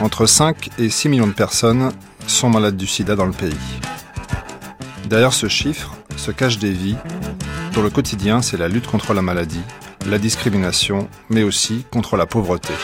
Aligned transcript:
Entre 0.00 0.26
5 0.26 0.70
et 0.78 0.90
6 0.90 1.08
millions 1.08 1.26
de 1.26 1.32
personnes 1.32 1.90
sont 2.28 2.48
malades 2.48 2.76
du 2.76 2.86
sida 2.86 3.16
dans 3.16 3.26
le 3.26 3.32
pays. 3.32 3.56
Derrière 5.06 5.32
ce 5.32 5.48
chiffre 5.48 5.96
se 6.16 6.30
cachent 6.30 6.58
des 6.58 6.70
vies 6.70 6.96
dont 7.72 7.82
le 7.82 7.90
quotidien 7.90 8.40
c'est 8.40 8.56
la 8.56 8.68
lutte 8.68 8.86
contre 8.86 9.12
la 9.12 9.22
maladie, 9.22 9.62
la 10.06 10.18
discrimination, 10.18 11.08
mais 11.30 11.42
aussi 11.42 11.84
contre 11.90 12.16
la 12.16 12.26
pauvreté. 12.26 12.74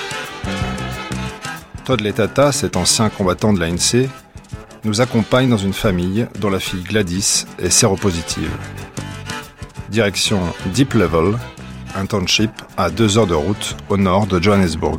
Todd 1.84 2.00
Letata, 2.00 2.50
cet 2.50 2.76
ancien 2.76 3.10
combattant 3.10 3.52
de 3.52 3.60
l'ANC, 3.60 4.08
nous 4.82 5.00
accompagne 5.00 5.48
dans 5.48 5.56
une 5.56 5.72
famille 5.72 6.26
dont 6.40 6.50
la 6.50 6.58
fille 6.60 6.82
Gladys 6.82 7.44
est 7.58 7.70
séropositive. 7.70 8.50
Direction 9.88 10.40
Deep 10.74 10.94
Level, 10.94 11.38
un 11.94 12.06
township 12.06 12.50
à 12.76 12.90
deux 12.90 13.18
heures 13.18 13.28
de 13.28 13.34
route 13.34 13.76
au 13.88 13.96
nord 13.96 14.26
de 14.26 14.42
Johannesburg. 14.42 14.98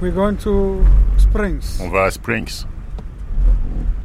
We're 0.00 0.12
going 0.12 0.36
to 0.38 0.84
Springs. 1.16 1.80
On 1.80 1.88
va 1.90 2.04
à 2.04 2.10
Springs. 2.10 2.66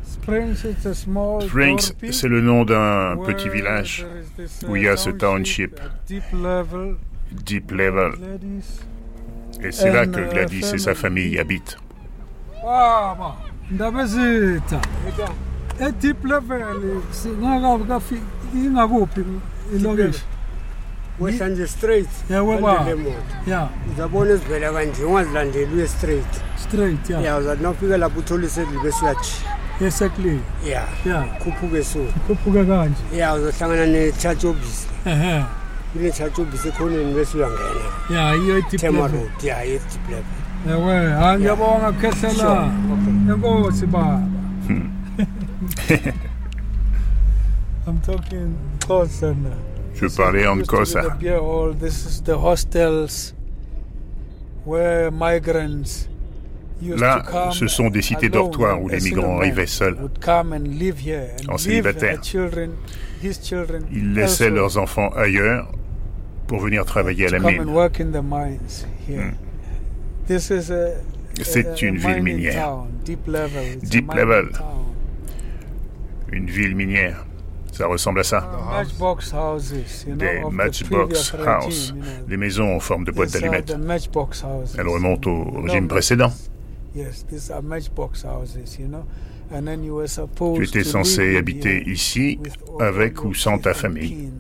Springs, 0.04 0.66
it's 0.66 0.86
a 0.86 0.96
small 0.96 1.42
Springs, 1.42 1.90
dorpy 1.92 2.14
c'est 2.14 2.28
le 2.30 2.42
nom 2.42 2.66
d'un 2.66 3.18
petit 3.26 3.50
village 3.50 4.06
uh, 4.32 4.66
où 4.68 4.76
il 4.76 4.84
y 4.84 4.88
a 4.88 4.98
ce 4.98 5.10
township, 5.12 5.80
deep 6.08 6.24
level, 6.32 6.96
Deep 7.46 7.72
Level. 7.72 8.14
ladies. 8.22 8.80
Et 9.62 9.72
c'est 9.72 9.92
là 9.92 10.04
And, 10.04 10.12
que 10.12 10.22
uh, 10.22 10.30
Gladys 10.30 10.74
et 10.74 10.78
sa 10.78 10.96
famille 10.96 11.38
habitent. 11.38 11.78
E 15.80 15.92
deep 15.92 16.24
level 16.24 16.62
singakafika 21.20 21.20
ingakuphi 21.20 21.20
ilokishi. 21.20 21.20
wehlanje 21.20 21.68
straight 21.68 22.10
Yeah, 22.30 22.42
we 22.48 22.56
baba. 22.56 22.74
Landele 22.74 22.96
moto. 23.04 23.16
Yeah, 23.48 23.70
uzabona 23.94 24.32
ezivela 24.32 24.72
kanje 24.74 25.04
ungazilandeli 25.04 25.76
uye 25.76 25.88
straight 25.88 26.34
straight, 26.58 27.10
yeah. 27.10 27.24
ya 27.24 27.38
uzathi 27.38 27.64
nawufika 27.64 27.98
lapho 27.98 28.20
uthole 28.20 28.48
isedlibe 28.48 28.92
suyajika 28.92 29.28
Exactly. 29.82 30.40
ya 30.66 30.84
Yeah. 31.06 31.26
khuphuke 31.44 31.84
so 31.84 32.00
Khuphuka 32.28 32.66
kanje. 32.66 33.18
ya 33.18 33.34
uzohlangana 33.34 33.86
ne-church 33.86 34.44
office 34.46 34.88
Ehe. 35.06 35.44
kune-church 35.94 36.40
office 36.40 36.68
ekhoneni 36.70 37.14
bese 37.14 37.38
uyangena 37.38 37.70
Yeah, 38.10 38.44
iyo 38.44 38.62
deep 38.62 38.82
tema 38.82 39.00
level. 39.02 39.20
road 39.20 39.44
ya 39.44 39.62
ye-deep 39.64 40.10
level 40.10 40.24
Ewe, 40.70 41.12
hayi 41.12 41.40
ngiyabonga 41.40 41.92
kukhehlela. 41.92 42.34
Sure, 42.34 42.72
okay. 42.94 43.34
Enkosi 43.34 43.86
baba. 43.86 44.22
Hmm. 44.68 44.90
I'm 47.88 48.00
talking 48.02 48.56
Xhosa 48.80 49.32
uh, 49.32 49.36
now. 49.36 49.58
Je 49.96 50.08
parlais 50.08 50.48
en 50.48 50.58
used 50.60 50.68
Là, 56.82 57.24
ce 57.52 57.68
sont 57.68 57.90
des 57.90 58.02
cités 58.02 58.30
dortoirs 58.30 58.82
où 58.82 58.90
les 58.90 59.00
migrants 59.00 59.38
arrivaient 59.38 59.66
seuls. 59.68 59.96
would 60.00 60.20
come 60.20 60.54
and 60.54 60.68
live 60.80 61.00
here 61.00 61.30
and 61.42 61.54
En 61.54 61.58
célibataire. 61.58 62.20
Ils 63.92 64.14
laissaient 64.14 64.50
leurs 64.50 64.78
enfants 64.78 65.10
ailleurs 65.16 65.72
pour 66.48 66.60
venir 66.60 66.86
travailler 66.86 67.28
à 67.28 67.30
la 67.32 67.40
mine. 67.40 67.70
a, 70.72 70.92
C'est 71.42 71.82
une 71.82 71.98
ville 71.98 72.22
minière. 72.22 72.86
deep 73.04 74.14
level. 74.14 74.50
Une 76.32 76.48
ville 76.48 76.76
minière. 76.76 77.26
Ça 77.74 77.88
ressemble 77.88 78.20
à 78.20 78.24
ça. 78.24 78.50
Des 80.08 80.44
matchbox 80.52 81.34
house. 81.46 81.94
Des 82.28 82.38
maisons 82.38 82.76
en 82.76 82.80
forme 82.80 83.04
de 83.04 83.12
boîte 83.12 83.34
d'allumettes. 83.34 83.76
Elles 84.78 84.88
remontent 84.88 85.30
au 85.30 85.62
régime 85.62 85.88
précédent. 85.88 86.32
Yes, 86.96 87.26
these 87.26 87.50
are 87.50 87.64
matchbox 87.64 88.24
houses, 88.24 88.78
you 88.78 88.88
know. 88.88 89.04
And 89.52 89.66
then 89.66 89.84
you 89.84 89.96
were 89.96 90.08
supposed 90.08 90.62
Tu 90.62 90.68
étais 90.68 90.84
to 90.84 90.90
censé 90.90 91.38
habiter 91.38 91.84
ici 91.90 92.40
avec 92.80 93.24
ou 93.24 93.34
sans 93.34 93.58
ta 93.58 93.74
famille. 93.74 94.32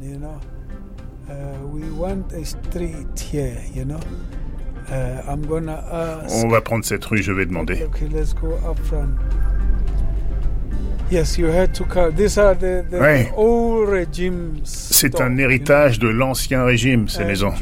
On 6.29 6.47
va 6.47 6.61
prendre 6.61 6.85
cette 6.85 7.05
rue, 7.05 7.23
je 7.23 7.31
vais 7.31 7.47
demander. 7.47 7.87
Regimes. 13.85 14.59
C'est 14.63 15.21
un 15.21 15.37
héritage 15.37 15.99
de 15.99 16.07
l'ancien 16.07 16.63
régime, 16.63 17.07
ces 17.07 17.25
maisons. 17.25 17.53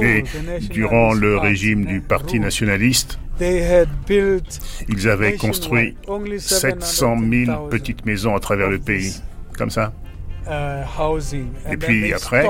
Et 0.00 0.22
the 0.22 0.68
durant 0.70 1.12
le 1.12 1.36
régime 1.38 1.84
du 1.84 2.00
Parti 2.00 2.40
nationaliste, 2.40 3.18
They 3.38 3.62
had 3.62 3.88
built 4.06 4.58
ils 4.88 5.08
avaient 5.08 5.36
construit 5.36 5.96
only 6.08 6.40
700 6.40 7.16
000 7.20 7.46
700,000 7.46 7.68
petites 7.70 8.04
maisons 8.04 8.34
à 8.34 8.40
travers 8.40 8.68
le 8.68 8.80
pays. 8.80 9.14
Comme 9.56 9.70
ça. 9.70 9.92
uh, 10.48 11.72
Et 11.72 11.76
puis 11.76 12.12
après, 12.12 12.46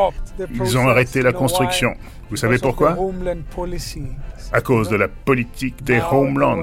ils 0.55 0.78
ont 0.78 0.88
arrêté 0.88 1.20
la 1.20 1.32
construction. 1.32 1.94
Vous 2.31 2.37
savez 2.37 2.59
pourquoi? 2.59 2.97
À 4.53 4.60
cause 4.60 4.88
de 4.88 4.97
la 4.97 5.09
politique 5.09 5.84
des 5.84 6.00
homelands, 6.10 6.62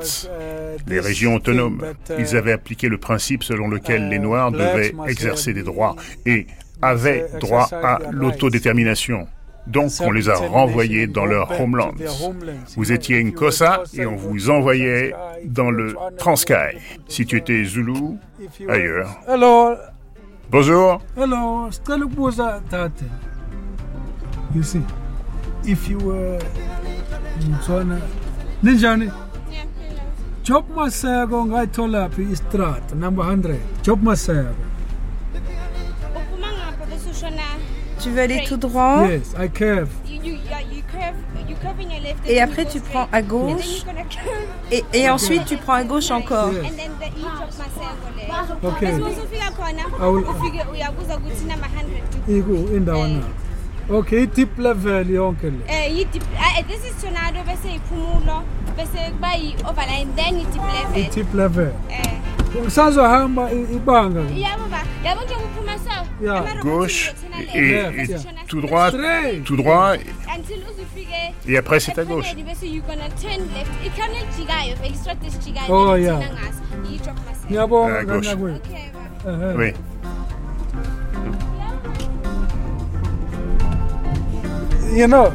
les 0.88 1.00
régions 1.00 1.36
autonomes. 1.36 1.84
Ils 2.18 2.36
avaient 2.36 2.52
appliqué 2.52 2.88
le 2.88 2.98
principe 2.98 3.44
selon 3.44 3.68
lequel 3.68 4.10
les 4.10 4.20
Noirs 4.20 4.52
devaient 4.52 4.94
exercer 5.08 5.54
des 5.54 5.64
droits 5.64 5.96
et 6.26 6.48
avaient 6.82 7.26
droit 7.40 7.68
à 7.72 8.00
l'autodétermination. 8.12 9.28
Donc 9.68 9.92
on 10.02 10.12
les 10.12 10.30
a 10.30 10.36
renvoyés 10.36 11.08
dans 11.08 11.26
leur 11.26 11.60
homelands. 11.60 11.94
Vous 12.76 12.92
étiez 12.92 13.18
une 13.18 13.34
Kosa 13.34 13.84
et 13.96 14.06
on 14.06 14.16
vous 14.16 14.50
envoyait 14.50 15.14
dans 15.44 15.72
le 15.72 15.96
Transkei. 16.18 16.78
Si 17.08 17.26
tu 17.26 17.38
étais 17.38 17.64
Zulu, 17.64 18.18
ailleurs. 18.68 19.10
Bonjour. 20.52 21.02
hello. 21.18 21.70
You 24.54 24.64
see, 24.64 24.82
if 25.66 25.90
you 25.90 25.98
were 25.98 26.40
Mtswana, 27.42 27.98
ninjani? 28.64 29.12
Job 30.44 30.66
Maseko 30.76 31.46
ngayithola 31.46 32.10
phi 32.10 32.22
istrat 32.32 32.94
number 32.96 33.26
100. 33.26 33.56
Job 33.84 34.04
Maseko. 34.04 34.54
uphuma 36.16 36.48
ngapha 36.52 36.86
bese 36.90 37.10
ushona 37.12 37.42
Tu 38.04 38.10
veux 38.12 38.22
aller 38.22 38.44
tout 38.48 38.58
droit? 38.58 39.08
Yes, 39.10 39.34
I 39.38 39.48
curve. 39.50 39.90
et 42.28 42.40
and 42.40 42.44
après 42.44 42.66
tu 42.66 42.80
prends 42.80 43.08
à 43.12 43.22
gauche? 43.22 43.84
et, 44.72 44.84
et 44.94 45.10
ensuite 45.10 45.46
tu 45.46 45.58
prends 45.58 45.74
à 45.74 45.84
gauche 45.84 46.12
encore. 46.12 46.52
Yes. 46.54 46.66
and 46.72 46.78
then 46.78 46.92
the 47.00 47.08
each 47.20 47.42
of 47.44 47.58
maseko 47.60 48.08
le 48.16 48.68
Okay. 48.70 48.92
bese 48.92 49.02
usufika 49.02 49.52
khona 49.52 49.84
I 50.00 50.08
will- 50.12 50.30
ufike 50.30 50.62
uyabuza 50.74 51.18
ukuthi 51.18 51.46
nama 51.46 51.68
100 52.28 52.38
Iku 52.40 52.76
indawo 52.76 53.08
na? 53.08 53.18
Okay, 53.18 53.30
eh 55.68 55.96
yi 55.98 56.06
deep 56.06 56.24
ah, 56.40 56.62
this 56.68 56.82
is 56.86 56.96
tornado 57.02 57.40
bese 57.44 57.76
iphumulo 57.76 58.44
bese 58.78 59.12
kuba 59.12 59.34
yi 59.36 59.56
overline 59.70 60.08
then 60.16 60.40
level. 61.34 61.72
eh. 61.90 62.20
Ngisazohamba 62.64 63.52
i- 63.52 63.76
ibanga. 63.76 64.22
yabo 64.22 64.66
ba 64.72 64.82
yabo 65.06 65.22
nje 65.24 65.36
kuphuma 65.36 65.78
so 65.78 65.96
Yeah. 66.22 66.40
ama-robots 66.40 66.64
Gauche 66.64 67.14
et, 67.54 67.58
et 67.58 68.10
yeah. 68.10 68.20
ushona 68.20 68.42
tout 68.48 68.62
droit, 68.62 68.92
tout 69.44 69.56
droit 69.58 69.96
et 71.48 71.58
après 71.58 71.80
c'est 71.80 72.00
à 72.00 72.06
gauche. 72.06 72.26
ephakeni 72.26 72.44
bese 72.44 72.64
you 72.64 72.82
gonna 72.88 73.10
turn 73.22 73.42
You 84.94 85.08
know, 85.08 85.34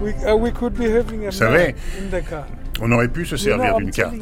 we, 0.00 0.12
uh, 0.24 0.36
we 0.36 0.50
could 0.50 0.76
be 0.76 0.90
having 0.90 1.26
a 1.26 1.32
savez, 1.32 1.74
man 1.74 1.76
in 1.98 2.10
the 2.10 2.22
car. 2.22 2.46
On 2.80 2.92
aurait 2.92 3.08
pu 3.08 3.24
se 3.24 3.36
servir 3.36 3.76
d'une 3.76 3.90
carte. 3.90 4.14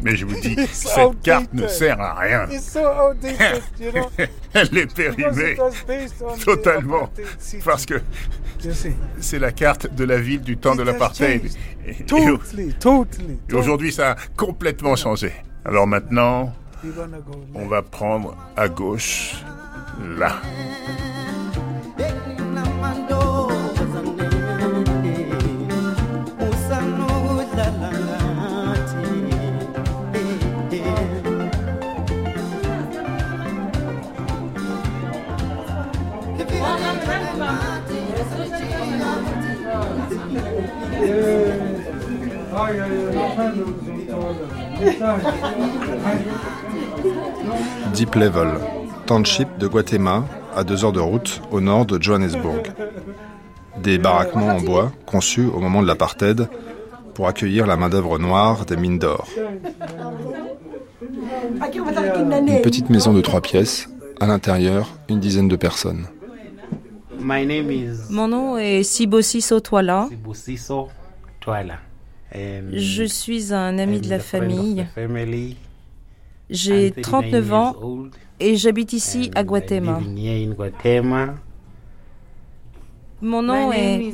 Mais 0.00 0.16
je 0.16 0.24
vous 0.24 0.38
dis, 0.40 0.56
cette 0.72 1.20
carte 1.22 1.52
ne 1.52 1.66
sert 1.66 2.00
à 2.00 2.14
rien. 2.14 2.46
Elle 4.54 4.78
est 4.78 4.94
périmée 4.94 5.56
totalement 6.44 7.10
parce 7.64 7.84
que 7.84 8.00
c'est 9.20 9.38
la 9.38 9.50
carte 9.50 9.92
de 9.92 10.04
la 10.04 10.18
ville 10.18 10.42
du 10.42 10.56
temps 10.56 10.76
de 10.76 10.82
l'apartheid. 10.82 11.50
Et 11.86 11.96
aujourd'hui, 13.52 13.92
ça 13.92 14.12
a 14.12 14.16
complètement 14.36 14.94
changé. 14.94 15.32
Alors 15.64 15.86
maintenant, 15.86 16.52
on 17.54 17.66
va 17.66 17.82
prendre 17.82 18.36
à 18.56 18.68
gauche, 18.68 19.42
là. 20.16 20.36
Deep 47.94 48.14
Level, 48.14 48.48
township 49.06 49.48
de 49.58 49.66
Guatemala, 49.68 50.24
à 50.56 50.64
deux 50.64 50.84
heures 50.84 50.92
de 50.92 51.00
route 51.00 51.40
au 51.50 51.60
nord 51.60 51.86
de 51.86 52.02
Johannesburg. 52.02 52.72
Des 53.82 53.98
baraquements 53.98 54.48
en 54.48 54.60
bois 54.60 54.92
conçus 55.06 55.46
au 55.46 55.60
moment 55.60 55.82
de 55.82 55.86
l'apartheid 55.86 56.48
pour 57.14 57.28
accueillir 57.28 57.66
la 57.66 57.76
main-d'œuvre 57.76 58.18
noire 58.18 58.64
des 58.64 58.76
mines 58.76 58.98
d'or. 58.98 59.28
Une 61.60 62.62
petite 62.62 62.90
maison 62.90 63.12
de 63.12 63.20
trois 63.20 63.40
pièces, 63.40 63.88
à 64.20 64.26
l'intérieur, 64.26 64.88
une 65.08 65.20
dizaine 65.20 65.48
de 65.48 65.56
personnes. 65.56 66.06
Mon 67.20 68.28
nom 68.28 68.58
est 68.58 68.82
Sibosiso 68.82 69.60
Twala. 72.30 72.60
Je 72.72 73.04
suis 73.04 73.52
un 73.52 73.78
ami 73.78 74.00
de 74.00 74.08
la 74.08 74.18
famille. 74.18 74.86
J'ai 76.50 76.92
39 76.92 77.52
ans 77.52 77.76
et 78.40 78.56
j'habite 78.56 78.92
ici 78.92 79.30
à 79.34 79.44
Guatemala. 79.44 80.00
Mon 83.20 83.42
nom 83.42 83.72
est... 83.72 84.12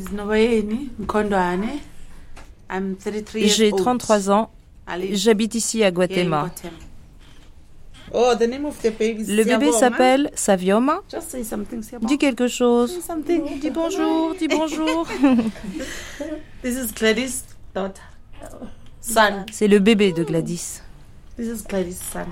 J'ai 3.35 3.71
33 3.71 4.31
ans. 4.31 4.51
J'habite 5.13 5.55
ici 5.55 5.85
à 5.85 5.91
Guatemala. 5.91 6.51
Le 8.13 9.45
bébé 9.45 9.73
s'appelle 9.73 10.31
Savioma. 10.35 11.03
Dis 12.03 12.19
quelque 12.19 12.49
chose. 12.49 12.99
Dis 13.61 13.71
bonjour, 13.71 14.35
dis 14.39 14.49
bonjour. 14.49 15.07
C'est 19.01 19.69
le 19.69 19.79
bébé 19.79 20.13
de 20.13 20.25
Gladys. 20.25 20.81
This 21.37 21.47
is 21.49 21.65
Gladys' 21.69 22.01
son. 22.13 22.27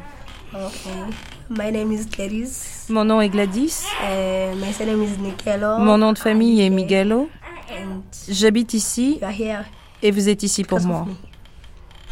My 1.51 1.71
name 1.73 1.93
is 1.93 2.07
Gladys. 2.07 2.87
Mon 2.89 3.05
nom 3.05 3.21
est 3.21 3.29
Gladys. 3.29 3.85
Uh, 4.03 4.55
my 4.57 4.73
surname 4.73 5.03
is 5.03 5.19
Miguelo. 5.19 5.79
Mon 5.79 5.99
nom 5.99 6.13
de 6.13 6.19
famille 6.19 6.61
est 6.63 6.71
Miguelo. 6.71 7.29
And 7.71 8.03
J'habite 8.29 8.75
ici 8.75 9.19
you 9.21 9.27
are 9.27 9.33
here 9.33 9.65
et 10.03 10.11
vous 10.11 10.29
êtes 10.29 10.43
ici 10.43 10.63
pour 10.65 10.81
moi. 10.81 11.07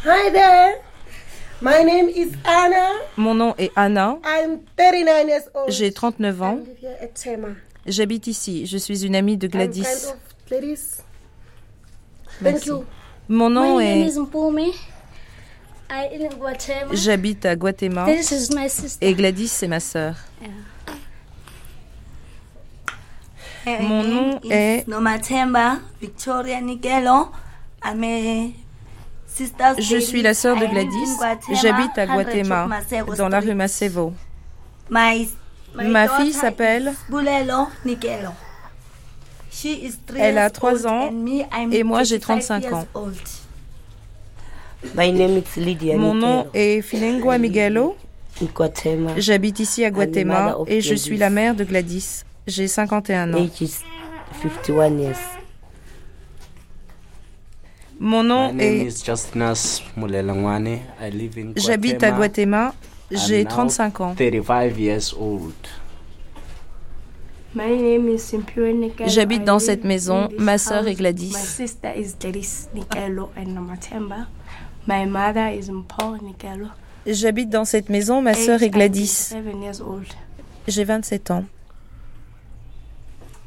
Hi 0.05 0.31
there. 0.31 0.81
My 1.61 1.83
name 1.85 2.09
is 2.09 2.31
Anna. 2.43 2.89
Mon 3.17 3.35
nom 3.35 3.53
est 3.57 3.71
Anna. 3.75 4.17
I'm 4.25 4.59
39 4.75 5.27
years 5.27 5.43
old. 5.53 5.69
J'ai 5.71 5.91
39 5.91 6.41
ans. 6.41 6.59
J'habite 7.85 8.27
ici. 8.27 8.65
Je 8.65 8.77
suis 8.77 9.05
une 9.05 9.15
amie 9.15 9.37
de 9.37 9.45
I'm 9.45 9.51
Gladys. 9.51 9.83
kind 9.83 10.13
of 10.13 10.17
Gladys. 10.49 11.01
Thank 12.41 12.53
Merci. 12.53 12.69
you. 12.69 12.85
Mon 13.31 13.49
nom 13.49 13.77
My 13.77 13.85
name 13.85 14.01
est... 14.03 14.07
is 14.11 14.17
Mpumi. 14.19 14.73
I 15.89 16.09
live 16.17 16.33
in 16.33 16.37
Guatemala. 16.37 16.93
J'habite 16.95 17.45
à 17.45 17.55
Guatemala. 17.55 18.13
This 18.13 18.31
is 18.31 18.49
my 18.53 18.67
sister. 18.69 19.05
Et 19.07 19.13
Gladys, 19.13 19.47
c'est 19.47 19.69
ma 19.69 19.79
sœur. 19.79 20.15
Mon 23.65 24.03
name 24.03 24.13
nom 24.13 24.39
is 24.43 24.51
est- 24.51 24.87
Nomatemba 24.87 25.77
Victoria 26.01 26.59
Nigelo. 26.59 27.29
Je 29.79 29.97
suis 29.99 30.21
la 30.21 30.33
sœur 30.33 30.57
de 30.57 30.65
I 30.65 30.67
live 30.67 30.69
in 30.69 30.73
Gladys. 30.83 31.15
Guatemala, 31.17 31.61
J'habite 31.61 31.97
à 31.97 32.07
100 32.07 32.13
Guatemala, 32.13 32.69
dans 33.17 33.29
la 33.29 33.39
rue. 33.39 33.53
Macevo. 33.55 34.13
My, 34.89 35.29
my 35.77 35.87
Ma 35.89 36.07
fille 36.09 36.33
s'appelle- 36.33 36.89
is 36.93 37.09
Bulelo 37.11 37.67
Nigelo. 37.85 38.31
Elle 40.17 40.37
a 40.37 40.49
years 40.49 40.49
trois 40.49 40.85
old 40.85 40.87
ans 40.87 41.11
et 41.71 41.83
moi, 41.83 42.03
j'ai 42.03 42.19
35 42.19 42.61
35 42.61 42.63
years 42.63 42.73
ans. 42.73 42.87
old. 42.93 43.15
My 44.95 45.11
name 45.11 45.37
is 45.37 45.59
Lydia 45.59 45.95
Mon 45.97 46.15
nom 46.15 46.47
est 46.53 46.81
Filengua 46.81 47.37
Miguelo. 47.37 47.95
Guatemala. 48.55 49.19
J'habite 49.19 49.59
ici 49.59 49.85
à 49.85 49.91
Guatemala 49.91 50.57
et 50.67 50.81
je 50.81 50.95
suis 50.95 51.17
la 51.17 51.29
mère 51.29 51.53
de 51.55 51.63
Gladys. 51.63 52.23
J'ai 52.47 52.67
51 52.67 53.33
ans. 53.33 53.37
Age 53.37 53.61
is 53.61 53.79
51 54.41 54.97
years. 54.97 55.17
Mon 57.99 58.23
nom 58.23 58.51
My 58.51 58.57
name 58.57 58.87
est... 58.87 59.05
J'habite 61.57 62.03
à 62.03 62.11
Guatemala. 62.11 62.73
J'ai 63.11 63.41
I'm 63.41 63.43
now 63.43 63.49
35 63.49 64.01
ans. 64.01 64.15
35 64.15 64.79
years 64.79 65.13
old. 65.13 65.53
My 65.53 65.59
name 65.59 65.69
is 65.69 65.69
Simpiwe 66.79 67.37
Nikelo. 67.37 67.40
J'habite 69.07 69.43
dans 69.43 69.59
cette 69.59 69.83
maison. 69.83 70.23
in 70.23 70.27
this 70.29 70.39
Ma 70.39 70.57
sœur 70.57 70.87
est. 70.87 70.95
Gladys. 70.95 71.33
My 71.33 71.39
sister 71.39 71.91
is 71.95 72.15
Gladys 72.19 72.69
Nikelo 72.73 73.29
and 73.35 73.53
Nomatemba. 73.53 74.27
My 74.87 75.05
mother 75.05 75.49
is 75.53 75.69
Mpho 75.69 76.17
Nikelo. 76.21 76.67
J'habite 77.05 77.49
dans 77.49 77.65
cette 77.65 77.89
maison. 77.89 78.21
Ma 78.21 78.33
sœur 78.33 78.63
est 78.63 78.69
Gladys. 78.69 79.29
27 79.31 79.61
years 79.61 79.81
old. 79.81 80.07
J'ai 80.67 80.85
27 80.85 81.31
ans. 81.31 81.45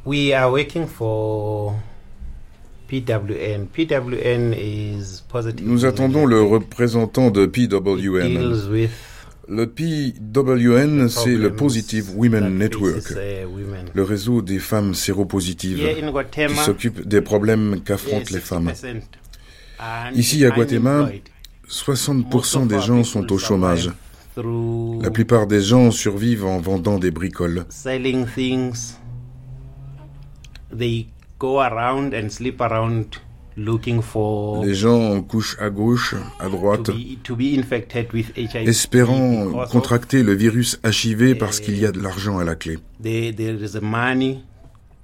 We 0.05 0.33
are 0.35 0.51
working 0.51 0.87
for 0.87 1.75
PWN. 2.91 3.67
PWN 3.75 4.53
is 4.53 5.23
positive. 5.29 5.67
Nous 5.67 5.87
attendons 5.87 6.27
le 6.27 6.43
représentant 6.43 7.31
de 7.31 7.47
PWN. 7.47 8.53
Le 9.47 9.67
PWN, 9.67 11.09
c'est 11.09 11.37
le 11.37 11.55
Positive 11.55 12.11
Women 12.17 12.57
Network, 12.57 13.13
le 13.93 14.03
réseau 14.03 14.41
des 14.41 14.59
femmes 14.59 14.95
séropositives 14.95 15.79
qui 15.79 16.03
Guatemala, 16.03 16.63
s'occupe 16.63 17.07
des 17.07 17.21
problèmes 17.21 17.81
qu'affrontent 17.85 18.31
les 18.33 18.41
femmes. 18.41 18.73
Ici 20.15 20.45
à 20.45 20.51
Guatemala, 20.51 21.11
60% 21.69 22.67
des 22.67 22.81
gens 22.81 23.05
sont 23.05 23.31
au 23.33 23.39
chômage. 23.39 23.91
La 24.37 25.11
plupart 25.11 25.47
des 25.47 25.61
gens 25.61 25.91
survivent 25.91 26.45
en 26.45 26.59
vendant 26.59 26.99
des 26.99 27.11
bricoles. 27.11 27.65
selling 27.69 28.27
things. 28.27 28.95
They 30.77 31.09
go 31.39 31.61
around 31.61 32.15
and 32.15 32.31
sleep 32.31 32.61
around 32.61 33.21
looking 33.57 34.03
for 34.03 34.65
Les 34.65 34.75
gens 34.75 35.21
couchent 35.23 35.57
à 35.61 35.71
gauche, 35.71 36.15
à 36.41 36.49
droite, 36.49 36.85
to 36.85 36.93
be, 36.93 37.23
to 37.23 37.37
be 37.37 37.57
infected 37.59 38.13
with 38.13 38.27
HIV. 38.37 38.69
espérant 38.69 39.47
of 39.63 39.71
contracter 39.71 40.23
le 40.23 40.35
virus 40.35 40.79
HIV 40.85 41.37
parce 41.39 41.61
qu'il 41.61 41.79
y 41.79 41.87
a 41.87 41.93
de 41.93 42.01
l'argent 42.01 42.39
à 42.39 42.45
la 42.45 42.55
clé. 42.55 42.77
the- 43.03 43.35
there 43.35 43.57
is 43.63 43.77
a 43.77 43.81
money 43.81 44.43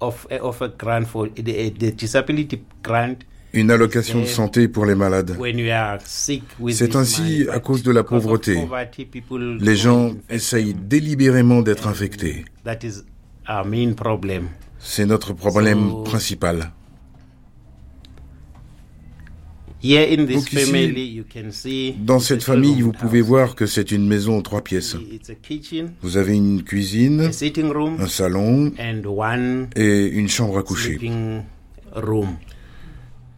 of, 0.01 0.27
of 0.41 0.63
a 0.63 0.69
grant 0.69 1.05
for 1.05 1.29
the, 1.35 1.43
the 1.79 1.95
disability 1.95 2.63
grant 2.83 3.17
Une 3.53 3.73
allocation 3.73 4.21
de 4.21 4.27
santé 4.27 4.69
pour 4.69 4.87
les 4.87 4.95
malades. 4.95 5.37
C'est 6.69 6.95
ainsi 6.95 7.49
à 7.53 7.59
cause 7.59 7.83
de 7.83 7.91
la 7.91 8.05
pauvreté. 8.05 8.57
Les 9.59 9.75
gens 9.77 10.13
essayent 10.29 10.73
délibérément 10.73 11.61
d'être 11.61 11.89
infectés. 11.89 12.45
That 12.65 12.79
is 12.85 13.03
our 13.49 13.65
main 13.67 13.95
problem. 13.95 14.51
C'est 14.79 15.05
notre 15.05 15.33
problème 15.33 16.05
principal. 16.05 16.55
Here 16.55 16.61
in 16.61 16.71
this 19.57 19.69
Donc 19.83 20.53
ici, 20.53 20.57
family, 20.57 21.07
you 21.15 21.25
can 21.33 21.51
see 21.51 21.95
Dans 21.99 22.19
cette 22.19 22.43
famille, 22.43 22.83
vous 22.83 22.93
pouvez 22.93 23.23
voir 23.23 23.55
que 23.55 23.67
c'est 23.67 23.91
une 23.93 24.07
maison 24.07 24.39
en 24.39 24.43
trois 24.43 24.63
pièces. 24.63 24.97
Vous 26.03 26.17
avez 26.19 26.37
une 26.37 26.63
cuisine, 26.63 27.21
a 27.23 27.33
sitting 27.33 27.71
room, 27.73 27.97
un 27.99 28.07
salon 28.07 28.73
et 29.77 30.07
une 30.07 30.29
chambre 30.29 30.59
à 30.59 30.63
coucher. 30.63 30.99
sleeping 30.99 31.43
room. 31.95 32.37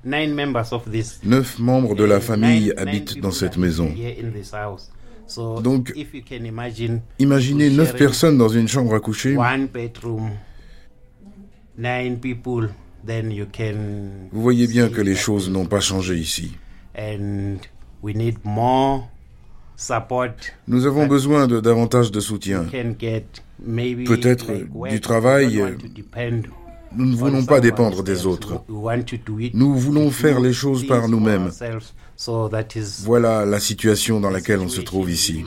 Nine 0.05 0.35
members 0.35 0.73
of 0.73 0.91
this 0.91 1.21
Neuf 1.25 1.61
membres 1.61 1.95
de 1.95 2.03
la 2.03 2.19
famille 2.19 2.73
habitent 2.77 3.21
dans 3.21 3.31
cette 3.31 3.57
maison. 3.57 3.89
here 3.95 4.15
in 4.21 4.33
this 4.33 4.53
house. 4.53 4.91
So 5.29 5.61
Donc, 5.61 5.93
if 5.95 6.13
you 6.13 6.23
can 6.29 6.45
imagine 6.45 7.03
Imaginez 7.21 7.71
neuf 7.71 7.95
personnes 7.95 8.37
dans 8.37 8.49
une 8.49 8.67
chambre 8.67 8.95
à 8.97 9.01
coucher. 9.01 9.37
Vous 13.05 14.43
voyez 14.43 14.67
bien 14.67 14.89
que 14.89 15.01
les 15.01 15.15
choses 15.17 15.51
n'ont 15.51 15.67
pas 15.67 15.81
changé 15.81 16.17
ici. 16.17 16.53
Nous 20.69 20.87
avons 20.87 21.07
besoin 21.07 21.47
de 21.47 21.61
davantage 21.61 22.11
de 22.11 22.21
soutien. 22.21 22.67
Peut-être 22.71 24.53
du 24.91 25.01
travail. 25.01 25.63
Nous 26.95 27.07
ne 27.07 27.17
voulons 27.17 27.45
pas 27.45 27.61
dépendre 27.61 28.03
des 28.03 28.27
autres. 28.27 28.63
Nous 29.55 29.75
voulons 29.77 30.11
faire 30.11 30.41
les 30.41 30.53
choses 30.53 30.87
par 30.87 31.09
nous-mêmes. 31.09 31.51
Voilà 33.05 33.45
la 33.47 33.61
situation 33.61 34.21
dans 34.21 34.31
laquelle 34.31 34.61
on 34.61 34.69
se 34.69 34.81
trouve 34.81 35.11
ici. 35.11 35.45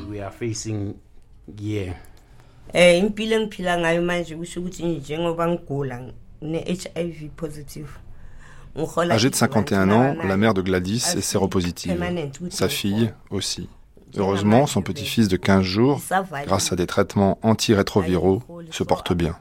Âgée 9.09 9.29
de 9.29 9.35
51 9.35 9.89
ans, 9.91 10.15
la 10.23 10.37
mère 10.37 10.53
de 10.53 10.61
Gladys 10.61 11.03
est 11.15 11.21
séropositive. 11.21 11.97
Sa 12.49 12.67
fille 12.67 13.13
aussi. 13.29 13.69
Heureusement, 14.17 14.65
son 14.67 14.81
petit-fils 14.81 15.27
de 15.27 15.37
15 15.37 15.61
jours, 15.63 16.01
grâce 16.45 16.71
à 16.71 16.75
des 16.75 16.87
traitements 16.87 17.37
antirétroviraux, 17.41 18.43
se 18.71 18.83
porte 18.83 19.13
bien. 19.13 19.37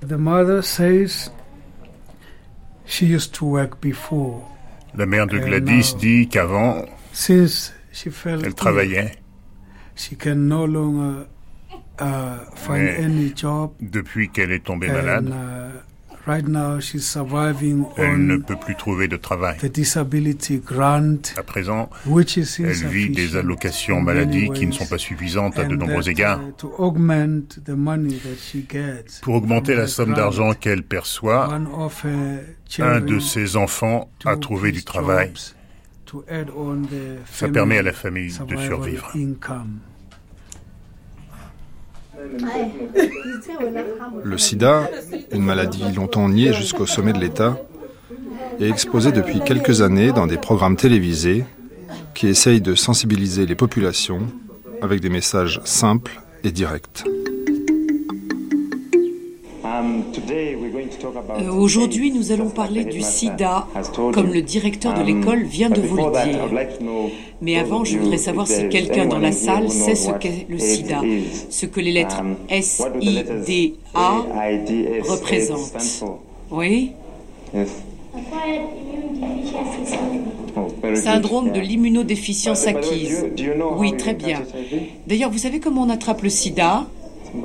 The 0.00 0.16
mother 0.16 0.62
says 0.62 1.30
she 2.90 3.06
used 3.06 3.32
to 3.34 3.46
work 3.46 3.80
before. 3.80 4.42
La 4.94 5.06
mère 5.06 5.26
de 5.26 5.38
Gladys 5.38 5.94
dit 5.98 6.28
qu'avant, 6.28 6.84
elle 7.28 8.54
travaillait. 8.54 9.12
She 9.94 10.16
can 10.16 10.48
no 10.48 10.66
longer 10.66 11.26
uh, 12.00 12.38
find 12.54 12.88
any 12.88 13.32
job. 13.36 13.72
Depuis 13.80 14.30
qu'elle 14.30 14.50
est 14.50 14.64
tombée 14.64 14.88
malade, 14.88 15.28
uh, 15.28 15.78
right 16.26 16.46
now 16.46 16.80
she's 16.80 17.06
surviving 17.06 17.84
elle 17.96 18.26
ne 18.26 18.36
peut 18.36 18.56
plus 18.56 18.76
trouver 18.76 19.08
de 19.08 19.16
travail. 19.16 19.58
The 19.58 19.66
disability 19.66 20.58
grant, 20.58 21.18
à 21.36 21.42
présent, 21.42 21.90
which 22.06 22.36
is 22.36 22.56
elle 22.58 22.72
vit 22.88 23.10
des 23.10 23.36
allocations 23.36 24.00
maladie 24.00 24.50
qui 24.50 24.66
ne 24.66 24.72
sont 24.72 24.86
pas 24.86 24.98
suffisantes 24.98 25.58
à 25.58 25.64
de 25.64 25.76
nombreux 25.76 26.08
égards. 26.08 26.40
Uh, 26.40 26.52
to 26.56 26.72
augment 26.78 27.64
the 27.64 27.70
money 27.70 28.14
that 28.14 28.36
she 28.40 28.66
gets 28.68 29.20
Pour 29.22 29.34
augmenter 29.34 29.74
la 29.74 29.86
somme 29.86 30.14
d'argent 30.14 30.54
qu'elle 30.54 30.82
perçoit, 30.82 31.48
un 32.78 33.00
de 33.00 33.18
ses 33.18 33.56
enfants 33.56 34.10
a 34.24 34.36
trouvé 34.36 34.72
du 34.72 34.84
travail. 34.84 35.32
Ça 37.26 37.48
permet 37.48 37.78
à 37.78 37.82
la 37.82 37.92
famille 37.92 38.32
de 38.48 38.56
survivre. 38.56 39.12
Le 44.22 44.38
sida, 44.38 44.90
une 45.32 45.42
maladie 45.42 45.92
longtemps 45.94 46.28
niée 46.28 46.52
jusqu'au 46.52 46.86
sommet 46.86 47.12
de 47.12 47.18
l'État, 47.18 47.58
est 48.60 48.68
exposé 48.68 49.12
depuis 49.12 49.40
quelques 49.40 49.80
années 49.80 50.12
dans 50.12 50.26
des 50.26 50.36
programmes 50.36 50.76
télévisés 50.76 51.44
qui 52.14 52.28
essayent 52.28 52.60
de 52.60 52.74
sensibiliser 52.74 53.46
les 53.46 53.54
populations 53.54 54.20
avec 54.82 55.00
des 55.00 55.08
messages 55.08 55.60
simples 55.64 56.20
et 56.44 56.50
directs. 56.50 57.04
Euh, 59.82 61.52
aujourd'hui, 61.52 62.10
nous 62.10 62.32
allons 62.32 62.50
parler 62.50 62.84
du 62.84 63.00
sida, 63.02 63.66
comme 64.12 64.32
le 64.32 64.42
directeur 64.42 64.94
de 64.94 65.02
l'école 65.02 65.42
vient 65.44 65.70
de 65.70 65.80
vous 65.80 65.96
le 65.96 66.10
dire. 66.24 66.48
Mais 67.40 67.56
avant, 67.58 67.84
je 67.84 67.98
voudrais 67.98 68.18
savoir 68.18 68.46
si 68.46 68.68
quelqu'un 68.68 69.06
dans 69.06 69.18
la 69.18 69.32
salle 69.32 69.70
sait 69.70 69.94
ce 69.94 70.10
qu'est 70.12 70.46
le 70.48 70.58
sida, 70.58 71.00
ce 71.48 71.66
que 71.66 71.80
les 71.80 71.92
lettres 71.92 72.22
S-I-D-A 72.48 74.24
représentent. 75.08 76.04
Oui. 76.50 76.92
Syndrome 80.94 81.52
de 81.52 81.60
l'immunodéficience 81.60 82.66
acquise. 82.66 83.26
Oui, 83.76 83.96
très 83.96 84.14
bien. 84.14 84.42
D'ailleurs, 85.06 85.30
vous 85.30 85.38
savez 85.38 85.60
comment 85.60 85.82
on 85.82 85.90
attrape 85.90 86.22
le 86.22 86.28
sida? 86.28 86.86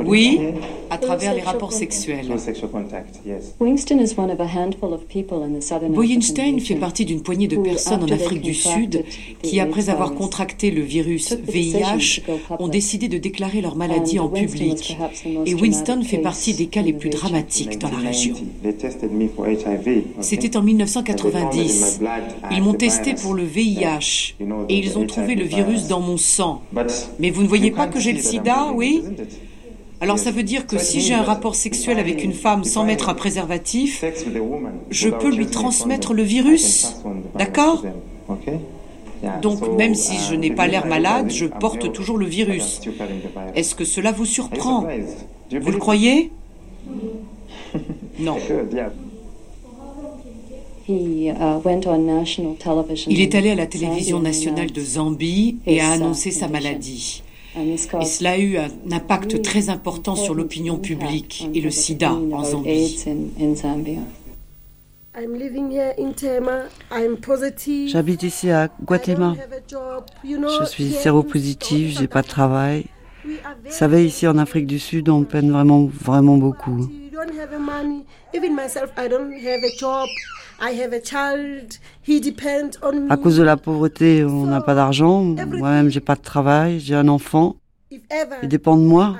Oui, 0.05 0.39
à 0.89 0.97
travers 0.97 1.33
les 1.33 1.41
rapports 1.41 1.73
sexuels. 1.73 2.27
Boyenstein 5.89 6.59
fait 6.59 6.75
partie 6.75 7.05
d'une 7.05 7.21
poignée 7.21 7.47
de 7.47 7.57
personnes 7.57 8.03
en 8.03 8.09
Afrique 8.09 8.41
du 8.41 8.53
Sud 8.53 9.03
qui, 9.41 9.59
après 9.59 9.89
avoir 9.89 10.13
contracté 10.13 10.71
le 10.71 10.81
virus 10.81 11.33
VIH, 11.33 12.21
ont 12.59 12.67
décidé 12.67 13.07
de 13.07 13.17
déclarer 13.17 13.61
leur 13.61 13.75
maladie 13.75 14.19
en 14.19 14.29
public. 14.29 14.97
Et 15.45 15.53
Winston 15.53 16.01
fait 16.03 16.19
partie 16.19 16.53
des 16.53 16.67
cas 16.67 16.81
les 16.81 16.93
plus 16.93 17.09
dramatiques 17.09 17.79
dans 17.79 17.89
la 17.89 17.97
région. 17.97 18.35
C'était 20.21 20.57
en 20.57 20.61
1990. 20.61 22.01
Ils 22.51 22.63
m'ont 22.63 22.73
testé 22.73 23.13
pour 23.15 23.33
le 23.33 23.43
VIH 23.43 24.35
et 24.69 24.77
ils 24.77 24.97
ont 24.97 25.05
trouvé 25.05 25.35
le 25.35 25.45
virus 25.45 25.87
dans 25.87 26.01
mon 26.01 26.17
sang. 26.17 26.61
Mais 27.19 27.29
vous 27.29 27.43
ne 27.43 27.47
voyez 27.47 27.71
pas 27.71 27.87
que 27.87 27.99
j'ai 27.99 28.13
le 28.13 28.19
sida, 28.19 28.71
oui 28.73 29.03
alors 30.05 30.19
ça 30.19 30.29
veut 30.29 30.43
dire 30.43 30.67
que 30.67 30.77
si 30.77 31.01
j'ai 31.01 31.15
un 31.15 31.23
rapport 31.23 31.55
sexuel 31.55 31.97
avec 31.97 32.23
une 32.23 32.33
femme 32.33 32.63
sans 32.63 32.85
mettre 32.85 33.09
un 33.09 33.15
préservatif, 33.15 34.05
je 34.91 35.09
peux 35.09 35.35
lui 35.35 35.47
transmettre 35.47 36.13
le 36.13 36.21
virus. 36.21 36.93
D'accord 37.33 37.83
donc 39.41 39.67
même 39.75 39.95
si 39.95 40.15
je 40.29 40.35
n'ai 40.35 40.51
pas 40.51 40.67
l'air 40.67 40.85
malade, 40.85 41.31
je 41.31 41.47
porte 41.47 41.91
toujours 41.91 42.19
le 42.19 42.27
virus. 42.27 42.81
Est-ce 43.55 43.73
que 43.73 43.83
cela 43.83 44.11
vous 44.11 44.25
surprend 44.25 44.85
Vous 45.49 45.71
le 45.71 45.77
croyez 45.77 46.29
Non. 48.19 48.37
Il 50.87 51.33
est 53.21 53.33
allé 53.33 53.49
à 53.49 53.55
la 53.55 53.65
télévision 53.65 54.19
nationale 54.19 54.71
de 54.71 54.81
Zambie 54.81 55.57
et 55.65 55.81
a 55.81 55.89
annoncé 55.89 56.29
sa 56.29 56.47
maladie. 56.47 57.23
Et 57.57 57.77
cela 57.77 58.31
a 58.31 58.37
eu 58.37 58.57
un 58.57 58.69
impact 58.91 59.41
très 59.41 59.69
important 59.69 60.15
sur 60.15 60.33
l'opinion 60.33 60.77
publique 60.77 61.47
et 61.53 61.61
le 61.61 61.71
sida 61.71 62.11
en 62.11 62.43
Zambie. 62.43 62.97
J'habite 67.87 68.23
ici 68.23 68.51
à 68.51 68.69
Guatemala. 68.83 69.35
Je 70.23 70.65
suis 70.65 70.91
séropositive, 70.91 71.97
j'ai 71.97 72.07
pas 72.07 72.21
de 72.21 72.27
travail. 72.27 72.85
Vous 73.23 73.31
savez, 73.69 74.05
ici 74.05 74.27
en 74.27 74.37
Afrique 74.37 74.67
du 74.67 74.77
Sud, 74.77 75.09
on 75.09 75.23
peine 75.23 75.51
vraiment, 75.51 75.85
vraiment 75.85 76.37
beaucoup. 76.37 76.89
À 83.09 83.17
cause 83.17 83.37
de 83.37 83.43
la 83.43 83.57
pauvreté, 83.57 84.23
on 84.23 84.45
n'a 84.45 84.61
pas 84.61 84.75
d'argent. 84.75 85.21
Moi-même, 85.23 85.89
j'ai 85.89 85.99
pas 85.99 86.15
de 86.15 86.21
travail. 86.21 86.79
J'ai 86.79 86.95
un 86.95 87.07
enfant. 87.07 87.57
Il 87.91 88.49
dépend 88.49 88.77
de 88.77 88.83
moi. 88.83 89.17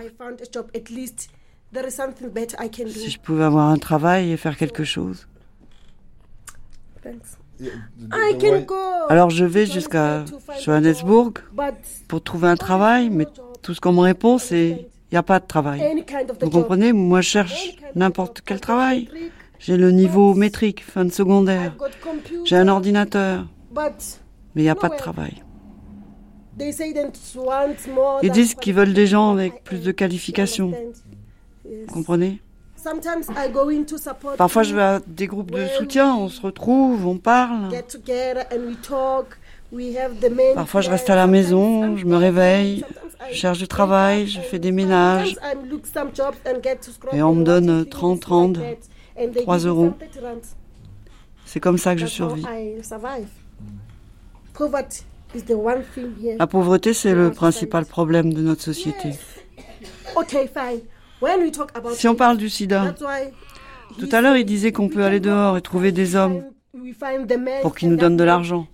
Si 2.88 3.10
je 3.12 3.20
pouvais 3.20 3.44
avoir 3.44 3.70
un 3.70 3.78
travail 3.78 4.32
et 4.32 4.38
faire 4.38 4.56
quelque 4.58 4.84
chose. 4.84 5.28
Alors 9.10 9.30
je 9.30 9.46
vais 9.46 9.66
jusqu'à 9.66 10.26
Johannesburg 10.62 11.34
pour 12.08 12.22
trouver 12.22 12.48
un 12.50 12.58
travail, 12.58 13.10
mais 13.10 13.28
tout 13.62 13.74
ce 13.74 13.82
qu'on 13.82 13.94
me 13.94 14.02
répond, 14.02 14.38
c'est 14.38 14.88
il 15.12 15.14
n'y 15.14 15.18
a 15.18 15.24
pas 15.24 15.40
de 15.40 15.46
travail. 15.46 16.04
Vous 16.42 16.50
comprenez? 16.50 16.92
Moi, 16.92 17.22
je 17.22 17.30
cherche 17.30 17.78
n'importe 17.94 18.42
quel 18.46 18.60
travail. 18.60 19.08
J'ai 19.66 19.78
le 19.78 19.90
niveau 19.90 20.36
métrique, 20.36 20.84
fin 20.84 21.06
de 21.06 21.12
secondaire. 21.12 21.74
J'ai 22.44 22.56
un 22.56 22.68
ordinateur. 22.68 23.48
Mais 23.76 24.62
il 24.62 24.62
n'y 24.62 24.70
a 24.70 24.76
pas 24.76 24.90
de 24.90 24.96
travail. 24.96 25.44
Ils 28.22 28.32
disent 28.32 28.54
qu'ils 28.54 28.76
veulent 28.76 28.94
des 28.94 29.08
gens 29.08 29.32
avec 29.32 29.64
plus 29.64 29.82
de 29.82 29.92
qualifications. 29.92 30.72
Vous 31.64 31.92
comprenez? 31.92 32.44
Parfois, 34.38 34.62
je 34.62 34.76
vais 34.76 34.84
à 34.84 35.02
des 35.08 35.26
groupes 35.26 35.50
de 35.50 35.66
soutien, 35.66 36.16
on 36.16 36.30
se 36.30 36.42
retrouve, 36.42 37.08
on 37.08 37.18
parle. 37.18 37.70
Parfois, 40.54 40.82
je 40.82 40.90
reste 40.92 41.10
à 41.10 41.16
la 41.16 41.26
maison, 41.26 41.98
je 41.98 42.06
me 42.06 42.18
réveille, 42.18 42.86
je 43.32 43.36
cherche 43.36 43.58
du 43.58 43.68
travail, 43.68 44.28
je 44.28 44.42
fais 44.42 44.60
des 44.60 44.72
ménages. 44.72 45.36
Et 47.14 47.24
on 47.24 47.34
me 47.34 47.44
donne 47.44 47.84
30, 47.84 48.20
30, 48.20 48.60
3 49.44 49.58
euros. 49.60 49.94
C'est 51.46 51.60
comme 51.60 51.78
ça 51.78 51.96
que 51.96 52.02
je 52.02 52.08
survis. 52.08 52.44
La 56.38 56.48
pauvreté, 56.48 56.94
c'est 56.94 57.14
le 57.14 57.32
principal 57.32 57.86
problème 57.86 58.34
de 58.34 58.42
notre 58.42 58.62
société. 58.62 59.12
Si 61.94 62.08
on 62.08 62.16
parle 62.16 62.38
du 62.38 62.50
sida, 62.50 62.96
tout 64.00 64.10
à 64.12 64.22
l'heure, 64.22 64.38
il 64.38 64.46
disait 64.46 64.72
qu'on 64.72 64.90
peut 64.90 65.04
aller 65.04 65.20
dehors 65.20 65.58
et 65.58 65.62
trouver 65.62 65.92
des 65.92 66.16
hommes. 66.16 66.44
pour 67.62 67.76
qu'ils 67.76 67.90
nous 67.90 67.96
donnent 67.96 68.18
de 68.18 68.24
l'argent. 68.24 68.68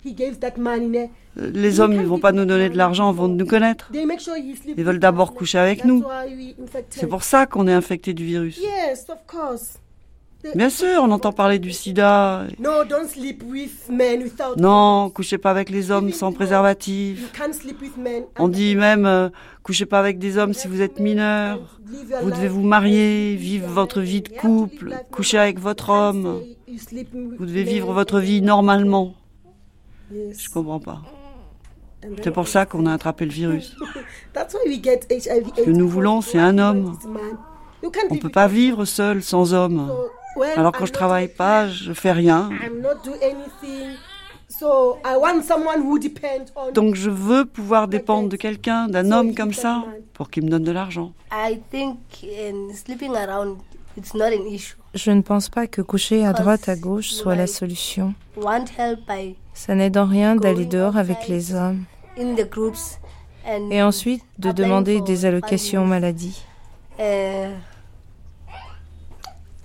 Les 1.36 1.80
hommes 1.80 1.94
ne 1.94 2.04
vont 2.04 2.18
pas 2.18 2.32
nous 2.32 2.44
donner 2.44 2.68
de 2.68 2.76
l'argent 2.76 3.08
avant 3.08 3.28
de 3.28 3.34
nous 3.34 3.46
connaître. 3.46 3.90
Ils 3.94 4.84
veulent 4.84 4.98
d'abord 4.98 5.34
coucher 5.34 5.58
avec 5.58 5.84
nous. 5.84 6.04
C'est 6.90 7.06
pour 7.06 7.22
ça 7.22 7.46
qu'on 7.46 7.66
est 7.68 7.72
infecté 7.72 8.12
du 8.12 8.24
virus. 8.24 8.60
Bien 10.54 10.70
sûr, 10.70 11.02
on 11.02 11.10
entend 11.10 11.32
parler 11.32 11.58
du 11.58 11.70
sida. 11.70 12.44
Non, 14.58 15.10
couchez 15.10 15.38
pas 15.38 15.50
avec 15.50 15.70
les 15.70 15.90
hommes 15.90 16.10
sans 16.12 16.32
préservatif. 16.32 17.32
On 18.38 18.48
dit 18.48 18.74
même, 18.74 19.06
euh, 19.06 19.28
couchez 19.62 19.86
pas 19.86 20.00
avec 20.00 20.18
des 20.18 20.38
hommes 20.38 20.52
si 20.52 20.66
vous 20.66 20.80
êtes 20.80 20.98
mineur. 20.98 21.78
Vous 22.22 22.30
devez 22.30 22.48
vous 22.48 22.62
marier, 22.62 23.36
vivre 23.36 23.68
votre 23.68 24.00
vie 24.00 24.22
de 24.22 24.28
couple, 24.28 24.94
coucher 25.12 25.38
avec 25.38 25.60
votre 25.60 25.90
homme. 25.90 26.42
Vous 27.38 27.46
devez 27.46 27.62
vivre 27.62 27.92
votre 27.92 28.18
vie 28.18 28.42
normalement. 28.42 29.14
Je 30.10 30.48
comprends 30.52 30.80
pas. 30.80 31.02
C'est 32.22 32.32
pour 32.32 32.48
ça 32.48 32.66
qu'on 32.66 32.86
a 32.86 32.92
attrapé 32.92 33.24
le 33.26 33.30
virus. 33.30 33.76
Ce 34.34 35.64
que 35.64 35.70
nous 35.70 35.88
voulons, 35.88 36.20
c'est 36.20 36.38
un 36.38 36.58
homme. 36.58 36.98
On 38.10 38.14
ne 38.14 38.20
peut 38.20 38.28
pas 38.28 38.48
vivre 38.48 38.84
seul 38.84 39.22
sans 39.22 39.54
homme. 39.54 39.92
Alors 40.56 40.72
quand 40.72 40.86
je 40.86 40.92
travaille 40.92 41.28
pas, 41.28 41.68
je 41.68 41.92
fais 41.92 42.12
rien. 42.12 42.50
Donc 46.74 46.94
je 46.94 47.10
veux 47.10 47.44
pouvoir 47.44 47.88
dépendre 47.88 48.28
de 48.28 48.36
quelqu'un, 48.36 48.88
d'un 48.88 49.10
homme 49.10 49.34
comme 49.34 49.52
ça, 49.52 49.84
pour 50.14 50.30
qu'il 50.30 50.44
me 50.44 50.50
donne 50.50 50.64
de 50.64 50.72
l'argent. 50.72 51.12
Je 54.94 55.10
ne 55.10 55.20
pense 55.22 55.48
pas 55.48 55.66
que 55.66 55.82
coucher 55.82 56.24
à 56.24 56.32
droite, 56.32 56.68
à 56.68 56.76
gauche 56.76 57.10
soit 57.10 57.34
la 57.34 57.46
solution. 57.46 58.14
Ça 59.54 59.74
n'aide 59.74 59.98
en 59.98 60.06
rien 60.06 60.36
d'aller 60.36 60.64
dehors 60.66 60.96
avec 60.96 61.28
les 61.28 61.54
hommes 61.54 61.84
et 63.70 63.82
ensuite 63.82 64.22
de 64.38 64.52
demander 64.52 65.00
des 65.00 65.24
allocations 65.24 65.84
maladie. 65.84 66.44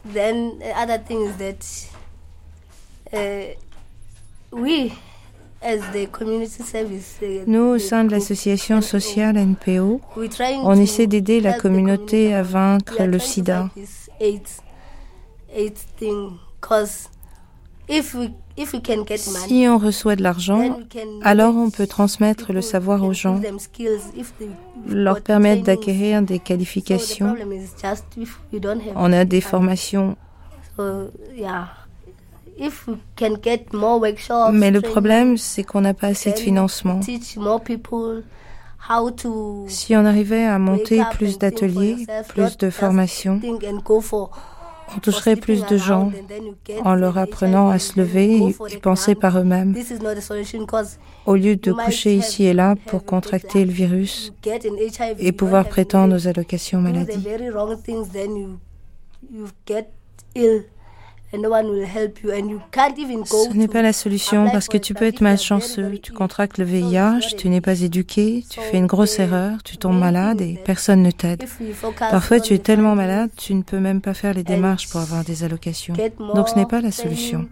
Uh, 0.07 0.13
then 0.13 0.61
other 0.75 0.97
thing 0.97 1.21
is 1.21 1.37
that 1.37 1.89
uh, 3.13 3.55
we 4.51 4.93
nous, 7.47 7.59
au 7.73 7.77
sein 7.79 8.03
de 8.03 8.11
l'association 8.11 8.81
sociale 8.81 9.37
NPO, 9.37 10.01
on 10.63 10.73
essaie 10.79 11.07
d'aider 11.07 11.41
la 11.41 11.53
communauté 11.53 12.33
à 12.33 12.43
vaincre 12.43 13.03
le 13.03 13.19
sida. 13.19 13.69
Si 18.57 19.67
on 19.67 19.77
reçoit 19.77 20.15
de 20.15 20.23
l'argent, 20.23 20.79
alors 21.23 21.55
on 21.55 21.69
peut 21.69 21.85
transmettre 21.85 22.53
le 22.53 22.61
savoir 22.61 23.03
aux 23.03 23.13
gens, 23.13 23.39
leur 24.87 25.21
permettre 25.21 25.63
d'acquérir 25.63 26.21
des 26.23 26.39
qualifications. 26.39 27.35
On 28.95 29.13
a 29.13 29.25
des 29.25 29.41
formations. 29.41 30.15
Mais 34.51 34.71
le 34.71 34.81
problème, 34.81 35.37
c'est 35.37 35.63
qu'on 35.63 35.81
n'a 35.81 35.93
pas 35.93 36.07
assez 36.07 36.31
de 36.31 36.39
financement. 36.39 36.99
Si 39.67 39.95
on 39.95 40.05
arrivait 40.05 40.45
à 40.45 40.57
monter 40.57 41.01
plus 41.11 41.37
d'ateliers, 41.37 42.07
plus 42.29 42.57
de 42.57 42.69
formations, 42.69 43.39
on 44.95 44.99
toucherait 44.99 45.35
plus 45.35 45.65
de 45.65 45.77
gens 45.77 46.11
en 46.83 46.95
leur 46.95 47.17
apprenant 47.17 47.69
à 47.69 47.79
se 47.79 47.99
lever 47.99 48.55
et 48.69 48.77
penser 48.77 49.15
par 49.15 49.37
eux-mêmes, 49.39 49.75
au 51.25 51.35
lieu 51.35 51.55
de 51.55 51.71
coucher 51.71 52.15
ici 52.15 52.45
et 52.45 52.53
là 52.53 52.75
pour 52.87 53.05
contracter 53.05 53.65
le 53.65 53.71
virus 53.71 54.33
et 55.19 55.31
pouvoir 55.31 55.67
prétendre 55.67 56.15
aux 56.15 56.27
allocations 56.27 56.81
maladie. 56.81 57.27
Ce 61.29 61.37
n'est 63.53 63.67
pas 63.67 63.81
la 63.81 63.91
solution 63.91 64.49
parce 64.49 64.69
que 64.69 64.77
tu 64.77 64.93
peux 64.93 65.05
être 65.05 65.19
malchanceux, 65.19 65.97
tu 66.01 66.13
contractes 66.13 66.57
le 66.57 66.63
VIH, 66.63 67.35
tu 67.37 67.49
n'es 67.49 67.59
pas 67.59 67.81
éduqué, 67.81 68.45
tu 68.49 68.61
fais 68.61 68.77
une 68.77 68.87
grosse 68.87 69.19
erreur, 69.19 69.61
tu 69.63 69.75
tombes 69.77 69.99
malade 69.99 70.39
et 70.39 70.57
personne 70.63 71.03
ne 71.03 71.11
t'aide. 71.11 71.43
Parfois 71.99 72.39
tu 72.39 72.53
es 72.53 72.59
tellement 72.59 72.95
malade, 72.95 73.29
tu 73.35 73.53
ne 73.55 73.61
peux 73.61 73.79
même 73.79 73.99
pas 73.99 74.13
faire 74.13 74.33
les 74.33 74.43
démarches 74.43 74.89
pour 74.89 75.01
avoir 75.01 75.25
des 75.25 75.43
allocations. 75.43 75.95
Donc 76.33 76.47
ce 76.47 76.55
n'est 76.55 76.65
pas 76.65 76.79
la 76.79 76.91
solution. 76.91 77.49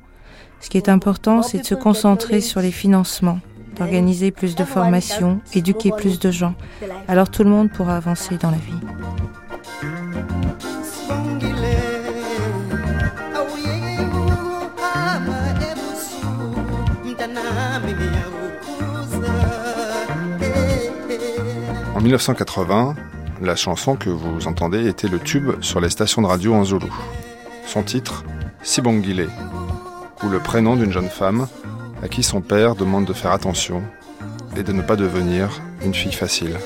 Ce 0.62 0.70
qui 0.70 0.78
est 0.78 0.88
important, 0.88 1.42
c'est 1.42 1.60
de 1.60 1.66
se 1.66 1.76
concentrer 1.76 2.40
sur 2.40 2.62
les 2.62 2.72
financements, 2.72 3.40
d'organiser 3.76 4.32
plus 4.32 4.56
de 4.56 4.64
formations, 4.64 5.42
éduquer 5.54 5.92
plus 5.92 6.20
de 6.20 6.32
gens. 6.32 6.56
Alors 7.10 7.30
tout 7.30 7.44
le 7.44 7.50
monde 7.50 7.70
pourra 7.70 7.98
avancer 7.98 8.38
dans 8.38 8.52
la 8.52 8.58
vie. 8.58 8.80
1980, 22.06 22.96
la 23.42 23.56
chanson 23.56 23.96
que 23.96 24.12
vous 24.12 24.48
entendez 24.48 24.88
était 24.88 25.08
le 25.08 25.18
tube 25.18 25.60
sur 25.62 25.82
les 25.82 25.90
stations 25.90 26.22
de 26.22 26.28
radio 26.28 26.54
en 26.54 26.64
Zulu. 26.64 26.86
Son 27.66 27.82
titre, 27.82 28.24
Sibongile, 28.62 29.28
ou 30.24 30.30
le 30.30 30.38
prénom 30.38 30.76
d'une 30.76 30.92
jeune 30.92 31.10
femme 31.10 31.48
à 32.04 32.08
qui 32.08 32.22
son 32.22 32.42
père 32.42 32.76
demande 32.76 33.06
de 33.06 33.14
faire 33.14 33.32
attention 33.32 33.82
et 34.56 34.62
de 34.62 34.72
ne 34.72 34.84
pas 34.84 34.96
devenir 34.96 35.50
une 35.84 35.96
fille 35.96 36.14
facile. 36.14 36.60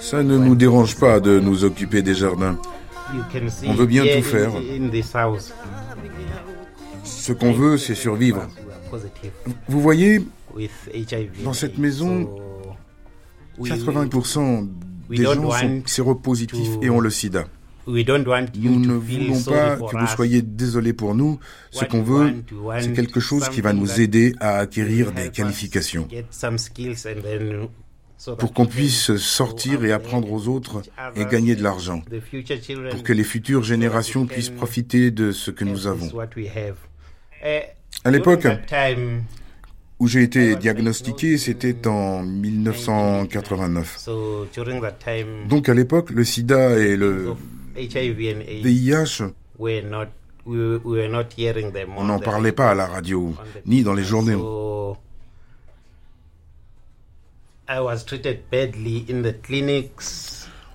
Ça 0.00 0.22
ne 0.22 0.38
nous 0.38 0.54
dérange 0.54 0.96
pas 0.96 1.20
de 1.20 1.40
nous 1.40 1.64
occuper 1.64 2.02
des 2.02 2.14
jardins. 2.14 2.58
On 3.66 3.74
veut 3.74 3.86
bien 3.86 4.04
tout 4.04 4.22
faire. 4.22 4.52
Ce 7.04 7.32
qu'on 7.32 7.52
veut, 7.52 7.76
c'est 7.76 7.94
survivre. 7.94 8.46
Vous 9.68 9.80
voyez, 9.80 10.24
dans 11.44 11.52
cette 11.52 11.78
maison, 11.78 12.28
80% 13.60 14.68
des 15.10 15.24
gens 15.24 15.50
sont 15.50 15.82
séropositifs 15.86 16.76
et 16.82 16.90
ont 16.90 17.00
le 17.00 17.10
sida. 17.10 17.44
Nous 17.90 18.80
ne 18.80 18.94
voulons 18.94 19.42
pas 19.42 19.76
que 19.76 19.96
vous 19.96 20.06
soyez 20.06 20.42
désolés 20.42 20.92
pour 20.92 21.14
nous. 21.14 21.38
Ce 21.70 21.84
qu'on 21.84 22.02
veut, 22.02 22.34
c'est 22.80 22.92
quelque 22.92 23.20
chose 23.20 23.48
qui 23.48 23.60
va 23.60 23.72
nous 23.72 24.00
aider 24.00 24.34
à 24.40 24.58
acquérir 24.58 25.12
des 25.12 25.30
qualifications 25.30 26.08
pour 28.38 28.52
qu'on 28.52 28.66
puisse 28.66 29.16
sortir 29.16 29.84
et 29.84 29.92
apprendre 29.92 30.30
aux 30.30 30.48
autres 30.48 30.82
et 31.16 31.24
gagner 31.24 31.56
de 31.56 31.62
l'argent, 31.62 32.02
pour 32.90 33.02
que 33.02 33.12
les 33.12 33.24
futures 33.24 33.62
générations 33.62 34.26
puissent 34.26 34.50
profiter 34.50 35.10
de 35.10 35.32
ce 35.32 35.50
que 35.50 35.64
nous 35.64 35.86
avons. 35.86 36.10
À 38.04 38.10
l'époque 38.10 38.46
où 39.98 40.06
j'ai 40.06 40.22
été 40.22 40.56
diagnostiqué, 40.56 41.38
c'était 41.38 41.86
en 41.86 42.22
1989. 42.22 44.08
Donc 45.48 45.68
à 45.68 45.74
l'époque, 45.74 46.10
le 46.10 46.24
sida 46.24 46.78
et 46.78 46.96
le 46.96 47.34
VIH, 47.74 49.22
on 51.96 52.04
n'en 52.04 52.18
parlait 52.18 52.52
pas 52.52 52.70
à 52.70 52.74
la 52.74 52.86
radio, 52.86 53.34
ni 53.66 53.82
dans 53.82 53.94
les 53.94 54.04
journaux. 54.04 54.96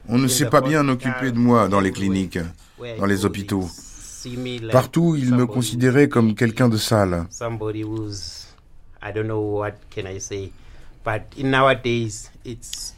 On 0.07 0.17
ne 0.17 0.27
s'est 0.27 0.49
pas 0.49 0.61
bien 0.61 0.87
occupé 0.87 1.31
de 1.31 1.37
moi 1.37 1.67
dans 1.67 1.79
les 1.81 1.91
cliniques, 1.91 2.39
dans 2.99 3.05
les 3.05 3.25
hôpitaux. 3.25 3.67
Partout, 4.71 5.15
ils 5.17 5.33
me 5.33 5.45
considéraient 5.45 6.09
comme 6.09 6.35
quelqu'un 6.35 6.69
de 6.69 6.77
sale. 6.77 7.27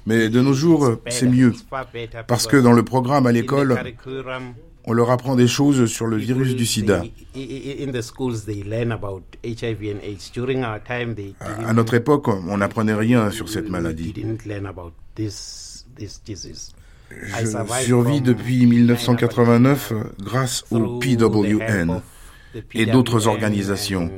Mais 0.05 0.29
de 0.29 0.41
nos 0.41 0.53
jours, 0.53 0.97
c'est 1.09 1.27
mieux. 1.27 1.53
Parce 2.27 2.47
que 2.47 2.57
dans 2.57 2.73
le 2.73 2.83
programme 2.83 3.27
à 3.27 3.31
l'école, 3.31 3.77
on 4.85 4.93
leur 4.93 5.11
apprend 5.11 5.35
des 5.35 5.47
choses 5.47 5.85
sur 5.87 6.07
le 6.07 6.15
virus 6.17 6.55
du 6.55 6.65
sida. 6.65 7.03
À 11.65 11.73
notre 11.73 11.93
époque, 11.93 12.27
on 12.27 12.57
n'apprenait 12.57 12.93
rien 12.93 13.29
sur 13.29 13.49
cette 13.49 13.69
maladie. 13.69 14.13
Je 17.09 17.83
survis 17.85 18.21
depuis 18.21 18.65
1989 18.65 19.93
grâce 20.19 20.65
au 20.71 20.99
PWN 20.99 22.01
et 22.73 22.85
d'autres 22.85 23.27
organisations. 23.27 24.09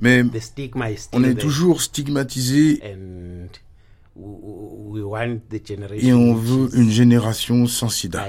Mais 0.00 0.22
on 1.12 1.24
est 1.24 1.34
toujours 1.34 1.82
stigmatisé 1.82 2.82
et 6.02 6.12
on 6.12 6.34
veut 6.34 6.68
une 6.74 6.90
génération 6.90 7.66
sans 7.66 7.88
sida. 7.88 8.24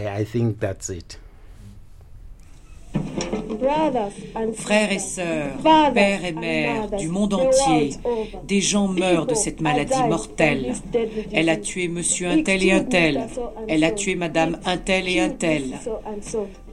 Frères 4.56 4.91
et 4.91 4.99
sœurs, 4.99 5.58
pères 5.93 6.25
et 6.25 6.32
mères 6.32 6.89
du 6.91 7.08
monde 7.08 7.34
entier, 7.34 7.91
des 8.47 8.62
gens 8.62 8.88
meurent 8.88 9.25
de 9.25 9.36
cette 9.36 9.62
maladie 9.62 10.03
mortelle. 10.08 10.73
Elle 11.32 11.49
a 11.49 11.58
tué 11.58 11.88
monsieur 11.88 12.27
un 12.27 12.43
tel 12.43 12.63
et 12.63 12.71
un 12.71 12.84
tel. 12.84 13.27
Elle 13.67 13.84
a 13.84 13.91
tué 13.91 14.15
madame 14.15 14.60
un 14.65 14.77
tel 14.77 15.08
et 15.08 15.19
un 15.19 15.30
tel. 15.30 15.80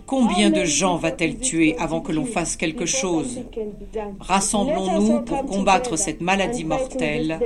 Combien 0.06 0.50
de 0.50 0.64
gens 0.64 0.96
va-t-elle 0.96 1.38
tuer 1.38 1.76
avant 1.78 2.00
que 2.00 2.12
l'on 2.12 2.26
fasse 2.26 2.56
quelque 2.56 2.86
chose 2.86 3.40
Rassemblons-nous 4.20 5.22
pour 5.22 5.46
combattre 5.46 5.96
cette 5.96 6.20
maladie 6.20 6.64
mortelle, 6.64 7.40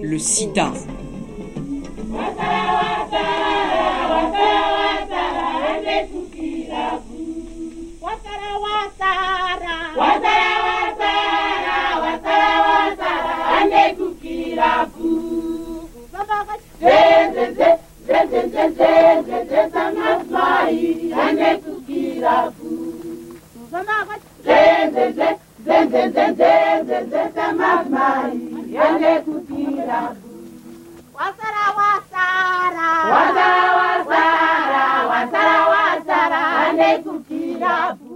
le 0.00 0.18
sida. 0.18 0.72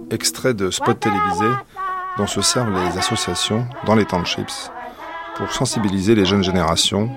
Extrait 0.09 0.53
de 0.53 0.69
spots 0.69 0.93
télévisés 0.93 1.55
dont 2.17 2.27
se 2.27 2.41
servent 2.41 2.71
les 2.71 2.97
associations 2.97 3.65
dans 3.85 3.95
les 3.95 4.05
townships 4.05 4.71
pour 5.35 5.51
sensibiliser 5.51 6.15
les 6.15 6.25
jeunes 6.25 6.43
générations, 6.43 7.09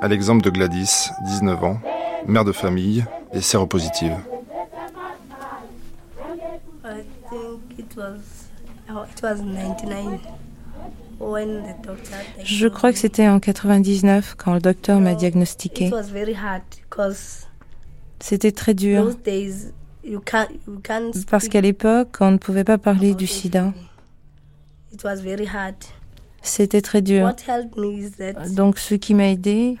à 0.00 0.08
l'exemple 0.08 0.42
de 0.44 0.50
Gladys, 0.50 1.10
19 1.24 1.64
ans, 1.64 1.80
mère 2.26 2.44
de 2.44 2.52
famille 2.52 3.04
et 3.32 3.40
séropositive. 3.40 4.16
Je 12.44 12.68
crois 12.68 12.92
que 12.92 12.98
c'était 12.98 13.28
en 13.28 13.40
99 13.40 14.34
quand 14.36 14.54
le 14.54 14.60
docteur 14.60 15.00
m'a 15.00 15.14
diagnostiqué. 15.14 15.90
C'était 18.20 18.52
très 18.52 18.74
dur. 18.74 19.14
Parce 21.30 21.48
qu'à 21.48 21.60
l'époque, 21.60 22.16
on 22.20 22.30
ne 22.30 22.38
pouvait 22.38 22.64
pas 22.64 22.78
parler 22.78 23.14
du 23.14 23.26
sida. 23.26 23.72
C'était 26.46 26.80
très 26.80 27.02
dur. 27.02 27.34
Donc 28.54 28.78
ce 28.78 28.94
qui 28.94 29.14
m'a 29.14 29.28
aidé, 29.28 29.76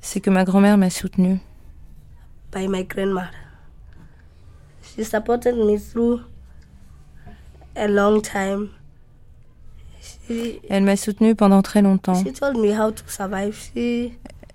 c'est 0.00 0.20
que 0.20 0.30
ma 0.30 0.44
grand-mère 0.44 0.76
m'a 0.76 0.90
soutenue. 0.90 1.38
Elle 10.68 10.84
m'a 10.84 10.96
soutenue 10.96 11.34
pendant 11.34 11.62
très 11.62 11.80
longtemps. 11.82 12.22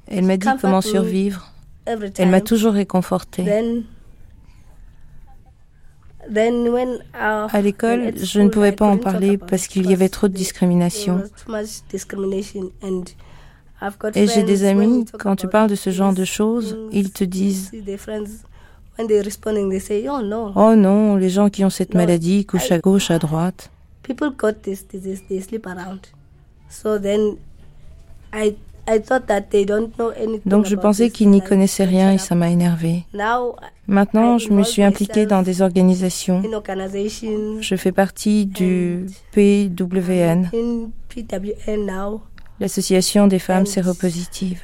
Elle 0.09 0.25
m'a 0.25 0.37
dit 0.37 0.47
comment 0.61 0.81
survivre. 0.81 1.51
Elle 1.85 2.29
m'a 2.29 2.41
toujours 2.41 2.73
réconfortée. 2.73 3.43
À 7.13 7.61
l'école, 7.61 8.13
je 8.17 8.41
ne 8.41 8.49
pouvais 8.49 8.71
pas 8.71 8.87
en 8.87 8.97
parler 8.97 9.37
parce 9.37 9.67
qu'il 9.67 9.89
y 9.89 9.93
avait 9.93 10.09
trop 10.09 10.27
de 10.27 10.33
discrimination. 10.33 11.23
Et 14.15 14.27
j'ai 14.27 14.43
des 14.43 14.63
amis, 14.65 15.05
quand 15.19 15.35
tu 15.35 15.47
parles 15.47 15.69
de 15.69 15.75
ce 15.75 15.89
genre 15.91 16.13
de 16.13 16.25
choses, 16.25 16.77
ils 16.91 17.11
te 17.11 17.23
disent 17.23 17.71
Oh 20.55 20.75
non, 20.75 21.15
les 21.15 21.29
gens 21.29 21.49
qui 21.49 21.63
ont 21.63 21.69
cette 21.69 21.93
maladie 21.93 22.45
couchent 22.45 22.71
à 22.71 22.79
gauche, 22.79 23.11
à 23.11 23.19
droite. 23.19 23.69
Donc 30.45 30.65
je 30.65 30.75
pensais 30.75 31.09
qu'ils 31.09 31.29
n'y 31.29 31.41
connaissaient 31.41 31.85
rien 31.85 32.13
et 32.13 32.17
ça 32.17 32.35
m'a 32.35 32.49
énervé. 32.49 33.05
Maintenant, 33.87 34.37
je 34.37 34.51
me 34.51 34.63
suis 34.63 34.83
impliquée 34.83 35.25
dans 35.25 35.41
des 35.41 35.61
organisations. 35.61 36.41
Je 37.61 37.75
fais 37.75 37.91
partie 37.91 38.45
du 38.45 39.05
PWN, 39.31 40.49
l'association 42.59 43.27
des 43.27 43.39
femmes 43.39 43.65
séropositives. 43.65 44.61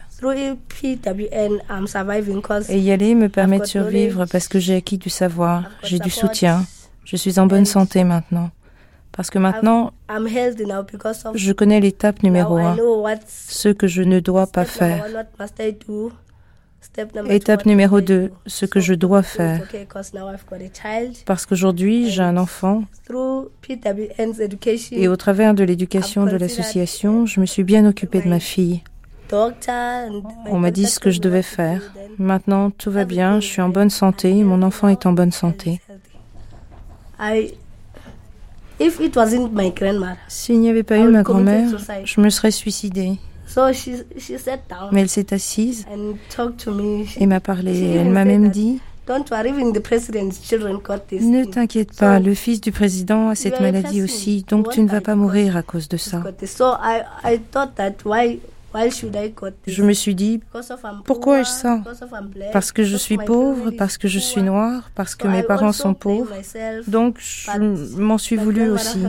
Et 2.70 2.80
y 2.80 2.92
aller 2.92 3.16
me 3.16 3.28
permet 3.28 3.60
de 3.60 3.66
survivre 3.66 4.26
parce 4.26 4.48
que 4.48 4.60
j'ai 4.60 4.76
acquis 4.76 4.98
du 4.98 5.10
savoir, 5.10 5.64
j'ai 5.84 6.00
du 6.00 6.10
soutien, 6.10 6.66
je 7.04 7.18
suis 7.18 7.40
en 7.40 7.46
bonne 7.46 7.66
santé 7.66 8.04
maintenant. 8.04 8.50
Parce 9.16 9.30
que 9.30 9.38
maintenant, 9.38 9.94
je 11.36 11.52
connais 11.54 11.80
l'étape 11.80 12.24
numéro 12.24 12.58
un, 12.58 12.76
ce 13.28 13.70
que 13.70 13.88
je 13.88 14.02
ne 14.02 14.20
dois 14.20 14.48
pas 14.48 14.66
faire. 14.66 15.06
Étape 17.30 17.66
numéro 17.66 18.02
deux, 18.02 18.32
ce 18.46 18.66
que 18.66 18.80
je 18.80 18.94
dois 18.94 19.24
faire. 19.24 19.62
Parce 21.26 21.46
qu'aujourd'hui, 21.46 22.10
j'ai 22.10 22.24
un 22.24 22.38
enfant 22.38 22.84
et 24.92 25.08
au 25.08 25.16
travers 25.16 25.54
de 25.54 25.64
l'éducation 25.64 26.26
de 26.26 26.36
l'association, 26.36 27.26
je 27.26 27.40
me 27.40 27.46
suis 27.46 27.64
bien 27.64 27.86
occupée 27.86 28.22
de 28.22 28.28
ma 28.30 28.40
fille. 28.40 28.82
On 29.32 30.60
m'a 30.60 30.72
dit 30.72 30.86
ce 30.86 31.00
que 31.00 31.10
je 31.10 31.22
devais 31.22 31.42
faire. 31.42 31.82
Maintenant, 32.18 32.70
tout 32.72 32.92
va 32.92 33.06
bien, 33.06 33.40
je 33.40 33.48
suis 33.48 33.62
en 33.62 33.70
bonne 33.70 33.90
santé, 33.90 34.44
mon 34.44 34.62
enfant 34.62 34.88
est 34.90 35.06
en 35.06 35.14
bonne 35.14 35.32
santé. 35.32 35.82
S'il 40.28 40.60
n'y 40.60 40.70
avait 40.70 40.84
pas 40.84 40.98
eu 40.98 41.08
ma 41.08 41.24
grand-mère, 41.24 41.70
je 42.04 42.22
me 42.22 42.30
serais 42.30 42.52
suicidée. 42.52 43.18
Mais 44.92 45.02
elle 45.02 45.10
s'est 45.10 45.34
assise 45.34 45.86
et 47.20 47.26
m'a 47.28 47.40
parlé. 47.40 47.80
Elle 47.96 48.10
m'a 48.10 48.26
même 48.26 48.50
dit 48.50 48.80
Ne 51.22 51.44
t'inquiète 51.46 51.94
pas, 51.98 52.20
le 52.20 52.34
fils 52.34 52.62
du 52.62 52.72
président 52.72 53.30
a 53.30 53.36
cette 53.36 53.60
maladie 53.60 54.02
aussi, 54.02 54.46
donc 54.50 54.70
tu 54.72 54.82
ne 54.82 54.90
vas 54.90 55.02
pas 55.02 55.16
mourir 55.16 55.58
à 55.58 55.62
cause 55.62 55.90
de 55.90 55.98
ça. 55.98 56.24
Je 59.68 59.84
me 59.84 59.94
suis 59.94 60.16
dit, 60.16 60.42
pourquoi 61.06 61.42
ai-je 61.42 61.50
ça? 61.50 61.82
Parce 62.52 62.72
que 62.72 62.84
je 62.84 62.98
suis 62.98 63.18
pauvre, 63.18 63.72
parce 63.72 63.98
que 63.98 64.08
je 64.08 64.20
suis 64.20 64.42
noire, 64.42 64.90
parce 64.96 65.16
que 65.16 65.28
mes 65.28 65.44
parents 65.44 65.72
sont 65.72 65.94
pauvres. 65.94 66.34
Donc, 66.88 67.18
je 67.20 67.98
m'en 67.98 68.18
suis 68.18 68.36
voulu 68.36 68.70
aussi. 68.70 69.04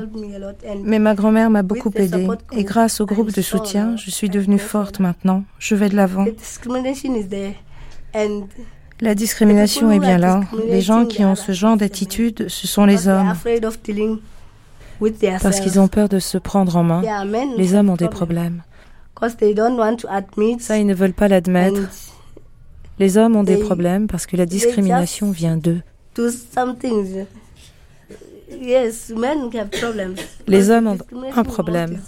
Mais 0.82 0.98
ma 0.98 1.14
grand-mère 1.14 1.50
m'a 1.50 1.62
beaucoup 1.62 1.90
aidée. 1.94 2.28
Et 2.52 2.64
grâce 2.64 3.00
au 3.00 3.06
groupe 3.06 3.32
de 3.32 3.42
soutien, 3.42 3.96
je 3.96 4.10
suis 4.10 4.28
devenue 4.28 4.58
forte 4.58 5.00
maintenant. 5.00 5.44
Je 5.58 5.74
vais 5.74 5.88
de 5.88 5.96
l'avant. 5.96 6.26
La 9.00 9.14
discrimination 9.14 9.90
est 9.90 9.98
bien 9.98 10.18
là. 10.18 10.42
Les 10.68 10.80
gens 10.80 11.04
qui 11.04 11.24
ont 11.24 11.34
ce 11.34 11.52
genre 11.52 11.76
d'attitude, 11.76 12.48
ce 12.48 12.66
sont 12.66 12.84
les 12.84 13.08
hommes. 13.08 13.34
Parce 15.42 15.60
qu'ils 15.60 15.80
ont 15.80 15.88
peur 15.88 16.08
de 16.08 16.18
se 16.18 16.38
prendre 16.38 16.76
en 16.76 16.84
main. 16.84 17.02
Les 17.56 17.74
hommes 17.74 17.90
ont 17.90 17.96
des 17.96 18.08
problèmes. 18.08 18.62
Ça, 20.58 20.78
ils 20.78 20.86
ne 20.86 20.94
veulent 20.94 21.12
pas 21.12 21.28
l'admettre. 21.28 21.80
Les 22.98 23.18
hommes 23.18 23.36
ont 23.36 23.42
des 23.42 23.56
problèmes 23.56 24.06
parce 24.06 24.26
que 24.26 24.36
la 24.36 24.46
discrimination 24.46 25.30
vient 25.30 25.56
d'eux. 25.56 25.80
Les 30.46 30.70
hommes 30.70 30.86
ont 30.86 30.98
un 31.34 31.42
problème. 31.42 32.00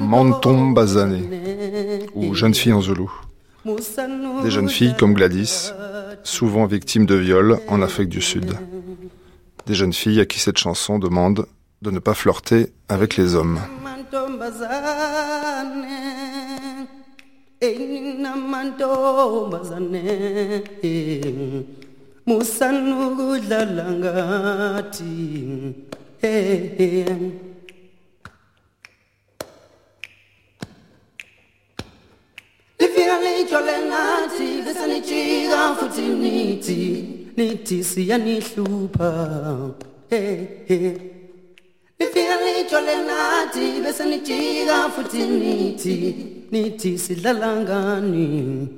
Manton 0.00 0.70
Bazané, 0.70 2.08
ou 2.14 2.34
jeune 2.34 2.54
fille 2.54 2.72
en 2.72 2.80
zoulou. 2.80 3.12
Des 4.42 4.50
jeunes 4.50 4.68
filles 4.68 4.94
comme 4.98 5.14
Gladys, 5.14 5.72
souvent 6.22 6.66
victimes 6.66 7.06
de 7.06 7.14
viols 7.14 7.58
en 7.68 7.82
Afrique 7.82 8.08
du 8.08 8.20
Sud. 8.20 8.54
Des 9.66 9.74
jeunes 9.74 9.94
filles 9.94 10.20
à 10.20 10.26
qui 10.26 10.38
cette 10.38 10.58
chanson 10.58 10.98
demande 10.98 11.46
de 11.80 11.90
ne 11.90 11.98
pas 11.98 12.14
flirter 12.14 12.72
avec 12.88 13.16
les 13.16 13.34
hommes. 13.34 13.60
Nithi 37.36 37.76
nithi 37.76 37.84
siyanihlupha 37.84 39.10
hey 40.10 40.46
hey. 40.68 40.96
Lifika 41.98 42.36
lijole 42.44 42.96
nathi 43.06 43.82
bese 43.84 44.04
nijika 44.04 44.90
futhi 44.94 45.22
nithi 45.26 45.96
nithi 46.52 46.98
sidlala 46.98 47.56
ngani 47.56 48.68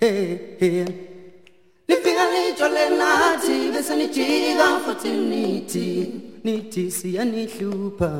hey 0.00 0.38
hey. 0.60 0.84
Lifika 1.88 2.24
lijole 2.32 2.84
nathi 2.98 3.72
bese 3.72 3.96
nijika 3.96 4.80
futhi 4.84 5.10
nithi 5.10 5.86
nithi 6.44 6.90
siyanihlupha 6.90 8.12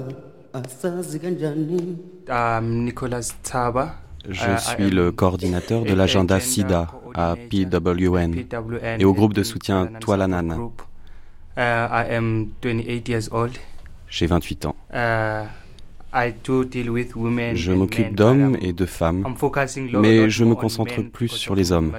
asazi 0.52 1.18
kanjani? 1.18 1.98
Um 2.28 2.84
Nicolas 2.84 3.34
Taba 3.42 3.94
Je 4.28 4.56
suis 4.58 4.90
le 4.90 5.12
coordinateur 5.12 5.82
de 5.82 5.94
l'agenda 5.94 6.38
SIDA 6.40 6.88
à 7.14 7.36
PWN 7.36 8.34
et 8.98 9.04
au 9.04 9.14
groupe 9.14 9.34
de 9.34 9.42
soutien 9.42 9.86
Toilanana. 10.00 10.56
J'ai 14.08 14.26
28 14.26 14.66
ans. 14.66 14.76
Je 16.12 17.72
m'occupe 17.72 18.16
d'hommes 18.16 18.56
et 18.60 18.72
de 18.72 18.84
femmes, 18.84 19.24
mais 19.94 20.28
je 20.28 20.44
me 20.44 20.56
concentre 20.56 21.02
plus 21.02 21.28
sur 21.28 21.54
les 21.54 21.70
hommes, 21.70 21.92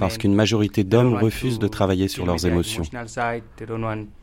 parce 0.00 0.18
qu'une 0.18 0.34
majorité 0.34 0.82
d'hommes 0.82 1.14
refusent 1.14 1.60
de 1.60 1.68
travailler 1.68 2.08
sur 2.08 2.26
leurs 2.26 2.44
émotions. 2.46 2.82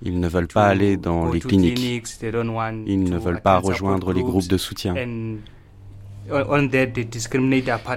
Ils 0.02 0.20
ne 0.20 0.28
veulent 0.28 0.48
pas 0.48 0.68
aller 0.68 0.98
dans 0.98 1.32
les 1.32 1.40
cliniques, 1.40 2.10
ils 2.22 3.04
ne 3.04 3.18
veulent 3.18 3.42
pas 3.42 3.60
rejoindre 3.60 4.12
les 4.12 4.22
groupes 4.22 4.50
de 4.50 4.58
soutien. 4.58 4.96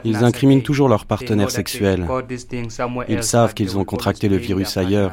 Ils 0.04 0.24
incriminent 0.24 0.62
toujours 0.62 0.88
leurs 0.88 1.06
partenaires 1.06 1.50
sexuels. 1.50 2.06
Ils 3.08 3.22
savent 3.22 3.54
qu'ils 3.54 3.78
ont 3.78 3.84
contracté 3.84 4.28
le 4.28 4.36
virus 4.36 4.76
ailleurs, 4.76 5.12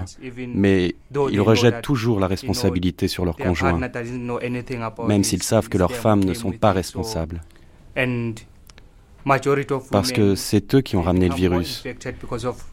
mais 0.54 0.96
ils 1.32 1.42
rejettent 1.42 1.82
toujours 1.82 2.20
la 2.20 2.28
responsabilité 2.28 3.08
sur 3.08 3.26
leur 3.26 3.38
conjoint, 3.38 3.80
même 5.08 5.24
s'ils 5.24 5.44
savent 5.44 5.70
que 5.70 5.78
leurs 5.78 5.96
femmes 5.96 6.24
ne 6.24 6.34
sont 6.34 6.52
pas 6.52 6.72
responsables. 6.72 7.42
Parce 9.92 10.12
que 10.12 10.36
c'est 10.36 10.74
eux 10.76 10.82
qui 10.82 10.96
ont 10.96 11.02
ramené 11.02 11.30
le 11.30 11.36
virus. 11.36 11.84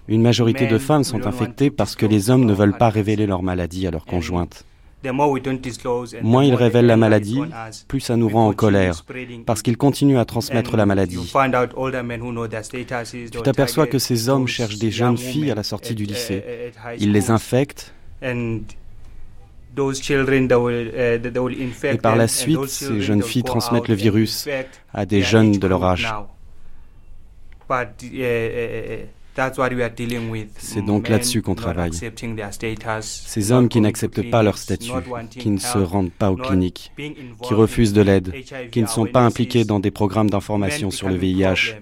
Une 0.09 0.23
majorité 0.23 0.67
de 0.67 0.79
femmes 0.79 1.05
sont 1.05 1.27
infectées 1.27 1.71
parce 1.71 1.95
que 1.95 2.07
les 2.07 2.31
hommes 2.31 2.45
ne 2.45 2.55
veulent 2.55 2.77
pas 2.77 2.89
révéler 2.89 3.27
leur 3.27 3.43
maladie 3.43 3.87
à 3.87 3.91
leur 3.91 4.07
conjointe. 4.07 4.65
Moins 6.23 6.45
ils 6.45 6.55
révèlent 6.55 6.87
la 6.87 6.97
maladie, 6.97 7.41
plus 7.87 8.01
ça 8.01 8.17
nous 8.17 8.29
rend 8.29 8.49
en 8.49 8.53
colère, 8.53 9.05
parce 9.47 9.63
qu'ils 9.63 9.77
continuent 9.77 10.19
à 10.19 10.25
transmettre 10.25 10.77
la 10.77 10.87
maladie. 10.87 11.33
Tu 13.31 13.43
t'aperçois 13.43 13.87
que 13.87 13.99
ces 13.99 14.29
hommes 14.29 14.49
cherchent 14.49 14.79
des 14.79 14.91
jeunes 14.91 15.17
filles 15.17 15.51
à 15.51 15.55
la 15.55 15.63
sortie 15.63 15.95
du 15.95 16.05
lycée. 16.05 16.73
Ils 16.99 17.13
les 17.13 17.31
infectent. 17.31 17.95
Et 18.23 18.61
par 22.03 22.17
la 22.17 22.27
suite, 22.27 22.67
ces 22.67 23.01
jeunes 23.01 23.23
filles 23.23 23.45
transmettent 23.45 23.89
le 23.89 23.95
virus 23.95 24.49
à 24.93 25.07
des 25.07 25.23
jeunes 25.23 25.53
de 25.53 25.67
leur 25.69 25.85
âge. 25.85 26.13
C'est 30.59 30.85
donc 30.85 31.09
là-dessus 31.09 31.43
qu'on 31.43 31.55
travaille. 31.55 31.93
Ces 33.03 33.53
hommes 33.53 33.69
qui 33.69 33.81
n'acceptent 33.81 34.31
pas 34.31 34.43
leur 34.43 34.59
statut, 34.59 34.91
qui 35.31 35.51
ne 35.51 35.59
se 35.59 35.79
rendent 35.79 36.13
pas 36.13 36.31
aux 36.31 36.37
cliniques, 36.37 36.93
qui 36.97 37.55
refusent 37.55 37.93
de 37.93 38.03
l'aide, 38.03 38.33
qui 38.71 38.83
ne 38.83 38.87
sont 38.87 39.07
pas 39.07 39.21
impliqués 39.21 39.65
dans 39.65 39.81
des 39.81 39.91
programmes 39.91 40.31
d'information 40.31 40.91
sur 40.91 41.09
le 41.09 41.17
VIH. 41.17 41.77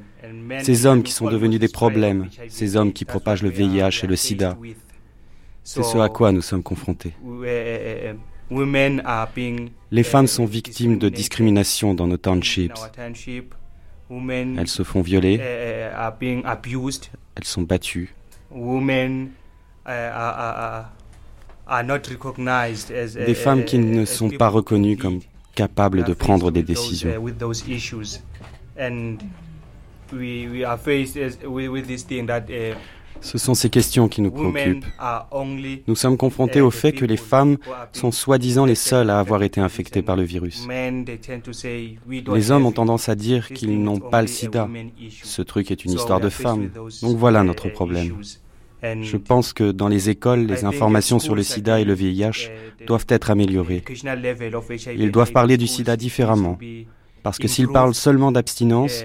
Ces 0.62 0.87
hommes 0.87 1.03
qui 1.03 1.12
sont 1.12 1.29
devenus 1.31 1.61
des 1.61 1.69
problèmes, 1.69 2.29
ces 2.49 2.77
hommes 2.77 2.92
qui 2.92 3.05
propagent 3.05 3.42
le 3.42 3.51
VIH 3.51 4.05
et 4.05 4.07
le 4.07 4.16
sida. 4.16 4.57
C'est 5.62 5.83
ce 5.83 5.99
à 5.99 6.09
quoi 6.09 6.33
nous 6.33 6.42
sommes 6.42 6.62
confrontés. 6.62 7.12
Les 9.90 10.03
femmes 10.03 10.27
sont 10.27 10.45
victimes 10.45 10.99
de 10.99 11.09
discrimination 11.09 11.95
dans 11.95 12.07
nos 12.07 12.16
townships. 12.16 12.79
Elles 14.11 14.69
se 14.69 14.83
font 14.83 15.03
violer. 15.03 15.38
Elles 15.38 17.45
sont 17.45 17.62
battues. 17.62 18.14
Des 22.88 23.35
femmes 23.35 23.64
qui 23.64 23.79
ne 23.79 24.05
sont 24.05 24.31
pas 24.31 24.49
reconnues 24.49 24.97
comme 24.97 25.21
capables 25.55 26.05
de 26.05 26.14
prendre 26.14 26.51
des 26.51 26.62
décisions. 26.62 27.11
Ce 33.21 33.39
sont 33.39 33.55
ces 33.55 33.71
questions 33.71 34.09
qui 34.09 34.21
nous 34.21 34.31
préoccupent. 34.31 34.85
Nous 35.87 35.97
sommes 35.97 36.17
confrontés 36.17 36.61
au 36.61 36.71
fait 36.71 36.93
que 36.93 37.05
les 37.05 37.17
femmes 37.17 37.57
sont 37.93 38.11
soi-disant 38.11 38.65
les 38.65 38.75
seules 38.75 39.11
à 39.11 39.19
avoir 39.19 39.43
été 39.43 39.61
infectées 39.61 40.03
par 40.03 40.17
le 40.17 40.23
virus. 40.23 40.67
Les 42.09 42.51
hommes 42.51 42.67
ont 42.67 42.73
tendance 42.73 43.09
à 43.09 43.15
dire 43.15 43.49
qu'ils 43.49 43.83
n'ont 43.83 44.01
pas 44.01 44.23
le 44.23 44.29
sida. 44.29 44.69
Ce 45.23 45.43
truc 45.43 45.71
est 45.71 45.85
une 45.85 45.93
histoire 45.93 46.21
de 46.21 46.29
femmes. 46.29 46.71
Donc 47.03 47.17
voilà 47.17 47.43
notre 47.43 47.69
problème. 47.69 48.17
Je 48.83 49.17
pense 49.17 49.53
que 49.53 49.73
dans 49.73 49.89
les 49.89 50.11
écoles, 50.11 50.47
les 50.47 50.65
informations 50.65 51.19
sur 51.19 51.35
le 51.35 51.43
sida 51.43 51.81
et 51.81 51.85
le 51.85 51.95
VIH 51.95 52.51
doivent 52.87 53.07
être 53.09 53.31
améliorées. 53.31 53.83
Ils 54.97 55.11
doivent 55.11 55.33
parler 55.33 55.57
du 55.57 55.67
sida 55.67 55.97
différemment. 55.97 56.59
Parce 57.23 57.39
que 57.39 57.49
s'ils 57.49 57.69
parlent 57.69 57.95
seulement 57.95 58.31
d'abstinence, 58.31 59.05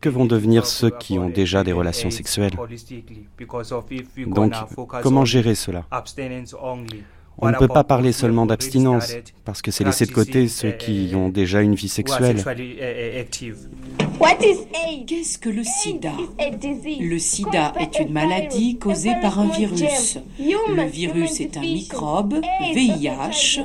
que 0.00 0.08
vont 0.08 0.26
devenir 0.26 0.66
ceux 0.66 0.90
qui 0.90 1.18
ont 1.18 1.28
déjà 1.28 1.64
des 1.64 1.72
relations 1.72 2.10
sexuelles? 2.10 2.52
Donc, 4.26 4.52
comment 5.02 5.24
gérer 5.24 5.54
cela? 5.54 5.84
On 7.38 7.48
ne 7.48 7.56
peut 7.56 7.68
pas 7.68 7.84
parler 7.84 8.12
seulement 8.12 8.46
d'abstinence, 8.46 9.14
parce 9.44 9.62
que 9.62 9.70
c'est 9.70 9.84
laisser 9.84 10.06
de 10.06 10.12
côté 10.12 10.48
ceux 10.48 10.72
qui 10.72 11.12
ont 11.14 11.28
déjà 11.28 11.60
une 11.62 11.74
vie 11.74 11.88
sexuelle. 11.88 12.42
Qu'est-ce 15.06 15.38
que 15.38 15.48
le 15.48 15.62
sida? 15.62 16.12
Le 17.00 17.18
sida 17.18 17.72
est 17.78 18.00
une 18.00 18.12
maladie 18.12 18.76
causée 18.76 19.14
par 19.20 19.38
un 19.38 19.48
virus. 19.48 20.18
Le 20.38 20.84
virus 20.84 21.40
est 21.40 21.56
un 21.56 21.60
microbe, 21.60 22.40
VIH, 22.74 23.60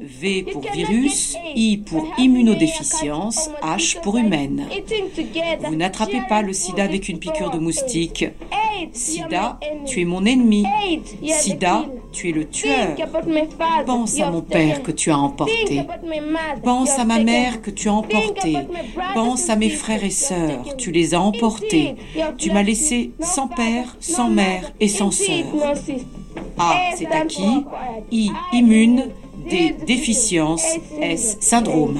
V 0.00 0.46
pour 0.52 0.62
virus, 0.72 1.36
I 1.56 1.78
pour 1.78 2.06
immunodéficience, 2.18 3.50
H 3.62 4.00
pour 4.02 4.18
humaine. 4.18 4.66
Vous 5.64 5.76
n'attrapez 5.76 6.22
pas 6.28 6.42
le 6.42 6.52
sida 6.52 6.84
avec 6.84 7.08
une 7.08 7.18
piqûre 7.18 7.50
de 7.50 7.58
moustique. 7.58 8.26
Sida, 8.92 9.58
tu 9.86 10.02
es 10.02 10.04
mon 10.04 10.24
ennemi. 10.26 10.64
Sida, 11.26 11.86
tu 12.14 12.28
es 12.30 12.32
le 12.32 12.48
tueur. 12.48 12.96
Pense 13.84 14.20
à 14.20 14.30
mon 14.30 14.40
père 14.40 14.82
que 14.82 14.92
tu 14.92 15.10
as 15.10 15.18
emporté. 15.18 15.82
Pense 16.62 16.98
à 16.98 17.04
ma 17.04 17.18
mère 17.18 17.60
que 17.60 17.70
tu 17.70 17.88
as 17.88 17.92
emporté. 17.92 18.56
Pense 19.14 19.50
à 19.50 19.56
mes 19.56 19.70
frères 19.70 20.04
et 20.04 20.10
sœurs. 20.10 20.76
Tu 20.78 20.92
les 20.92 21.14
as 21.14 21.20
emportés. 21.20 21.96
Tu 22.38 22.52
m'as 22.52 22.62
laissé 22.62 23.12
sans 23.20 23.48
père, 23.48 23.96
sans 24.00 24.30
mère 24.30 24.72
et 24.80 24.88
sans 24.88 25.10
sœur. 25.10 25.44
A, 26.58 26.74
c'est 26.96 27.06
acquis. 27.06 27.64
I, 28.10 28.30
immune. 28.52 29.10
D, 29.50 29.74
déficience. 29.86 30.64
S, 31.02 31.36
syndrome. 31.40 31.98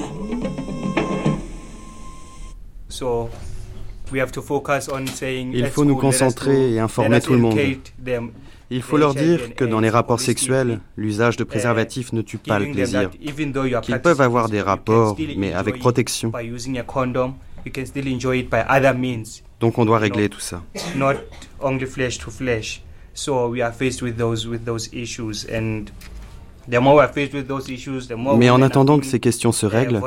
Il 5.53 5.65
faut 5.67 5.85
nous 5.85 5.97
concentrer 5.97 6.73
et 6.73 6.79
informer 6.79 7.21
tout 7.21 7.33
le 7.33 7.39
monde. 7.39 7.59
Il 8.71 8.81
faut 8.81 8.97
leur 8.97 9.13
dire 9.13 9.55
que 9.55 9.63
dans 9.63 9.79
les 9.79 9.89
rapports 9.89 10.19
sexuels, 10.19 10.79
l'usage 10.97 11.37
de 11.37 11.43
préservatifs 11.43 12.13
ne 12.13 12.21
tue 12.21 12.37
pas 12.37 12.59
le 12.59 12.71
plaisir, 12.71 13.11
qu'ils 13.81 13.99
peuvent 14.01 14.21
avoir 14.21 14.49
des 14.49 14.61
rapports, 14.61 15.17
mais 15.37 15.53
avec 15.53 15.79
protection. 15.79 16.31
Donc 19.59 19.77
on 19.77 19.85
doit 19.85 19.99
régler 19.99 20.29
tout 20.29 20.39
ça. 20.39 20.61
Mais 26.67 28.49
en 28.49 28.61
attendant 28.61 28.99
que 28.99 29.05
ces 29.05 29.19
questions 29.19 29.51
se 29.51 29.65
règlent, 29.65 30.01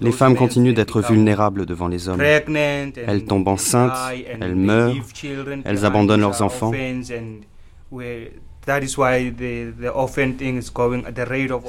les 0.00 0.12
femmes 0.12 0.36
continuent 0.36 0.74
d'être 0.74 1.00
vulnérables 1.00 1.66
devant 1.66 1.88
les 1.88 2.08
hommes. 2.08 2.20
Elles 2.20 3.24
tombent 3.24 3.48
enceintes, 3.48 3.92
elles 4.40 4.54
meurent, 4.54 4.94
elles 5.64 5.84
abandonnent 5.84 6.20
leurs 6.20 6.42
enfants. 6.42 6.72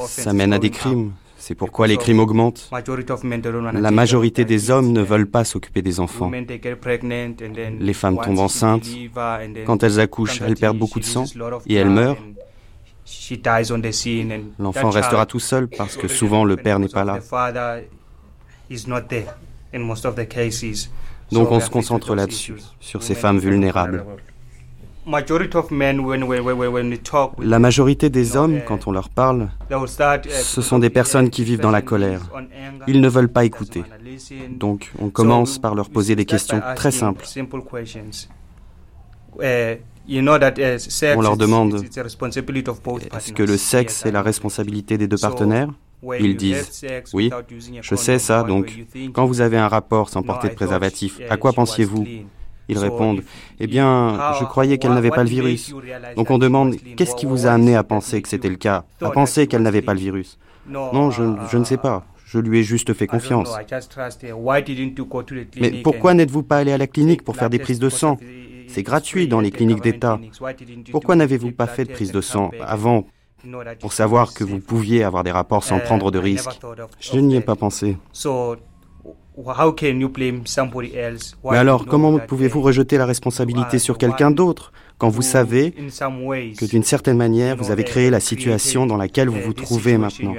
Ça 0.08 0.34
mène 0.34 0.54
à 0.54 0.60
des 0.60 0.69
crimes. 0.69 1.12
C'est 1.41 1.56
pourquoi 1.56 1.88
les 1.88 1.95
crimes 1.97 2.19
augmentent. 2.19 2.69
La 3.73 3.91
majorité 3.91 4.43
des 4.43 4.69
hommes 4.71 4.91
ne 4.91 5.02
veulent 5.02 5.30
pas 5.30 5.45
s'occuper 5.45 5.82
des 5.82 5.99
enfants. 6.02 6.30
Les 7.80 7.93
femmes 7.93 8.19
tombent 8.21 8.39
enceintes. 8.39 8.88
Quand 9.65 9.82
elles 9.84 9.99
accouchent, 9.99 10.41
elles 10.41 10.58
perdent 10.58 10.78
beaucoup 10.78 10.99
de 10.99 11.06
sang 11.06 11.23
et 11.65 11.75
elles 11.75 11.89
meurent. 11.89 12.17
L'enfant 14.59 14.89
restera 14.89 15.25
tout 15.25 15.39
seul 15.39 15.67
parce 15.67 15.95
que 15.97 16.07
souvent 16.07 16.43
le 16.45 16.57
père 16.57 16.79
n'est 16.79 16.89
pas 16.89 17.05
là. 17.05 17.19
Donc 21.31 21.51
on 21.51 21.59
se 21.59 21.69
concentre 21.69 22.15
là-dessus, 22.15 22.55
sur 22.79 23.03
ces 23.03 23.15
femmes 23.15 23.39
vulnérables. 23.39 24.05
La 27.39 27.59
majorité 27.59 28.09
des 28.09 28.35
hommes, 28.35 28.59
quand 28.67 28.87
on 28.87 28.91
leur 28.91 29.09
parle, 29.09 29.49
ce 30.29 30.61
sont 30.61 30.77
des 30.77 30.89
personnes 30.89 31.29
qui 31.29 31.43
vivent 31.43 31.61
dans 31.61 31.71
la 31.71 31.81
colère. 31.81 32.21
Ils 32.87 33.01
ne 33.01 33.09
veulent 33.09 33.31
pas 33.31 33.45
écouter. 33.45 33.83
Donc 34.51 34.91
on 34.99 35.09
commence 35.09 35.57
par 35.57 35.73
leur 35.73 35.89
poser 35.89 36.15
des 36.15 36.25
questions 36.25 36.61
très 36.75 36.91
simples. 36.91 37.25
On 40.11 41.21
leur 41.21 41.37
demande 41.37 41.83
est-ce 41.83 43.33
que 43.33 43.43
le 43.43 43.57
sexe 43.57 44.05
est 44.05 44.11
la 44.11 44.21
responsabilité 44.21 44.97
des 44.97 45.07
deux 45.07 45.17
partenaires 45.17 45.69
Ils 46.19 46.35
disent 46.35 46.85
oui, 47.13 47.29
je 47.81 47.95
sais 47.95 48.19
ça, 48.19 48.43
donc 48.43 48.73
quand 49.13 49.25
vous 49.25 49.41
avez 49.41 49.57
un 49.57 49.67
rapport 49.67 50.09
sans 50.09 50.23
porter 50.23 50.49
de 50.49 50.55
préservatif, 50.55 51.19
à 51.29 51.37
quoi 51.37 51.53
pensiez-vous 51.53 52.05
ils 52.71 52.77
répondent 52.77 53.23
Eh 53.59 53.65
bien, 53.65 54.35
je 54.39 54.45
croyais 54.45 54.77
qu'elle 54.77 54.93
n'avait 54.93 55.09
pas 55.09 55.23
le 55.23 55.29
virus. 55.29 55.73
Donc 56.15 56.29
on 56.29 56.37
demande 56.37 56.75
Qu'est-ce 56.95 57.15
qui 57.15 57.25
vous 57.25 57.47
a 57.47 57.51
amené 57.51 57.75
à 57.75 57.83
penser 57.83 58.21
que 58.21 58.29
c'était 58.29 58.49
le 58.49 58.57
cas? 58.57 58.85
À 59.01 59.09
penser 59.09 59.47
qu'elle 59.47 59.63
n'avait 59.63 59.81
pas 59.81 59.93
le 59.95 59.99
virus. 59.99 60.37
Non, 60.69 61.09
je, 61.09 61.23
je 61.51 61.57
ne 61.57 61.63
sais 61.63 61.77
pas. 61.77 62.05
Je 62.25 62.37
lui 62.37 62.59
ai 62.59 62.63
juste 62.63 62.93
fait 62.93 63.07
confiance. 63.07 63.51
Mais 65.59 65.71
pourquoi 65.83 66.13
n'êtes-vous 66.13 66.43
pas 66.43 66.57
allé 66.57 66.71
à 66.71 66.77
la 66.77 66.85
clinique 66.85 67.23
pour 67.23 67.35
faire 67.35 67.49
des 67.49 67.57
prises 67.57 67.79
de 67.79 67.89
sang 67.89 68.19
c'est 68.69 68.84
gratuit 68.84 69.27
dans 69.27 69.41
les 69.41 69.51
cliniques 69.51 69.82
d'État. 69.82 70.19
Pourquoi 70.91 71.15
n'avez-vous 71.15 71.51
pas 71.51 71.67
fait 71.67 71.86
de 71.86 71.91
prise 71.91 72.12
de 72.12 72.21
sang 72.21 72.51
avant 72.62 73.05
pour 73.79 73.93
savoir 73.93 74.34
que 74.34 74.43
vous 74.43 74.60
pouviez 74.60 75.03
avoir 75.03 75.23
des 75.23 75.32
rapports 75.32 75.63
sans 75.63 75.79
prendre 75.79 76.12
de 76.12 76.19
risques? 76.19 76.60
Je 76.99 77.19
n'y 77.19 77.36
ai 77.36 77.41
pas 77.41 77.55
pensé. 77.55 77.97
Mais 81.43 81.58
alors, 81.58 81.86
comment 81.86 82.19
pouvez-vous 82.19 82.62
rejeter 82.62 82.97
la 82.97 83.05
responsabilité 83.05 83.79
sur 83.79 83.97
quelqu'un 83.97 84.32
d'autre 84.32 84.73
quand 84.97 85.10
vous 85.10 85.21
savez 85.21 85.71
que 85.71 86.65
d'une 86.65 86.84
certaine 86.84 87.17
manière, 87.17 87.55
vous 87.55 87.71
avez 87.71 87.86
créé 87.86 88.10
la 88.10 88.19
situation 88.19 88.86
dans 88.86 88.97
laquelle 88.97 89.29
vous 89.29 89.39
vous 89.39 89.53
trouvez 89.53 89.97
maintenant? 89.97 90.36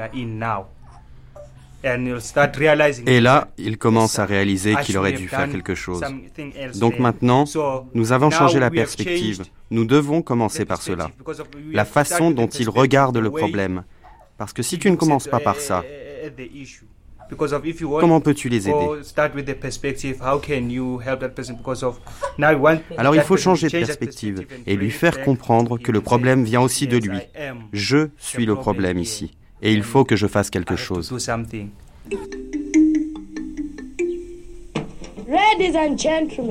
Et 1.82 3.20
là, 3.20 3.48
il 3.56 3.78
commence 3.78 4.18
à 4.18 4.26
réaliser 4.26 4.74
qu'il 4.82 4.98
aurait 4.98 5.12
dû 5.12 5.28
faire 5.28 5.50
quelque 5.50 5.74
chose. 5.74 6.02
Donc 6.78 6.98
maintenant, 6.98 7.44
nous 7.94 8.12
avons 8.12 8.30
changé 8.30 8.58
la 8.58 8.70
perspective. 8.70 9.44
Nous 9.70 9.84
devons 9.84 10.22
commencer 10.22 10.64
par 10.64 10.82
cela. 10.82 11.10
La 11.72 11.84
façon 11.84 12.30
dont 12.30 12.48
il 12.48 12.68
regarde 12.68 13.16
le 13.16 13.30
problème. 13.30 13.84
Parce 14.36 14.52
que 14.52 14.62
si 14.62 14.78
tu 14.78 14.90
ne 14.90 14.96
commences 14.96 15.28
pas 15.28 15.40
par 15.40 15.56
ça, 15.56 15.84
Comment 18.00 18.20
peux-tu 18.20 18.48
les 18.48 18.68
aider? 18.68 18.88
Alors 22.98 23.14
il 23.14 23.20
faut 23.20 23.36
changer 23.36 23.68
de 23.68 23.72
perspective 23.78 24.46
et 24.66 24.76
lui 24.76 24.90
faire 24.90 25.22
comprendre 25.22 25.78
que 25.78 25.92
le 25.92 26.00
problème 26.00 26.42
vient 26.42 26.60
aussi 26.60 26.88
de 26.88 26.96
lui. 26.96 27.20
Je 27.72 28.08
suis 28.18 28.46
le 28.46 28.56
problème 28.56 28.98
ici 28.98 29.30
et 29.62 29.72
il 29.72 29.82
faut 29.82 30.04
que 30.04 30.16
je 30.16 30.26
fasse 30.26 30.50
quelque 30.50 30.76
chose. 30.76 31.12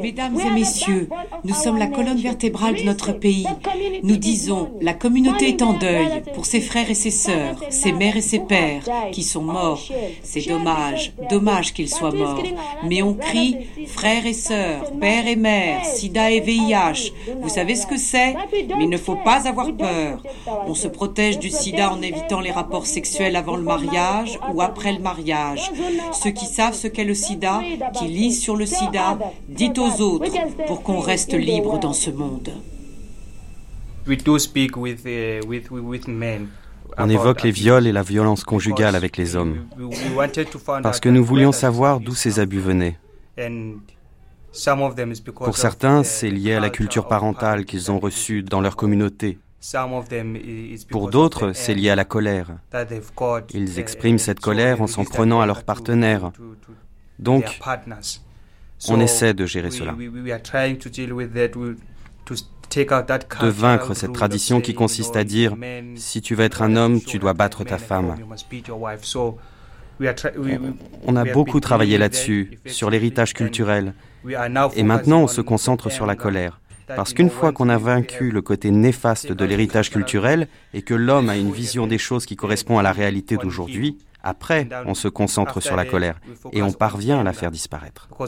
Mesdames 0.01 0.39
et 0.39 0.49
messieurs, 0.51 1.09
nous 1.43 1.53
sommes 1.53 1.77
la 1.77 1.87
colonne 1.87 2.19
vertébrale 2.19 2.75
de 2.75 2.83
notre 2.83 3.11
pays. 3.11 3.45
Nous 4.03 4.15
disons, 4.15 4.71
la 4.79 4.93
communauté 4.93 5.49
est 5.49 5.61
en 5.61 5.73
deuil 5.73 6.23
pour 6.33 6.45
ses 6.45 6.61
frères 6.61 6.89
et 6.89 6.93
ses 6.93 7.11
sœurs, 7.11 7.61
ses 7.69 7.91
mères 7.91 8.15
et 8.15 8.21
ses 8.21 8.39
pères 8.39 8.83
qui 9.11 9.23
sont 9.23 9.41
morts. 9.41 9.83
C'est 10.23 10.47
dommage, 10.47 11.11
dommage 11.29 11.73
qu'ils 11.73 11.89
soient 11.89 12.13
morts. 12.13 12.43
Mais 12.85 13.01
on 13.01 13.15
crie, 13.15 13.57
frères 13.87 14.25
et 14.25 14.33
sœurs, 14.33 14.91
pères 14.99 15.27
et 15.27 15.35
mères, 15.35 15.83
sida 15.83 16.31
et 16.31 16.39
VIH. 16.39 17.11
Vous 17.41 17.49
savez 17.49 17.75
ce 17.75 17.85
que 17.85 17.97
c'est? 17.97 18.35
Mais 18.53 18.83
il 18.83 18.89
ne 18.89 18.97
faut 18.97 19.17
pas 19.17 19.47
avoir 19.47 19.73
peur. 19.73 20.23
On 20.67 20.73
se 20.73 20.87
protège 20.87 21.39
du 21.39 21.49
sida 21.49 21.91
en 21.91 22.01
évitant 22.01 22.39
les 22.39 22.51
rapports 22.51 22.85
sexuels 22.85 23.35
avant 23.35 23.57
le 23.57 23.63
mariage 23.63 24.39
ou 24.53 24.61
après 24.61 24.93
le 24.93 24.99
mariage. 24.99 25.69
Ceux 26.13 26.31
qui 26.31 26.45
savent 26.45 26.75
ce 26.75 26.87
qu'est 26.87 27.03
le 27.03 27.13
sida, 27.13 27.61
qui 27.97 28.05
lisent 28.05 28.41
sur 28.41 28.55
le 28.55 28.68
sida, 28.69 29.17
dites 29.47 29.77
aux 29.77 30.01
autres 30.01 30.31
pour 30.67 30.83
qu'on 30.83 30.99
reste 30.99 31.33
libre 31.33 31.79
dans 31.79 31.93
ce 31.93 32.09
monde. 32.09 32.49
On 36.97 37.09
évoque 37.09 37.43
les 37.43 37.51
viols 37.51 37.87
et 37.87 37.91
la 37.91 38.01
violence 38.03 38.43
conjugale 38.43 38.95
avec 38.95 39.17
les 39.17 39.35
hommes, 39.35 39.67
parce 40.83 40.99
que 40.99 41.09
nous 41.09 41.23
voulions 41.23 41.51
savoir 41.51 41.99
d'où 41.99 42.15
ces 42.15 42.39
abus 42.39 42.59
venaient. 42.59 42.97
Pour 45.35 45.57
certains, 45.57 46.03
c'est 46.03 46.31
lié 46.31 46.53
à 46.53 46.59
la 46.59 46.69
culture 46.69 47.07
parentale 47.07 47.65
qu'ils 47.65 47.91
ont 47.91 47.99
reçue 47.99 48.41
dans 48.41 48.61
leur 48.61 48.75
communauté. 48.75 49.37
Pour 50.89 51.09
d'autres, 51.09 51.51
c'est 51.53 51.73
lié 51.73 51.89
à 51.89 51.95
la 51.95 52.05
colère. 52.05 52.57
Ils 53.53 53.79
expriment 53.79 54.17
cette 54.17 54.39
colère 54.39 54.81
en 54.81 54.87
s'en 54.87 55.03
prenant 55.03 55.41
à 55.41 55.45
leur 55.45 55.63
partenaire. 55.63 56.31
Donc, 57.19 57.59
on 58.87 58.99
essaie 58.99 59.33
de 59.33 59.45
gérer 59.45 59.71
cela. 59.71 59.95
De 63.41 63.47
vaincre 63.47 63.93
cette 63.95 64.13
tradition 64.13 64.61
qui 64.61 64.73
consiste 64.73 65.15
à 65.15 65.23
dire 65.23 65.55
si 65.95 66.21
tu 66.21 66.35
veux 66.35 66.43
être 66.43 66.61
un 66.61 66.75
homme, 66.75 67.01
tu 67.01 67.19
dois 67.19 67.33
battre 67.33 67.63
ta 67.63 67.77
femme. 67.77 68.15
On 71.03 71.15
a 71.15 71.25
beaucoup 71.25 71.59
travaillé 71.59 71.97
là-dessus, 71.97 72.59
sur 72.65 72.89
l'héritage 72.89 73.33
culturel. 73.33 73.93
Et 74.75 74.83
maintenant, 74.83 75.23
on 75.23 75.27
se 75.27 75.41
concentre 75.41 75.91
sur 75.91 76.05
la 76.05 76.15
colère. 76.15 76.61
Parce 76.95 77.13
qu'une 77.13 77.29
fois 77.29 77.51
qu'on 77.51 77.69
a 77.69 77.77
vaincu 77.77 78.31
le 78.31 78.41
côté 78.41 78.71
néfaste 78.71 79.31
de 79.31 79.45
l'héritage 79.45 79.91
culturel 79.91 80.47
et 80.73 80.81
que 80.81 80.95
l'homme 80.95 81.29
a 81.29 81.37
une 81.37 81.51
vision 81.51 81.85
des 81.85 81.99
choses 81.99 82.25
qui 82.25 82.35
correspond 82.35 82.79
à 82.79 82.83
la 82.83 82.91
réalité 82.91 83.37
d'aujourd'hui, 83.37 83.97
après, 84.23 84.67
on 84.85 84.93
se 84.93 85.07
concentre 85.07 85.61
sur 85.61 85.75
la 85.75 85.85
colère 85.85 86.19
et 86.51 86.61
on 86.61 86.71
parvient 86.71 87.19
à 87.19 87.23
la 87.23 87.33
faire 87.33 87.51
disparaître. 87.51 88.09
On 88.11 88.27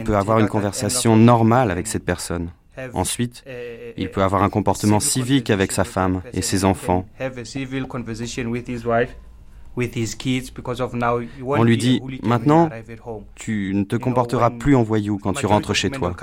peut 0.00 0.16
avoir 0.16 0.38
une 0.38 0.48
conversation 0.48 1.16
normale 1.16 1.70
avec 1.70 1.86
cette 1.86 2.04
personne. 2.04 2.50
Ensuite, 2.92 3.44
il 3.96 4.10
peut 4.10 4.22
avoir 4.22 4.42
un 4.42 4.50
comportement 4.50 5.00
civique 5.00 5.50
avec 5.50 5.72
sa 5.72 5.84
femme 5.84 6.22
et 6.32 6.42
ses 6.42 6.64
enfants. 6.64 7.06
On 11.42 11.62
lui 11.62 11.76
dit, 11.76 12.00
maintenant, 12.22 12.70
tu 13.34 13.72
ne 13.74 13.84
te 13.84 13.96
comporteras 13.96 14.50
plus 14.50 14.74
en 14.74 14.82
voyou 14.82 15.18
quand 15.18 15.32
tu 15.32 15.46
rentres 15.46 15.74
chez 15.74 15.90
toi. 15.90 16.14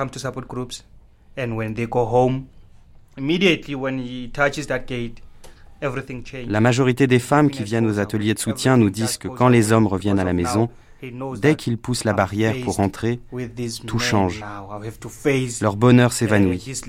La 6.48 6.62
majorité 6.62 7.08
des 7.08 7.20
femmes 7.20 7.50
qui 7.50 7.64
viennent 7.64 7.88
aux 7.88 8.00
ateliers 8.00 8.34
de 8.34 8.40
soutien 8.40 8.78
nous 8.78 8.90
disent 8.90 9.18
que 9.18 9.28
quand 9.28 9.50
les 9.50 9.72
hommes 9.72 9.88
reviennent 9.88 10.20
à 10.20 10.24
la 10.24 10.34
maison, 10.34 10.70
dès 11.42 11.56
qu'ils 11.56 11.78
poussent 11.78 12.06
la 12.06 12.14
barrière 12.14 12.56
pour 12.64 12.80
entrer, 12.80 13.20
tout 13.86 14.00
change. 14.00 14.44
Leur 15.62 15.76
bonheur 15.76 16.14
s'évanouit. 16.14 16.84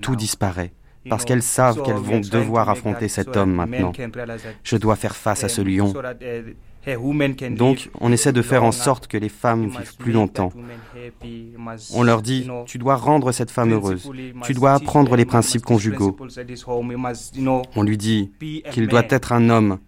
Tout 0.00 0.16
disparaît. 0.16 0.72
Parce 1.08 1.24
qu'elles 1.24 1.42
savent 1.42 1.82
qu'elles 1.82 1.94
vont 1.94 2.20
devoir 2.20 2.68
affronter 2.68 3.08
cet 3.08 3.36
homme 3.36 3.52
maintenant. 3.52 3.92
Je 4.64 4.76
dois 4.76 4.96
faire 4.96 5.16
face 5.16 5.44
à 5.44 5.48
ce 5.48 5.62
lion. 5.62 5.94
Donc, 7.56 7.90
on 8.00 8.12
essaie 8.12 8.32
de 8.32 8.42
faire 8.42 8.62
en 8.62 8.72
sorte 8.72 9.06
que 9.08 9.16
les 9.16 9.28
femmes 9.28 9.68
vivent 9.68 9.96
plus 9.96 10.12
longtemps. 10.12 10.52
On 11.94 12.02
leur 12.02 12.22
dit, 12.22 12.48
tu 12.66 12.78
dois 12.78 12.96
rendre 12.96 13.32
cette 13.32 13.50
femme 13.50 13.72
heureuse, 13.72 14.10
tu 14.42 14.54
dois 14.54 14.74
apprendre 14.74 15.16
les 15.16 15.24
principes 15.24 15.62
conjugaux. 15.64 16.16
On 17.74 17.82
lui 17.82 17.96
dit 17.96 18.32
qu'il 18.70 18.88
doit 18.88 19.06
être 19.10 19.32
un 19.32 19.50
homme, 19.50 19.78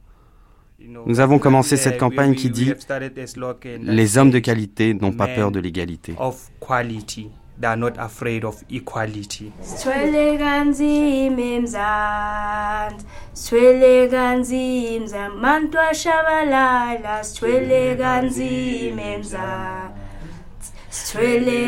Nous 1.06 1.20
avons 1.20 1.38
commencé 1.38 1.76
cette 1.76 1.98
campagne 1.98 2.34
qui 2.34 2.50
dit⁇ 2.50 2.70
Les 3.82 4.16
hommes 4.16 4.30
de 4.30 4.38
qualité 4.38 4.94
n'ont 4.94 5.12
pas 5.12 5.26
peur 5.28 5.50
de 5.50 5.60
l'égalité⁇ 5.60 6.12
they 7.60 7.66
are 7.66 7.76
not 7.76 7.98
afraid 7.98 8.44
of 8.44 8.62
equality. 8.70 9.52
Swele 9.62 10.38
kanzima 10.38 11.42
emzansi, 11.58 13.06
swele 13.34 14.08
kanzima 14.10 15.28
mantu 15.42 15.78
ashabalala, 15.78 17.24
swele 17.24 17.96
kanzima 17.98 19.02
emzansi. 19.02 20.07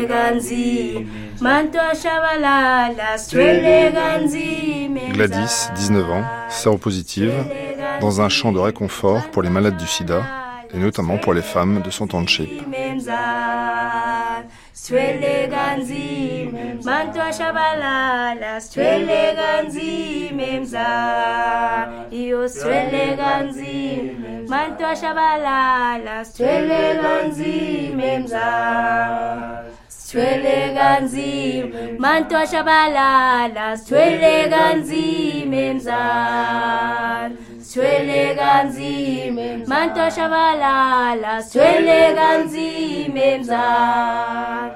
Kanzima 0.07 1.07
kanzima 3.93 4.99
Gladys, 5.13 5.69
19 5.75 6.11
ans, 6.11 6.23
séropositive, 6.49 7.33
dans 7.99 8.21
un 8.21 8.29
champ 8.29 8.51
de 8.51 8.59
réconfort 8.59 9.29
pour 9.31 9.41
les 9.41 9.49
malades 9.49 9.77
du 9.77 9.87
sida 9.87 10.23
et 10.73 10.77
notamment 10.77 11.17
pour 11.17 11.33
les 11.33 11.41
femmes 11.41 11.81
de 11.81 11.89
son 11.89 12.07
township. 12.07 12.49
sithwele 14.81 15.47
kanzima 15.53 16.59
mantu 16.87 17.19
ashabalala 17.29 18.51
sithwele 18.61 19.21
kanzima 19.39 20.43
emza 20.55 20.87
iyo 22.21 22.41
sithwele 22.49 23.05
kanzima 23.21 24.29
mantu 24.51 24.83
ashabalala 24.93 26.15
sithwele 26.25 26.81
kanzima 27.03 28.03
emza 28.15 28.47
sithwele 29.87 30.57
kanzima 30.77 31.77
mantu 32.03 32.33
ashabalala 32.43 33.65
sithwele 33.77 34.33
kanzima 34.53 35.57
emzana 35.69 37.35
swele 37.71 38.35
kanzima 38.39 39.45
mantu 39.71 39.99
ashabalala 40.07 41.33
swele 41.51 41.99
kanzima 42.17 43.21
emzala 43.33 44.71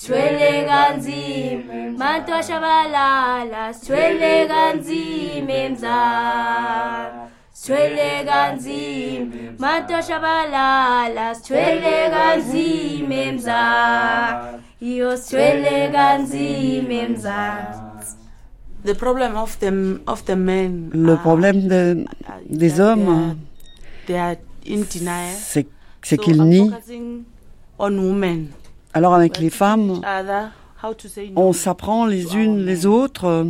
swele 0.00 0.50
kanzima 0.68 1.74
mantu 2.00 2.30
ashabalala 2.40 3.62
swele 3.84 4.32
kanzima 4.52 5.52
emzala 5.64 7.28
swele 7.62 8.10
kanzima 8.28 9.34
mantu 9.58 9.92
ashabalala 10.00 11.26
swele 11.44 11.96
kanzima 12.14 13.14
emzala 13.14 14.58
iyo 14.90 15.10
swele 15.26 15.76
kanzima 15.96 16.94
emzala 17.04 17.93
Le 18.84 18.92
problème 18.92 19.36
of 19.36 19.58
the, 19.60 19.72
of 20.06 20.24
the 20.24 20.36
men, 20.36 20.90
Le 20.92 21.16
problème 21.16 21.68
de, 21.68 22.04
des 22.50 22.80
hommes, 22.80 23.36
c'est 25.38 25.66
c'est 26.02 26.18
qu'ils 26.18 26.42
nient. 26.42 26.70
Alors 28.92 29.14
avec 29.14 29.38
les 29.38 29.50
femmes, 29.50 30.00
on 31.34 31.52
s'apprend 31.52 32.06
les 32.06 32.36
unes 32.36 32.64
les 32.64 32.86
autres 32.86 33.46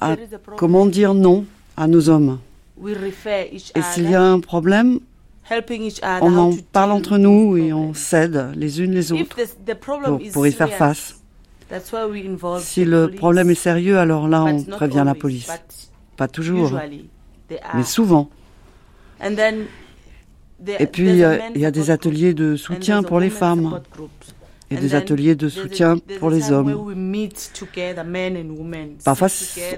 à 0.00 0.16
comment 0.56 0.86
dire 0.86 1.14
non 1.14 1.44
à 1.76 1.86
nos 1.86 2.08
hommes. 2.08 2.38
Et 2.84 3.82
s'il 3.92 4.10
y 4.10 4.14
a 4.14 4.22
un 4.22 4.40
problème, 4.40 5.00
on 6.20 6.38
en 6.38 6.52
parle 6.72 6.92
entre 6.92 7.18
nous 7.18 7.56
et 7.56 7.72
on 7.72 7.94
s'aide 7.94 8.52
les 8.54 8.80
unes 8.80 8.92
les 8.92 9.12
autres 9.12 9.36
pour, 9.80 10.18
pour 10.32 10.46
y 10.46 10.52
faire 10.52 10.72
face. 10.72 11.21
Si 12.60 12.84
le 12.84 13.08
problème 13.10 13.50
est 13.50 13.54
sérieux, 13.54 13.98
alors 13.98 14.28
là, 14.28 14.44
on 14.44 14.62
prévient 14.62 15.02
la 15.04 15.14
police. 15.14 15.50
Pas 16.16 16.28
toujours, 16.28 16.78
mais 17.74 17.84
souvent. 17.84 18.28
Et 20.78 20.86
puis, 20.86 21.08
il 21.10 21.60
y 21.60 21.64
a 21.66 21.70
des 21.70 21.90
ateliers 21.90 22.34
de 22.34 22.56
soutien 22.56 23.02
pour 23.02 23.20
les 23.20 23.30
femmes 23.30 23.80
et 24.70 24.76
des 24.76 24.94
ateliers 24.94 25.34
de 25.34 25.48
soutien 25.48 25.96
pour 26.18 26.30
les 26.30 26.50
hommes. 26.50 26.94
Parfois, 29.04 29.28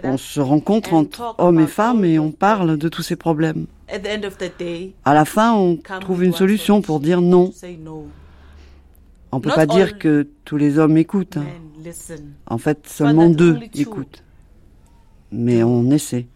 on 0.04 0.16
se 0.16 0.40
rencontre 0.40 0.94
entre 0.94 1.34
hommes 1.38 1.60
et 1.60 1.66
femmes 1.66 2.04
et 2.04 2.18
on 2.18 2.30
parle 2.30 2.76
de 2.76 2.88
tous 2.88 3.02
ces 3.02 3.16
problèmes. 3.16 3.66
À 5.04 5.14
la 5.14 5.24
fin, 5.24 5.54
on 5.54 5.76
trouve 6.00 6.24
une 6.24 6.32
solution 6.32 6.80
pour 6.80 7.00
dire 7.00 7.20
non. 7.20 7.52
On 9.32 9.38
ne 9.38 9.42
peut 9.42 9.50
pas 9.50 9.66
dire 9.66 9.98
que 9.98 10.28
tous 10.44 10.56
les 10.56 10.78
hommes 10.78 10.96
écoutent. 10.96 11.38
Hein. 11.38 11.46
En 12.46 12.58
fait, 12.58 12.86
seulement 12.86 13.28
deux 13.28 13.58
écoutent. 13.74 14.22
Mais 15.30 15.62
on 15.62 15.90
essaie. 15.90 16.26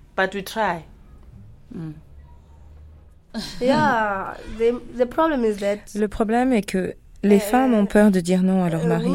Le 5.94 6.06
problème 6.06 6.52
est 6.52 6.62
que 6.62 6.94
les 7.22 7.38
femmes 7.40 7.74
ont 7.74 7.86
peur 7.86 8.10
de 8.10 8.20
dire 8.20 8.42
non 8.42 8.64
à 8.64 8.70
leur 8.70 8.86
mari. 8.86 9.10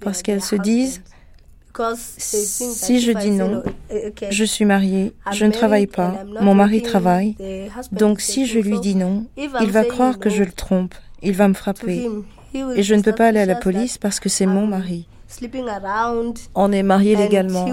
parce 0.00 0.22
qu'elles 0.22 0.42
se 0.42 0.56
disent 0.56 1.02
si 2.06 3.00
je 3.00 3.12
dis 3.12 3.30
non, 3.30 3.62
je 4.30 4.44
suis 4.44 4.64
mariée, 4.64 5.14
je 5.32 5.44
ne 5.44 5.52
travaille 5.52 5.86
pas, 5.86 6.24
mon 6.40 6.54
mari 6.54 6.82
travaille, 6.82 7.36
donc 7.92 8.20
si 8.20 8.46
je 8.46 8.58
lui 8.58 8.80
dis 8.80 8.94
non, 8.96 9.26
il 9.36 9.70
va 9.70 9.84
croire 9.84 10.18
que 10.18 10.28
je 10.30 10.42
le 10.42 10.52
trompe, 10.52 10.94
il 11.22 11.34
va 11.34 11.48
me 11.48 11.54
frapper. 11.54 12.08
Et 12.54 12.82
je 12.82 12.94
ne 12.94 13.02
peux 13.02 13.14
pas 13.14 13.26
aller 13.26 13.40
à 13.40 13.46
la 13.46 13.56
police 13.56 13.98
parce 13.98 14.20
que 14.20 14.28
c'est 14.28 14.46
mon 14.46 14.66
mari. 14.66 15.06
On 16.54 16.72
est 16.72 16.82
mariés 16.82 17.16
légalement. 17.16 17.66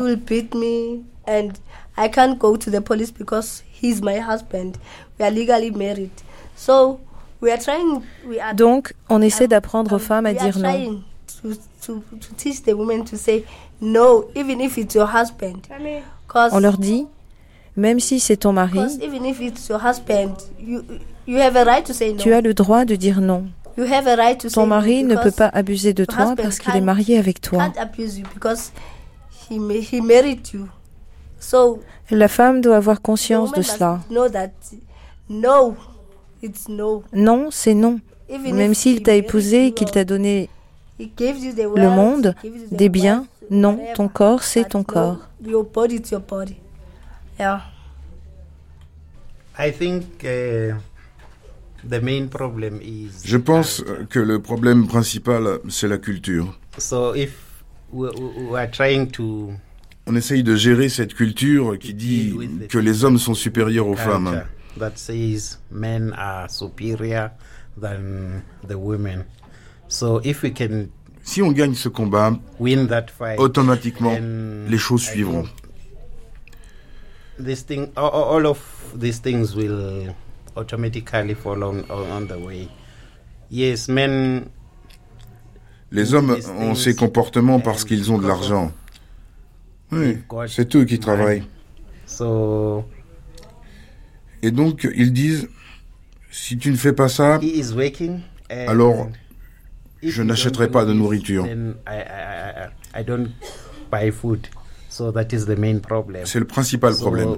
I 1.97 2.09
can't 2.09 2.37
go 2.37 2.57
to 2.57 2.69
the 2.69 2.81
police 2.81 3.11
because 3.11 3.63
he's 3.71 4.01
my 4.01 4.19
husband. 4.19 4.77
We 5.17 5.25
are 5.25 5.31
legally 5.31 5.71
married. 5.71 6.11
So 6.55 6.99
we 7.39 7.51
are 7.51 7.57
trying. 7.57 8.03
We 8.27 8.39
are 8.39 8.53
Donc, 8.53 8.93
on 9.09 9.21
essaie 9.21 9.47
d'apprendre 9.47 9.93
aux 9.95 9.99
femmes 9.99 10.25
à 10.25 10.33
dire 10.33 10.57
non. 10.59 11.01
To, 11.41 11.53
to, 11.85 12.03
to 12.19 12.33
teach 12.35 12.63
the 12.63 12.73
women 12.73 13.05
to 13.05 13.17
say 13.17 13.45
no, 13.79 14.29
even 14.35 14.59
if 14.59 14.77
it's 14.77 14.95
your 14.95 15.07
husband. 15.07 15.67
On 16.51 16.59
leur 16.59 16.77
dit, 16.77 17.07
même 17.77 17.99
si 17.99 18.19
c'est 18.19 18.37
ton 18.37 18.53
mari, 18.53 18.79
even 19.01 19.25
if 19.25 19.39
it's 19.39 19.69
your 19.69 19.79
husband, 19.79 20.35
you, 20.59 20.83
you 21.27 21.37
have 21.37 21.55
a 21.55 21.63
right 21.63 21.85
to 21.85 21.93
say 21.93 22.11
no. 22.11 22.17
tu 22.17 22.33
as 22.33 22.41
le 22.41 22.53
droit 22.53 22.83
de 22.83 22.95
dire 22.95 23.21
non. 23.21 23.45
You 23.77 23.83
have 23.91 24.07
a 24.07 24.15
right 24.15 24.39
to 24.39 24.49
Ton 24.49 24.63
say 24.63 24.67
mari 24.67 25.03
ne 25.03 25.15
peut 25.15 25.31
pas 25.31 25.49
abuser 25.53 25.93
de 25.93 26.03
your 26.03 26.07
toi 26.07 26.23
husband 26.31 26.35
parce 26.43 26.59
qu'il 26.59 26.71
est 26.71 26.79
can't- 26.79 26.83
marié 26.83 27.17
avec 27.17 27.41
toi. 27.41 27.59
Can't 27.59 27.77
abuse 27.81 28.17
you 28.17 28.25
because 28.33 28.71
he 29.49 29.59
ma- 29.59 29.73
he 29.73 29.99
married 30.01 30.47
you. 30.53 30.67
So 31.39 31.81
La 32.09 32.27
femme 32.27 32.61
doit 32.61 32.77
avoir 32.77 32.97
the 32.99 33.03
conscience 33.03 33.49
woman 33.49 33.57
de 33.59 33.63
cela. 33.63 33.91
must 33.97 34.09
know 34.09 34.29
that 34.29 34.51
no, 35.29 35.75
it's 36.41 36.67
no. 36.69 37.03
Non, 37.13 37.49
c'est 37.51 37.73
non. 37.73 37.99
Even 38.29 38.55
Même 38.55 38.71
if 38.71 38.77
s'il 38.77 38.97
he 38.99 39.03
t'a 39.03 39.15
épousé 39.15 39.65
et 39.65 39.67
you 39.67 39.73
qu'il 39.73 39.91
t'a 39.91 40.05
donné 40.05 40.49
he 40.97 41.11
gives 41.17 41.43
you 41.43 41.53
the 41.53 41.67
le 41.75 41.89
monde, 41.89 42.33
he 42.43 42.47
gives 42.47 42.61
you 42.61 42.67
the 42.69 42.75
des 42.77 42.89
biens, 42.89 43.27
non, 43.49 43.77
ton 43.93 44.07
corps, 44.07 44.41
c'est 44.43 44.69
ton 44.69 44.83
corps. 44.83 45.17
I 49.57 49.71
think 49.71 50.03
uh, 50.23 50.23
the 50.23 50.23
main 50.23 50.23
problem 50.23 50.73
is. 50.73 51.74
Je 51.89 53.37
pense 53.37 53.83
que 54.09 54.19
le 54.19 54.39
problème 54.41 54.87
principal, 54.87 55.59
c'est 55.69 55.87
la 55.87 55.97
culture. 55.97 56.53
So 56.77 57.13
if 57.15 57.63
we, 57.91 58.09
we 58.17 58.49
we 58.51 58.59
are 58.59 58.69
trying 58.69 59.07
to 59.11 59.51
On 60.07 60.15
essaye 60.15 60.43
de 60.43 60.55
gérer 60.55 60.89
cette 60.89 61.13
culture 61.15 61.77
qui 61.79 61.93
dit 61.93 62.35
que 62.69 62.77
les 62.77 63.03
hommes 63.03 63.17
sont 63.17 63.33
supérieurs 63.33 63.87
aux 63.87 63.95
femmes. 63.95 64.25
culture 64.25 64.47
that 64.77 64.97
says 64.97 65.57
men 65.71 66.13
are 66.17 66.49
superior 66.49 67.31
than 67.79 68.41
the 68.67 68.75
women. 68.75 69.25
So 69.87 70.21
if 70.23 70.43
we 70.43 70.51
can 70.51 70.89
Si 71.23 71.41
on 71.41 71.51
gagne 71.51 71.73
ce 71.73 71.89
combat, 71.89 72.33
win 72.59 72.85
that 72.87 73.07
fight, 73.09 73.39
automatiquement, 73.39 74.15
les 74.69 74.77
choses 74.77 75.01
suivront. 75.01 75.45
all, 77.95 78.11
all 78.11 78.45
of 78.45 78.59
these 78.95 79.19
things 79.19 79.55
will 79.55 80.13
automatically 80.55 81.35
on, 81.45 82.27
the 82.27 82.37
way. 82.37 82.67
Yes, 83.49 83.87
men. 83.87 84.45
Les 85.91 86.13
hommes 86.13 86.35
ont 86.59 86.75
ces 86.75 86.95
comportements 86.95 87.59
parce 87.59 87.85
qu'ils 87.85 88.11
ont 88.11 88.17
de 88.17 88.27
l'argent. 88.27 88.71
Oui, 89.91 90.17
c'est 90.47 90.75
eux 90.75 90.83
qui 90.83 90.99
travaillent. 90.99 91.43
So 92.05 92.83
Et 94.41 94.51
donc, 94.51 94.87
ils 94.95 95.13
disent, 95.13 95.47
si 96.31 96.57
tu 96.57 96.71
ne 96.71 96.75
fais 96.75 96.93
pas 96.93 97.07
ça, 97.07 97.39
he 97.41 97.57
is 97.57 97.71
working. 97.73 98.21
and 98.51 98.67
alors 98.67 99.09
je 100.03 100.21
n'achèterai 100.21 100.69
pas 100.69 100.85
de 100.85 100.93
nourriture. 100.93 101.45
then 101.45 101.75
I, 101.87 101.97
I, 101.97 102.67
I, 102.95 103.01
I 103.01 103.03
don't 103.03 103.29
buy 103.89 104.11
food. 104.11 104.47
So 104.89 105.11
that 105.11 105.33
is 105.33 105.45
the 105.45 105.57
main 105.57 105.79
problem. 105.79 106.25
C'est 106.25 106.39
le 106.39 106.45
principal 106.45 106.95
problème. 106.95 107.35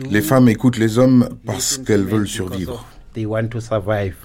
Les 0.00 0.22
femmes 0.22 0.48
écoutent 0.48 0.78
les 0.78 0.98
hommes 0.98 1.28
parce 1.46 1.78
qu'elles 1.78 2.04
veulent 2.04 2.28
survivre. 2.28 2.74
of 2.74 2.84
They 3.14 3.26
want 3.26 3.48
to 3.48 3.60
survive. 3.60 4.16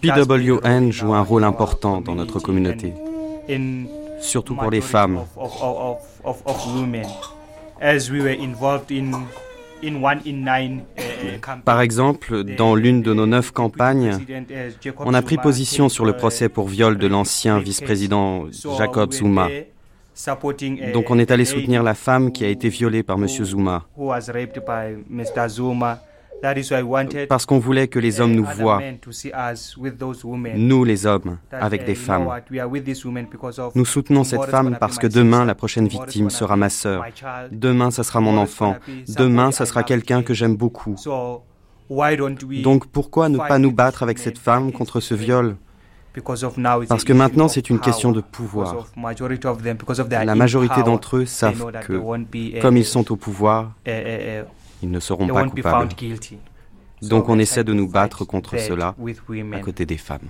PWN 0.00 0.90
joue 0.90 1.14
un 1.14 1.20
rôle 1.20 1.44
important 1.44 2.00
dans 2.00 2.16
notre 2.16 2.40
communauté. 2.40 2.92
surtout 4.20 4.56
pour 4.56 4.70
les 4.70 4.80
femmes. 4.80 5.20
Par 11.64 11.80
exemple, 11.80 12.44
dans 12.44 12.74
l'une 12.74 13.02
de 13.02 13.12
nos 13.12 13.26
neuf 13.26 13.50
campagnes, 13.50 14.18
on 14.98 15.14
a 15.14 15.22
pris 15.22 15.36
position 15.36 15.88
sur 15.88 16.04
le 16.04 16.12
procès 16.12 16.48
pour 16.48 16.68
viol 16.68 16.98
de 16.98 17.06
l'ancien 17.06 17.58
vice-président 17.58 18.46
Jacob 18.78 19.12
Zuma. 19.12 19.48
Donc 20.92 21.10
on 21.10 21.18
est 21.18 21.30
allé 21.30 21.44
soutenir 21.44 21.82
la 21.82 21.94
femme 21.94 22.32
qui 22.32 22.44
a 22.44 22.48
été 22.48 22.68
violée 22.68 23.02
par 23.02 23.16
M. 23.16 23.26
Zuma. 23.28 23.86
Parce 27.28 27.46
qu'on 27.46 27.58
voulait 27.58 27.88
que 27.88 27.98
les 27.98 28.20
hommes 28.20 28.34
nous 28.34 28.44
voient, 28.44 28.80
nous 30.56 30.84
les 30.84 31.06
hommes, 31.06 31.38
avec 31.52 31.84
des 31.84 31.94
femmes. 31.94 32.28
Nous 33.74 33.84
soutenons 33.84 34.24
cette 34.24 34.44
femme 34.44 34.76
parce 34.80 34.98
que 34.98 35.06
demain, 35.06 35.44
la 35.44 35.54
prochaine 35.54 35.86
victime 35.88 36.30
sera 36.30 36.56
ma 36.56 36.68
sœur. 36.68 37.04
Demain, 37.50 37.90
ce 37.90 38.02
sera 38.02 38.20
mon 38.20 38.36
enfant. 38.38 38.76
Demain, 39.08 39.52
ce 39.52 39.64
sera 39.64 39.82
quelqu'un 39.82 40.22
que 40.22 40.34
j'aime 40.34 40.56
beaucoup. 40.56 40.96
Donc 42.62 42.86
pourquoi 42.86 43.28
ne 43.28 43.38
pas 43.38 43.58
nous 43.58 43.72
battre 43.72 44.02
avec 44.02 44.18
cette 44.18 44.38
femme 44.38 44.72
contre 44.72 45.00
ce 45.00 45.14
viol? 45.14 45.56
Parce 46.88 47.04
que 47.04 47.12
maintenant, 47.12 47.48
c'est 47.48 47.70
une 47.70 47.78
question 47.78 48.12
de 48.12 48.20
pouvoir. 48.20 48.86
La 50.10 50.34
majorité 50.34 50.82
d'entre 50.82 51.18
eux 51.18 51.26
savent 51.26 51.72
que, 51.86 52.60
comme 52.60 52.76
ils 52.76 52.84
sont 52.84 53.10
au 53.12 53.16
pouvoir, 53.16 53.72
ils 54.82 54.90
ne 54.90 55.00
seront 55.00 55.26
pas 55.28 55.48
coupables. 55.48 55.88
Donc 57.02 57.28
on 57.28 57.38
essaie 57.38 57.64
de 57.64 57.72
nous 57.72 57.88
battre 57.88 58.24
contre 58.24 58.58
cela 58.58 58.94
à 59.52 59.58
côté 59.60 59.86
des 59.86 59.96
femmes. 59.96 60.28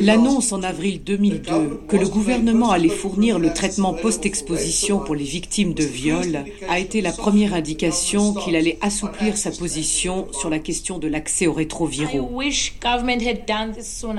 L'annonce 0.00 0.52
en 0.52 0.62
avril 0.62 1.02
2002 1.04 1.80
que 1.88 1.96
le 1.96 2.08
gouvernement 2.08 2.70
allait 2.70 2.88
fournir 2.88 3.38
le 3.38 3.52
traitement 3.52 3.94
post-exposition 3.94 4.98
pour 4.98 5.14
les 5.14 5.24
victimes 5.24 5.72
de 5.72 5.84
viol 5.84 6.44
a 6.68 6.78
été 6.78 7.00
la 7.00 7.12
première 7.12 7.54
indication 7.54 8.34
qu'il 8.34 8.56
allait 8.56 8.78
assouplir 8.80 9.36
sa 9.36 9.50
position 9.50 10.26
sur 10.32 10.50
la 10.50 10.58
question 10.58 10.98
de 10.98 11.08
l'accès 11.08 11.46
aux 11.46 11.52
rétroviraux. 11.52 12.30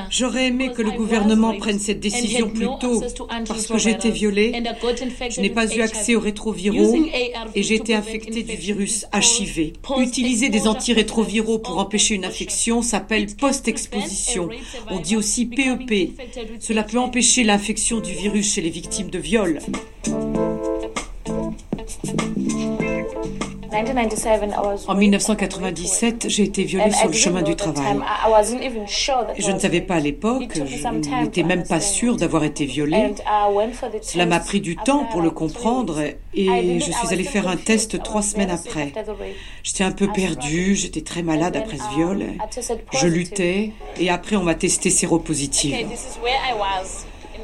J'aurais 0.10 0.48
aimé 0.48 0.72
que 0.74 0.82
le 0.82 0.91
gouvernement 0.91 1.54
prenne 1.58 1.80
cette 1.80 2.00
décision 2.00 2.50
plus 2.50 2.68
tôt 2.80 3.04
parce 3.48 3.68
que 3.68 3.78
j'ai 3.78 3.91
été 3.91 4.12
violée, 4.12 4.54
je 5.30 5.41
n'ai 5.41 5.50
pas 5.50 5.74
eu 5.74 5.82
accès 5.82 6.16
aux 6.16 6.22
rétroviraux 6.22 6.95
et 7.54 7.64
j'ai 7.64 7.76
été 7.76 7.93
infectée 7.93 8.43
du 8.43 8.56
virus 8.56 9.06
HIV. 9.14 9.74
Utiliser 10.00 10.50
des 10.50 10.68
antirétroviraux 10.68 11.60
pour 11.60 11.80
empêcher 11.80 12.16
une 12.16 12.26
infection 12.26 12.82
s'appelle 12.82 13.28
post-exposition. 13.36 14.37
On 14.90 15.00
dit 15.00 15.16
aussi 15.16 15.46
PEP. 15.46 15.92
E 15.92 16.58
Cela 16.60 16.84
peut 16.84 17.00
empêcher 17.00 17.44
l'infection 17.44 18.00
du 18.00 18.14
virus 18.14 18.54
chez 18.54 18.62
les 18.62 18.70
victimes 18.70 19.10
de 19.10 19.20
viol. 19.20 19.60
En 24.88 24.96
1997, 24.96 26.30
j'ai 26.30 26.44
été 26.44 26.64
violée 26.64 26.92
sur 26.92 27.08
le 27.08 27.14
chemin 27.14 27.42
du 27.42 27.56
travail. 27.56 27.98
Je 29.38 29.52
ne 29.52 29.60
savais 29.60 29.82
pas 29.82 29.96
à 29.96 30.00
l'époque, 30.00 30.54
je 30.54 31.22
n'étais 31.22 31.44
même 31.44 31.64
pas 31.64 31.80
sûre 31.80 32.18
d'avoir 32.18 32.44
été 32.44 32.66
violée. 32.66 33.14
Cela 34.02 34.26
m'a 34.26 34.40
pris 34.40 34.62
du 34.62 34.76
temps 34.76 35.06
pour 35.06 35.22
le 35.22 35.32
comprendre 35.32 36.02
et 36.34 36.80
je 36.80 36.92
suis 36.92 37.08
allée 37.12 37.24
faire 37.24 37.48
un 37.48 37.58
test 37.58 38.02
trois 38.02 38.22
semaines 38.22 38.52
après. 38.52 38.94
J'étais 39.64 39.84
un 39.84 39.92
peu 39.92 40.08
perdue, 40.12 40.76
j'étais 40.76 41.02
très 41.02 41.24
malade 41.24 41.56
après 41.56 41.78
ce 41.78 41.96
viol. 41.96 42.26
Je 42.94 43.08
luttais 43.08 43.72
et 44.00 44.10
après 44.10 44.36
on 44.36 44.44
m'a 44.44 44.56
testé 44.56 44.90
séropositive. 44.90 45.76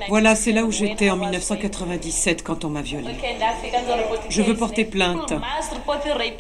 Voilà, 0.10 0.36
c'est 0.36 0.52
là 0.52 0.66
où 0.66 0.72
j'étais 0.72 1.10
en 1.10 1.18
1997 1.18 2.44
quand 2.44 2.66
on 2.66 2.70
m'a 2.70 2.82
violée. 2.82 3.16
Je 4.30 4.42
veux 4.42 4.56
porter 4.56 4.86
plainte. 4.86 5.34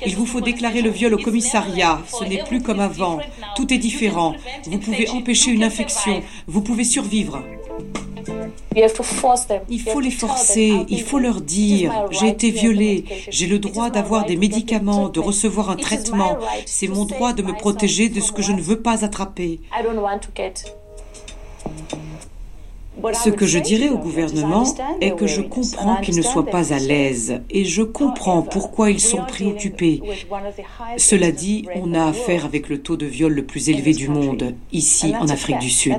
Il 0.05 0.15
vous 0.15 0.25
faut 0.25 0.41
déclarer 0.41 0.81
le 0.81 0.89
viol 0.89 1.13
au 1.13 1.17
commissariat. 1.17 2.01
Ce 2.07 2.23
n'est 2.23 2.43
plus 2.43 2.61
comme 2.61 2.79
avant. 2.79 3.19
Tout 3.55 3.73
est 3.73 3.77
différent. 3.77 4.35
Vous 4.65 4.79
pouvez 4.79 5.09
empêcher 5.09 5.51
une 5.51 5.63
infection. 5.63 6.21
Vous 6.47 6.61
pouvez 6.61 6.83
survivre. 6.83 7.43
Il 9.69 9.81
faut 9.81 9.99
les 9.99 10.11
forcer, 10.11 10.85
il 10.89 11.03
faut 11.03 11.19
leur 11.19 11.41
dire, 11.41 12.07
j'ai 12.11 12.27
été 12.27 12.49
violée, 12.49 13.05
j'ai 13.29 13.45
le 13.45 13.59
droit 13.59 13.89
d'avoir 13.89 14.25
des 14.25 14.35
médicaments, 14.35 15.09
de 15.09 15.19
recevoir 15.19 15.69
un 15.69 15.75
traitement, 15.75 16.37
c'est 16.65 16.87
mon 16.87 17.05
droit 17.05 17.33
de 17.33 17.43
me 17.43 17.53
protéger 17.53 18.09
de 18.09 18.19
ce 18.19 18.31
que 18.31 18.41
je 18.41 18.51
ne 18.51 18.61
veux 18.61 18.81
pas 18.81 19.05
attraper. 19.05 19.59
Ce 23.13 23.29
que 23.29 23.45
je 23.45 23.59
dirais 23.59 23.89
au 23.89 23.97
gouvernement 23.97 24.63
est 25.01 25.15
que 25.15 25.27
je 25.27 25.41
comprends 25.41 25.97
qu'ils 25.97 26.15
ne 26.15 26.21
soient 26.21 26.45
pas 26.45 26.73
à 26.73 26.79
l'aise 26.79 27.41
et 27.49 27.65
je 27.65 27.81
comprends 27.81 28.43
pourquoi 28.43 28.91
ils 28.91 28.99
sont 28.99 29.25
préoccupés. 29.25 30.01
Cela 30.97 31.31
dit, 31.31 31.67
on 31.75 31.93
a 31.93 32.05
affaire 32.05 32.45
avec 32.45 32.69
le 32.69 32.81
taux 32.81 32.97
de 32.97 33.05
viol 33.05 33.33
le 33.33 33.45
plus 33.45 33.69
élevé 33.69 33.93
du 33.93 34.07
monde, 34.09 34.55
ici 34.71 35.13
en 35.19 35.27
Afrique 35.27 35.59
du 35.59 35.69
Sud. 35.69 35.97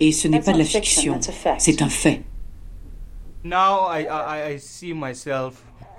Et 0.00 0.12
ce 0.12 0.28
n'est 0.28 0.40
pas 0.40 0.52
de 0.52 0.58
la 0.58 0.64
fiction, 0.64 1.20
c'est 1.58 1.82
un 1.82 1.88
fait. 1.88 2.22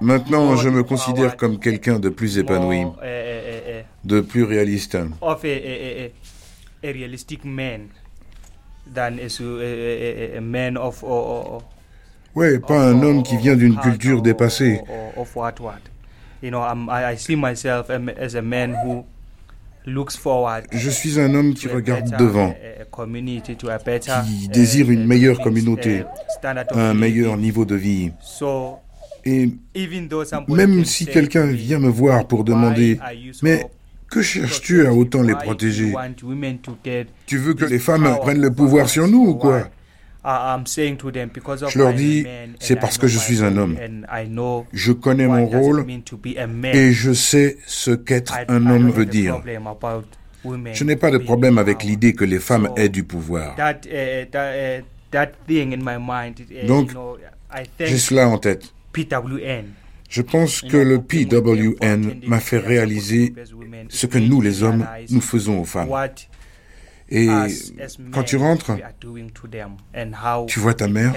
Maintenant, 0.01 0.55
je 0.55 0.69
me 0.69 0.83
considère 0.83 1.37
comme 1.37 1.59
quelqu'un 1.59 1.99
de 1.99 2.09
plus 2.09 2.39
épanoui, 2.39 2.85
de 4.03 4.21
plus 4.21 4.43
réaliste. 4.43 4.97
Ouais, 12.35 12.59
pas 12.59 12.89
un 12.89 13.01
homme 13.01 13.23
qui 13.23 13.37
vient 13.37 13.55
d'une 13.55 13.77
culture 13.77 14.21
dépassée. 14.21 14.81
Je 20.71 20.89
suis 20.89 21.19
un 21.19 21.33
homme 21.33 21.53
qui 21.53 21.67
regarde 21.67 22.15
devant, 22.17 22.53
qui 24.25 24.47
désire 24.49 24.89
une 24.91 25.05
meilleure 25.05 25.39
communauté, 25.39 26.03
un 26.71 26.93
meilleur 26.93 27.37
niveau 27.37 27.65
de 27.65 27.75
vie. 27.75 28.11
Et 29.27 29.49
même 30.47 30.85
si 30.85 31.05
quelqu'un 31.05 31.45
vient 31.45 31.79
me 31.79 31.89
voir 31.89 32.27
pour 32.27 32.43
demander, 32.43 32.99
mais 33.41 33.65
que 34.15 34.21
cherches-tu 34.21 34.87
à 34.87 34.93
autant 34.93 35.21
les 35.21 35.33
protéger? 35.35 35.93
Tu 37.25 37.37
veux 37.37 37.53
que 37.53 37.65
les 37.65 37.79
femmes 37.79 38.17
prennent 38.21 38.41
le 38.41 38.51
pouvoir 38.51 38.87
sur 38.87 39.09
nous 39.09 39.27
ou 39.27 39.35
quoi? 39.35 39.67
Je 40.23 41.77
leur 41.77 41.93
dis, 41.93 42.25
c'est 42.59 42.77
parce 42.77 42.97
que 42.97 43.07
je 43.07 43.19
suis 43.19 43.43
un 43.43 43.57
homme. 43.57 43.77
Je 44.71 44.93
connais 44.93 45.27
mon 45.27 45.45
rôle 45.45 45.85
et 46.73 46.93
je 46.93 47.11
sais 47.11 47.57
ce 47.65 47.91
qu'être 47.91 48.33
un 48.47 48.65
homme 48.65 48.89
veut 48.89 49.05
dire. 49.05 49.41
Je 50.73 50.83
n'ai 50.85 50.95
pas 50.95 51.11
de 51.11 51.17
problème 51.17 51.57
avec 51.57 51.83
l'idée 51.83 52.13
que 52.13 52.23
les 52.23 52.39
femmes 52.39 52.69
aient 52.77 52.89
du 52.89 53.03
pouvoir. 53.03 53.55
Donc, 56.67 56.91
j'ai 57.79 57.97
cela 57.97 58.29
en 58.29 58.37
tête. 58.37 58.73
Je 60.15 60.21
pense 60.21 60.61
que 60.61 60.77
le 60.77 61.01
PWN 61.01 62.21
m'a 62.25 62.39
fait 62.39 62.57
réaliser 62.57 63.33
ce 63.89 64.05
que 64.05 64.17
nous, 64.17 64.39
les 64.39 64.63
hommes, 64.63 64.87
nous 65.09 65.19
faisons 65.19 65.59
aux 65.59 65.65
femmes. 65.65 65.89
Et 67.09 67.27
quand 68.13 68.23
tu 68.23 68.37
rentres, 68.37 68.71
tu 70.47 70.59
vois 70.61 70.73
ta 70.73 70.87
mère, 70.87 71.13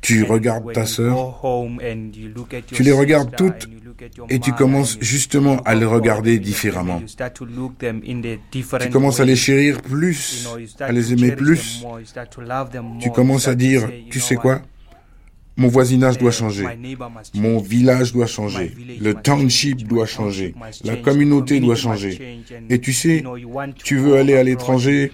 tu 0.00 0.22
regardes 0.22 0.72
ta 0.72 0.86
sœur, 0.86 1.42
tu 2.68 2.84
les 2.84 2.92
regardes 2.92 3.34
toutes 3.34 3.68
et 4.30 4.38
tu 4.38 4.52
commences 4.52 4.96
justement 5.00 5.60
à 5.64 5.74
les 5.74 5.84
regarder 5.84 6.38
différemment. 6.38 7.02
Tu 8.80 8.90
commences 8.90 9.18
à 9.18 9.24
les 9.24 9.34
chérir 9.34 9.82
plus, 9.82 10.48
à 10.78 10.92
les 10.92 11.12
aimer 11.14 11.32
plus. 11.32 11.84
Tu 13.00 13.10
commences 13.10 13.48
à 13.48 13.56
dire, 13.56 13.90
tu 14.08 14.20
sais 14.20 14.36
quoi? 14.36 14.62
Mon 15.58 15.68
voisinage 15.68 16.18
doit 16.18 16.30
changer. 16.30 16.64
Mon 17.34 17.58
village 17.58 18.12
doit 18.12 18.26
changer. 18.26 18.74
Le 19.00 19.12
township 19.12 19.86
doit 19.86 20.06
changer. 20.06 20.54
La 20.84 20.96
communauté 20.96 21.60
doit 21.60 21.74
changer. 21.74 22.42
Et 22.70 22.80
tu 22.80 22.92
sais, 22.92 23.24
tu 23.82 23.98
veux 23.98 24.16
aller 24.16 24.36
à 24.36 24.44
l'étranger, 24.44 25.12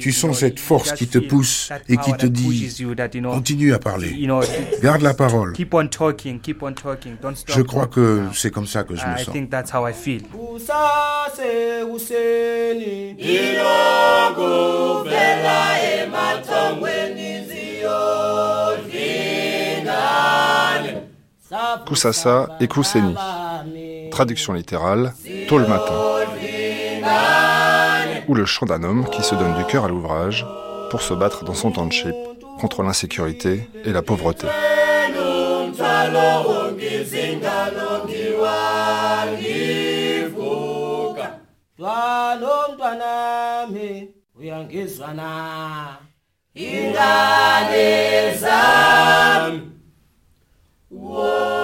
tu 0.00 0.12
sens 0.12 0.38
cette 0.38 0.60
force 0.60 0.92
qui 0.92 1.08
te 1.08 1.18
pousse 1.18 1.70
et 1.88 1.96
qui 1.96 2.12
te 2.12 2.26
dit, 2.26 2.72
continue 3.22 3.74
à 3.74 3.80
parler. 3.80 4.28
Garde 4.80 5.02
la 5.02 5.14
parole. 5.14 5.52
Je 7.48 7.62
crois 7.62 7.86
que 7.88 8.22
c'est 8.32 8.52
comme 8.52 8.66
ça 8.66 8.84
que 8.84 8.94
je 8.94 9.04
me 9.04 9.16
sens. 9.18 9.34
Koussassa 21.86 22.48
et 22.60 22.68
Kousseni. 22.68 23.14
Traduction 24.10 24.52
littérale, 24.52 25.12
tôt 25.48 25.58
le 25.58 25.66
matin. 25.66 25.94
Ou 28.28 28.34
le 28.34 28.44
chant 28.44 28.66
d'un 28.66 28.82
homme 28.82 29.08
qui 29.10 29.22
se 29.22 29.34
donne 29.34 29.54
du 29.54 29.64
cœur 29.64 29.84
à 29.84 29.88
l'ouvrage 29.88 30.46
pour 30.90 31.02
se 31.02 31.14
battre 31.14 31.44
dans 31.44 31.54
son 31.54 31.70
township 31.70 32.14
contre 32.60 32.82
l'insécurité 32.82 33.68
et 33.84 33.92
la 33.92 34.02
pauvreté. 34.02 34.46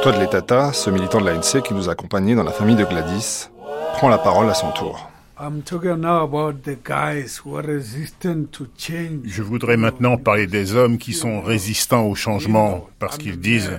Todd 0.02 0.16
Letata, 0.18 0.72
ce 0.72 0.88
militant 0.88 1.20
de 1.20 1.26
l'ANC 1.26 1.62
qui 1.62 1.74
nous 1.74 1.88
a 1.88 1.92
accompagnés 1.92 2.34
dans 2.34 2.42
la 2.42 2.52
famille 2.52 2.76
de 2.76 2.84
Gladys, 2.84 3.50
prend 3.92 4.08
la 4.08 4.16
parole 4.16 4.48
à 4.48 4.54
son 4.54 4.70
tour. 4.72 5.10
Je 9.24 9.42
voudrais 9.42 9.76
maintenant 9.76 10.16
parler 10.16 10.46
des 10.46 10.74
hommes 10.74 10.96
qui 10.96 11.12
sont 11.12 11.40
résistants 11.42 12.06
au 12.06 12.14
changement 12.14 12.88
parce 12.98 13.18
qu'ils 13.18 13.40
disent 13.40 13.78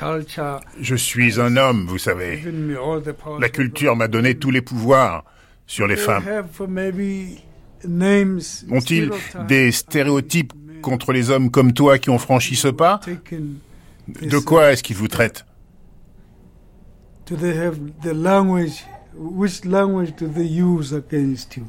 ⁇Je 0.80 0.94
suis 0.94 1.40
un 1.40 1.56
homme, 1.56 1.86
vous 1.88 1.98
savez. 1.98 2.42
La 3.40 3.48
culture 3.48 3.96
m'a 3.96 4.08
donné 4.08 4.36
tous 4.36 4.50
les 4.50 4.62
pouvoirs 4.62 5.24
sur 5.66 5.86
les 5.86 5.96
femmes. 5.96 6.24
Ont-ils 8.70 9.10
des 9.48 9.72
stéréotypes 9.72 10.52
contre 10.82 11.12
les 11.12 11.30
hommes 11.30 11.50
comme 11.50 11.72
toi 11.72 11.98
qui 11.98 12.10
ont 12.10 12.18
franchi 12.18 12.54
ce 12.54 12.68
pas? 12.68 13.00
De 14.08 14.38
quoi 14.38 14.72
est-ce 14.72 14.82
qu'ils 14.82 14.96
vous 14.96 15.08
traitent 15.08 15.44
which 19.18 19.64
language 19.64 20.14
do 20.16 20.28
they 20.28 20.44
use 20.46 20.92
against 20.92 21.56
you? 21.56 21.66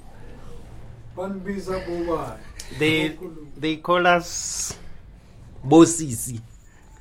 They, 2.78 3.18
they 3.60 3.78
call 3.78 4.06
us 4.06 4.78
Bosisi. 5.64 6.40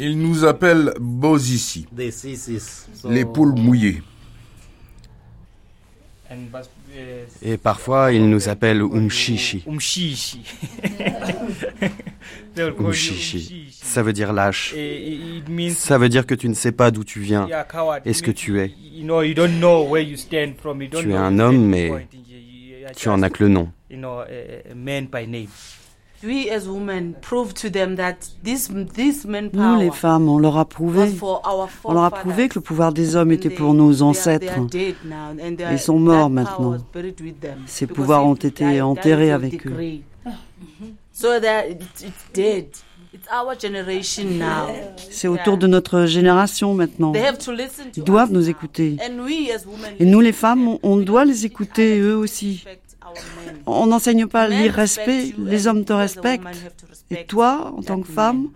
Ils 0.00 0.18
nous 0.18 0.44
appellent 0.44 0.94
Bosisi. 0.98 1.86
So 2.94 3.10
les 3.10 3.24
poules 3.24 3.54
mouillées. 3.54 4.02
Et 7.42 7.56
parfois, 7.56 8.12
ils 8.12 8.28
nous 8.28 8.48
appellent 8.48 8.82
Umshishi. 8.82 9.64
Umshishi. 9.66 10.42
Umshishi. 12.56 13.68
Ça 13.70 14.02
veut 14.02 14.12
dire 14.12 14.32
lâche. 14.32 14.74
Ça 15.70 15.98
veut 15.98 16.08
dire 16.08 16.26
que 16.26 16.34
tu 16.34 16.48
ne 16.48 16.54
sais 16.54 16.72
pas 16.72 16.90
d'où 16.90 17.04
tu 17.04 17.20
viens 17.20 17.48
et 18.04 18.12
ce 18.12 18.22
que 18.22 18.30
tu 18.30 18.60
es. 18.60 18.72
Tu 20.90 21.12
es 21.12 21.16
un 21.16 21.38
homme, 21.38 21.64
mais 21.64 22.08
tu 22.96 23.08
en 23.08 23.22
as 23.22 23.30
que 23.30 23.44
le 23.44 23.50
nom. 23.50 23.68
Nous, 29.52 29.78
les 29.78 29.90
femmes, 29.92 30.28
on 30.28 30.38
leur 30.38 30.58
a 30.58 30.64
prouvé, 30.64 31.08
on 31.84 31.92
leur 31.92 32.02
a 32.02 32.10
prouvé 32.10 32.48
que 32.48 32.56
le 32.56 32.60
pouvoir 32.60 32.92
des 32.92 33.14
hommes 33.14 33.30
était 33.30 33.50
pour 33.50 33.72
nos 33.72 34.02
ancêtres. 34.02 34.52
Ils 35.70 35.78
sont 35.78 36.00
morts 36.00 36.28
maintenant. 36.28 36.76
Ces 37.66 37.86
pouvoirs 37.86 38.26
ont 38.26 38.34
été 38.34 38.80
enterrés 38.80 39.30
avec 39.30 39.64
eux. 39.66 40.00
C'est 45.10 45.28
au 45.28 45.36
tour 45.38 45.58
de 45.58 45.66
notre 45.66 46.06
génération 46.06 46.74
maintenant. 46.74 47.12
Ils 47.96 48.04
doivent 48.04 48.32
nous 48.32 48.48
écouter. 48.48 48.96
Et 49.98 50.04
nous, 50.04 50.20
les 50.20 50.32
femmes, 50.32 50.78
on 50.82 50.96
doit 50.96 51.24
les 51.24 51.44
écouter 51.44 51.98
eux 51.98 52.16
aussi. 52.16 52.64
On 53.66 53.86
n'enseigne 53.86 54.26
pas 54.26 54.48
l'irrespect, 54.48 55.34
les 55.38 55.66
hommes 55.66 55.84
te 55.84 55.92
respectent. 55.92 56.46
Et 57.10 57.24
toi, 57.24 57.72
en 57.76 57.82
tant 57.82 58.00
que 58.00 58.12
femme, 58.12 58.48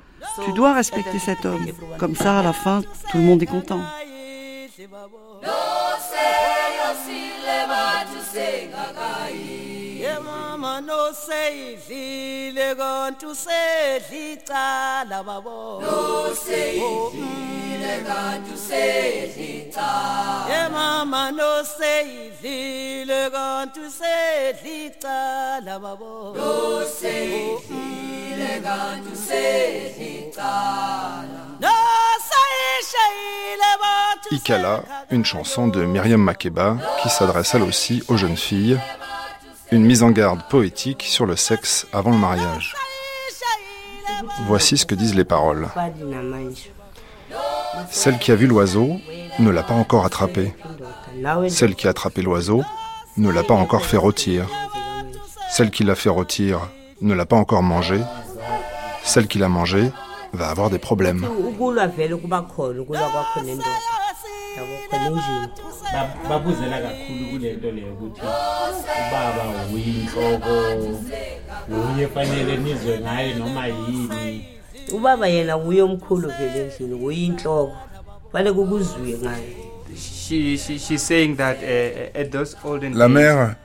tu 0.45 0.53
dois 0.53 0.75
respecter 0.75 1.19
cet 1.19 1.45
homme. 1.45 1.67
Comme 1.99 2.15
ça, 2.15 2.41
à 2.41 2.43
la 2.43 2.53
fin, 2.53 2.83
tout 3.11 3.19
le 3.19 3.25
monde 3.25 3.43
est 3.43 3.47
content. 3.47 3.81
no 5.45 5.83
seyidlile 11.27 12.75
konke 12.75 13.27
usedla 13.27 14.17
icala 14.33 15.23
babo 15.27 15.83
no 15.83 16.35
seyidlile 16.35 17.95
kanti 18.07 18.51
usedla 18.55 19.45
icala 19.59 20.49
ye 20.51 20.69
mama 20.69 21.31
no 21.31 21.65
seyidlile 21.65 23.31
kanti 23.31 23.81
usedla 23.81 24.71
icala 24.87 25.79
babo 25.83 26.35
no 26.37 26.83
seyidlile 27.01 28.53
kanti 28.63 29.09
usedla 29.13 30.05
icala 30.19 31.43
no 31.61 31.69
Ikala, 34.31 34.83
une 35.11 35.25
chanson 35.25 35.69
de 35.69 35.85
Myriam 35.85 36.23
Makeba 36.23 36.77
qui 37.03 37.11
s'adresse 37.11 37.55
elle 37.55 37.63
aussi 37.63 38.03
aux 38.09 38.17
jeunes 38.17 38.37
filles 38.37 38.79
une 39.73 39.85
mise 39.85 40.03
en 40.03 40.11
garde 40.11 40.43
poétique 40.51 41.03
sur 41.03 41.25
le 41.25 41.35
sexe 41.35 41.87
avant 41.95 42.11
le 42.11 42.19
mariage. 42.19 42.77
Voici 44.47 44.77
ce 44.77 44.85
que 44.85 44.95
disent 44.95 45.15
les 45.15 45.25
paroles. 45.25 45.67
Celle 47.91 48.19
qui 48.19 48.33
a 48.33 48.35
vu 48.35 48.47
l'oiseau 48.47 49.01
ne 49.39 49.51
l'a 49.51 49.63
pas 49.63 49.75
encore 49.75 50.05
attrapé. 50.05 50.55
Celle 51.49 51.75
qui 51.75 51.87
a 51.87 51.91
attrapé 51.91 52.21
l'oiseau 52.21 52.63
ne 53.17 53.31
l'a 53.31 53.43
pas 53.43 53.55
encore 53.55 53.87
fait 53.87 53.97
rôtir. 53.97 54.47
Celle 55.51 55.71
qui 55.71 55.85
l'a 55.85 55.95
fait 55.95 56.11
rôtir 56.11 56.61
ne 57.01 57.15
l'a 57.15 57.27
pas 57.27 57.37
encore 57.37 57.63
mangé. 57.63 57.99
Celle 59.03 59.27
qui 59.27 59.39
l'a 59.39 59.49
mangé 59.49 59.91
va 60.35 60.51
avoir 60.51 60.69
des 60.69 60.79
problèmes. 60.79 61.27
Babuzela 66.29 66.81
kakhulu 66.81 67.27
kule 67.31 67.53
nto 67.53 67.71
leyo 67.71 67.93
ukuthi 67.93 68.21
ubaba 68.21 69.45
uyinhloko 69.75 70.53
uye 71.69 72.09
fanele 72.09 72.57
nizwe 72.57 73.01
ngaye 73.01 73.35
noma 73.35 73.67
yini. 73.67 74.47
Ubaba 74.93 75.29
yena 75.29 75.57
uye 75.57 75.83
omkhulu 75.83 76.29
vele 76.29 76.63
endlini 76.63 76.95
uyinhloko 77.05 77.77
fanele 78.33 78.53
kukuzwiwe 78.53 79.19
ngaye. 79.19 79.57
She, 79.97 80.57
she, 80.57 80.79
she's 80.79 81.03
saying 81.03 81.37
that 81.37 81.59
uh, 81.63 82.21
at 82.21 82.31
those 82.31 82.57
olden 82.65 82.95
La 82.97 83.09
mère 83.09 83.57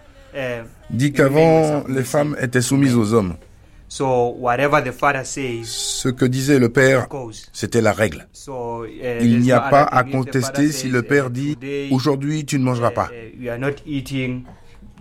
dit 0.90 1.14
qu'avant, 1.14 1.84
les 1.88 2.04
femmes 2.04 2.36
étaient 2.42 2.62
soumises 2.62 2.96
aux 2.96 3.14
hommes. 3.14 3.36
So 3.90 4.36
whatever 4.38 4.82
the 4.82 4.92
father 4.92 5.24
says, 5.24 5.66
Ce 5.66 6.10
que 6.10 6.26
disait 6.26 6.60
le 6.60 6.70
père, 6.70 7.08
c'était 7.54 7.82
la 7.82 7.94
règle. 7.94 8.28
so, 8.34 8.86
uh, 8.86 8.90
Il 9.22 9.40
n'y 9.40 9.52
a 9.52 9.62
pas 9.62 9.84
à 9.84 10.04
contester 10.04 10.72
si 10.72 10.90
le 10.90 11.00
uh, 11.00 11.04
père 11.04 11.30
dit 11.30 11.58
aujourd'hui 11.90 12.46
tu 12.46 12.60
ne 12.60 12.66
mangeras 12.66 12.92
pas. 12.92 13.10
you 13.38 13.50
are 13.50 13.58
not 13.58 13.76
eating, 13.86 14.44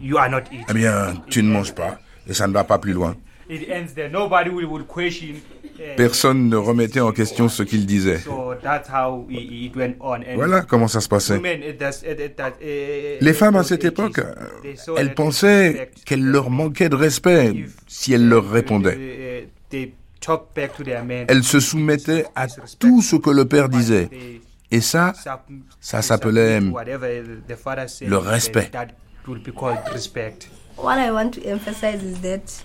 you 0.00 0.18
are 0.18 0.30
not 0.30 0.42
eating. 0.52 0.66
Eh 0.70 0.74
bien, 0.74 1.14
tu 1.28 1.42
ne 1.42 1.50
manges 1.50 1.74
pas 1.74 1.98
et 2.28 2.34
ça 2.34 2.46
ne 2.46 2.52
va 2.52 2.64
pas 2.64 2.78
plus 2.78 2.92
loin. 2.92 3.16
Personne 5.96 6.48
ne 6.48 6.56
remettait 6.56 7.00
en 7.00 7.12
question 7.12 7.48
ce 7.48 7.62
qu'il 7.62 7.86
disait. 7.86 8.18
So 8.18 8.54
that's 8.62 8.88
how 8.88 9.26
it, 9.30 9.38
it 9.50 9.76
went 9.76 9.96
on. 10.00 10.16
And 10.16 10.34
Voilà 10.34 10.62
comment 10.62 10.88
ça 10.88 11.00
se 11.00 11.08
passait. 11.08 11.38
that, 11.78 12.52
uh, 12.60 12.64
Les 13.20 13.30
uh, 13.30 13.34
femmes 13.34 13.56
à 13.56 13.64
cette 13.64 13.84
époque, 13.84 14.20
elles 14.96 15.14
pensaient 15.14 15.90
qu'elle 16.04 16.24
leur 16.24 16.50
manquait 16.50 16.88
de 16.88 16.96
respect 16.96 17.66
si 17.86 18.12
elles 18.12 18.28
leur 18.28 18.48
répondaient. 18.48 19.48
Elles 21.28 21.44
se 21.44 21.60
soumettaient 21.60 22.26
à 22.34 22.46
tout 22.78 23.02
ce 23.02 23.16
que 23.16 23.30
le 23.30 23.44
père 23.44 23.68
disait. 23.68 24.08
Et 24.70 24.80
ça, 24.80 25.12
ça 25.80 26.02
s'appelait 26.02 26.60
Whatever 26.60 27.22
the 27.48 27.54
father 27.54 27.88
said, 27.88 28.08
le 28.08 28.18
respect. 28.18 28.70
What 30.76 30.98
I 30.98 31.10
want 31.10 31.30
to 31.34 31.40
emphasize 31.48 32.02
is 32.02 32.20
that 32.22 32.62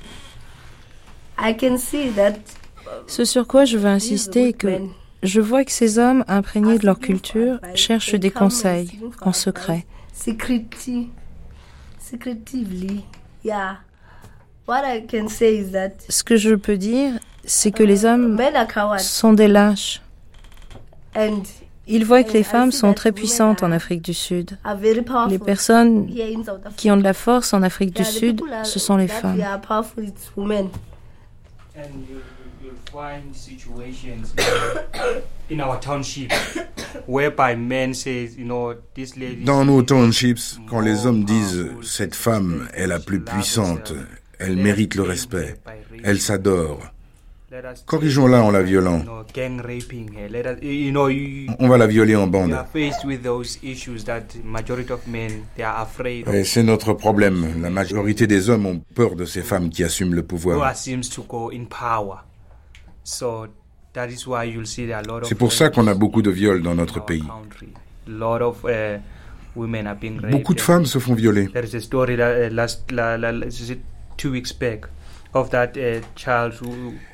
I 1.37 1.53
can 1.53 1.77
see 1.77 2.09
that 2.09 2.39
Ce 3.07 3.25
sur 3.25 3.47
quoi 3.47 3.65
je 3.65 3.77
veux 3.77 3.89
insister 3.89 4.49
est 4.49 4.53
que 4.53 4.79
je 5.23 5.41
vois 5.41 5.63
que 5.63 5.71
ces 5.71 5.99
hommes 5.99 6.23
imprégnés 6.27 6.79
de 6.79 6.85
leur 6.85 6.99
culture 6.99 7.59
cherchent 7.75 8.15
des 8.15 8.31
conseils 8.31 8.99
en 9.21 9.33
secret. 9.33 9.85
Ce 10.13 10.31
que 16.23 16.35
je 16.35 16.55
peux 16.55 16.77
dire, 16.77 17.13
c'est 17.43 17.71
que 17.71 17.83
les 17.83 18.05
hommes 18.05 18.39
are 18.39 18.67
cowards 18.67 18.99
sont 18.99 19.33
des 19.33 19.47
lâches. 19.47 20.01
Ils 21.87 22.05
voient 22.05 22.23
que 22.23 22.33
les 22.33 22.43
femmes 22.43 22.71
sont 22.71 22.93
très 22.93 23.11
puissantes 23.11 23.63
en 23.63 23.71
Afrique 23.71 24.01
du 24.01 24.13
Sud. 24.13 24.57
are 24.63 24.77
very 24.77 25.01
powerful. 25.01 25.31
Les 25.31 25.39
personnes 25.39 26.07
here 26.07 26.33
in 26.33 26.43
South 26.43 26.59
Africa. 26.59 26.75
qui 26.77 26.91
ont 26.91 26.97
de 26.97 27.03
la 27.03 27.13
force 27.13 27.53
en 27.53 27.63
Afrique 27.63 27.95
du 27.95 28.05
Sud, 28.05 28.41
ce 28.63 28.79
sont 28.79 28.97
les 28.97 29.07
femmes. 29.07 29.41
Find 32.91 33.33
situations 33.33 34.33
in 35.49 35.61
our 35.61 35.79
township 35.79 36.31
whereby 37.07 37.55
men 37.55 37.93
say, 37.93 38.27
you 38.37 38.45
know, 38.45 38.75
this 38.93 39.15
lady. 39.15 39.43
Dans 39.45 39.63
nos 39.65 39.81
townships, 39.83 40.59
quand 40.69 40.81
les 40.81 41.05
hommes 41.05 41.23
disent 41.23 41.69
cette 41.83 42.15
femme 42.15 42.67
est 42.73 42.87
la 42.87 42.99
plus 42.99 43.21
puissante, 43.21 43.93
elle 44.39 44.57
mérite 44.57 44.95
le 44.95 45.03
respect, 45.03 45.55
elle 46.03 46.19
s'adore, 46.19 46.91
Corrigeons-la 47.85 48.43
en 48.43 48.51
la 48.51 48.61
violant. 48.61 49.03
On 51.59 51.67
va 51.67 51.77
la 51.77 51.87
violer 51.87 52.15
en 52.15 52.27
bande. 52.27 52.55
Et 56.33 56.43
c'est 56.45 56.63
notre 56.63 56.93
problème. 56.93 57.61
La 57.61 57.69
majorité 57.69 58.25
des 58.25 58.49
hommes 58.49 58.65
ont 58.65 58.81
peur 58.95 59.15
de 59.15 59.25
ces 59.25 59.41
femmes 59.41 59.69
qui 59.69 59.83
assument 59.83 60.13
le 60.13 60.23
pouvoir. 60.23 60.73
C'est 65.23 65.35
pour 65.37 65.53
ça 65.53 65.69
qu'on 65.69 65.87
a 65.87 65.93
beaucoup 65.93 66.21
de 66.21 66.31
viols 66.31 66.61
dans 66.61 66.75
notre 66.75 67.03
pays. 67.03 67.23
Beaucoup 70.31 70.53
de 70.53 70.61
femmes 70.61 70.85
se 70.85 70.99
font 70.99 71.13
violer. 71.13 71.49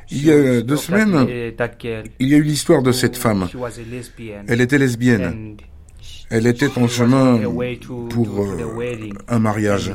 Il 0.09 0.25
y 0.25 0.31
a 0.31 0.61
deux 0.61 0.77
semaines, 0.77 1.27
il 2.19 2.27
y 2.27 2.33
a 2.33 2.37
eu 2.37 2.43
l'histoire 2.43 2.81
de 2.81 2.91
cette 2.91 3.17
femme. 3.17 3.47
Elle 4.47 4.61
était 4.61 4.77
lesbienne. 4.77 5.57
Elle 6.29 6.47
était 6.47 6.77
en 6.77 6.87
chemin 6.87 7.39
pour 8.09 8.43
euh, 8.43 9.09
un 9.29 9.39
mariage. 9.39 9.93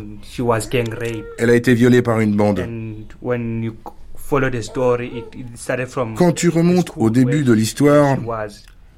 Elle 1.39 1.51
a 1.51 1.55
été 1.55 1.75
violée 1.75 2.01
par 2.01 2.21
une 2.21 2.37
bande. 2.37 2.67
Quand 6.17 6.33
tu 6.33 6.49
remontes 6.49 6.93
au 6.97 7.11
début 7.11 7.45
de 7.45 7.53
l'histoire, 7.53 8.17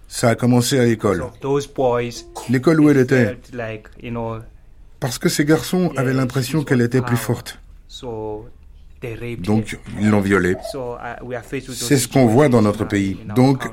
ça 0.08 0.30
a 0.30 0.34
commencé 0.34 0.78
à 0.78 0.84
l'école. 0.84 1.24
L'école 2.48 2.80
où 2.80 2.90
elle 2.90 2.98
était. 2.98 3.36
Parce 5.00 5.18
que 5.18 5.28
ces 5.28 5.44
garçons 5.44 5.92
avaient 5.96 6.14
l'impression 6.14 6.62
qu'elle 6.64 6.80
était 6.80 7.02
plus 7.02 7.16
forte. 7.16 7.60
Donc, 9.38 9.78
ils 10.00 10.08
l'ont 10.08 10.20
violée. 10.20 10.56
C'est 11.72 11.98
ce 11.98 12.08
qu'on 12.08 12.26
voit 12.26 12.48
dans 12.48 12.62
notre 12.62 12.86
pays. 12.86 13.18
Donc, 13.34 13.64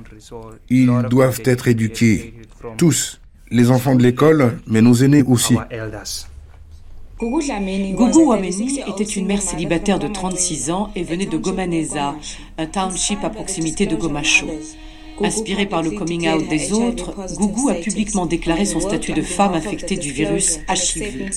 ils 0.70 0.92
doivent 1.10 1.42
être 1.46 1.68
éduqués, 1.68 2.34
tous, 2.78 3.22
les 3.50 3.70
enfants 3.70 3.96
de 3.96 4.04
l'école, 4.04 4.60
mais 4.68 4.82
nos 4.82 4.94
aînés 4.96 5.24
aussi. 5.24 5.58
Gugu 7.22 8.24
Wameni 8.24 8.80
était 8.88 9.04
une 9.04 9.28
mère 9.28 9.44
célibataire 9.44 10.00
de 10.00 10.08
36 10.08 10.72
ans 10.72 10.90
et 10.96 11.04
venait 11.04 11.28
de 11.28 11.38
Gomaneza, 11.38 12.16
un 12.58 12.66
township 12.66 13.24
à 13.24 13.30
proximité 13.30 13.86
de 13.86 13.96
Gomacho. 13.96 14.48
Inspirée 15.22 15.68
par 15.68 15.84
le 15.84 15.92
coming 15.92 16.28
out 16.28 16.48
des 16.50 16.74
autres, 16.74 17.14
Gugu 17.38 17.70
a 17.70 17.76
publiquement 17.76 18.26
déclaré 18.26 18.66
son 18.66 18.80
statut 18.80 19.14
de 19.14 19.22
femme 19.22 19.54
affectée 19.54 19.98
du 19.98 20.12
virus 20.12 20.62
HIV. 20.68 21.30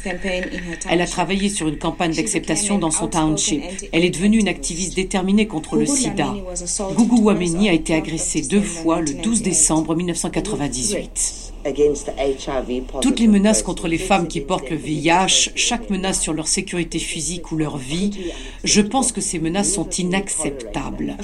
Elle 0.88 1.02
a 1.02 1.06
travaillé 1.06 1.50
sur 1.50 1.68
une 1.68 1.76
campagne 1.76 2.14
d'acceptation 2.14 2.78
dans 2.78 2.90
son 2.90 3.08
township. 3.08 3.62
Elle 3.92 4.06
est 4.06 4.10
devenue 4.10 4.38
une 4.38 4.48
activiste 4.48 4.96
déterminée 4.96 5.46
contre 5.46 5.76
le 5.76 5.84
sida. 5.84 6.34
Gugu 6.96 7.20
Wameni 7.20 7.68
a 7.68 7.74
été 7.74 7.94
agressée 7.94 8.40
deux 8.40 8.62
fois 8.62 9.02
le 9.02 9.12
12 9.12 9.42
décembre 9.42 9.94
1998. 9.94 11.53
Toutes 13.00 13.20
les 13.20 13.26
menaces 13.26 13.62
contre 13.62 13.88
les 13.88 13.98
femmes 13.98 14.28
qui 14.28 14.40
portent 14.40 14.70
le 14.70 14.76
VIH, 14.76 15.52
chaque 15.54 15.88
menace 15.90 16.20
sur 16.20 16.32
leur 16.32 16.46
sécurité 16.46 16.98
physique 16.98 17.52
ou 17.52 17.56
leur 17.56 17.78
vie, 17.78 18.10
je 18.64 18.80
pense 18.80 19.12
que 19.12 19.20
ces 19.20 19.38
menaces 19.38 19.72
sont 19.72 19.88
inacceptables. 19.88 21.16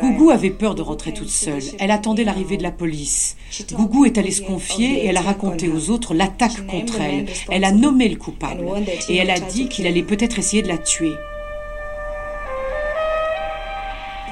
Gougou 0.00 0.30
avait 0.30 0.50
peur 0.50 0.74
de 0.74 0.82
rentrer 0.82 1.12
toute 1.12 1.30
seule. 1.30 1.62
Elle 1.78 1.90
attendait 1.90 2.24
l'arrivée 2.24 2.56
de 2.56 2.62
la 2.62 2.70
police. 2.70 3.36
Gougou 3.72 4.04
est 4.04 4.18
allée 4.18 4.30
se 4.30 4.42
confier 4.42 5.04
et 5.04 5.06
elle 5.06 5.16
a 5.16 5.22
raconté 5.22 5.68
aux 5.68 5.90
autres 5.90 6.14
l'attaque 6.14 6.66
contre 6.66 7.00
elle. 7.00 7.26
Elle 7.50 7.64
a 7.64 7.72
nommé 7.72 8.08
le 8.08 8.16
coupable 8.16 8.66
et 9.08 9.16
elle 9.16 9.30
a 9.30 9.40
dit 9.40 9.68
qu'il 9.68 9.86
allait 9.86 10.02
peut-être 10.02 10.38
essayer 10.38 10.62
de 10.62 10.68
la 10.68 10.78
tuer. 10.78 11.12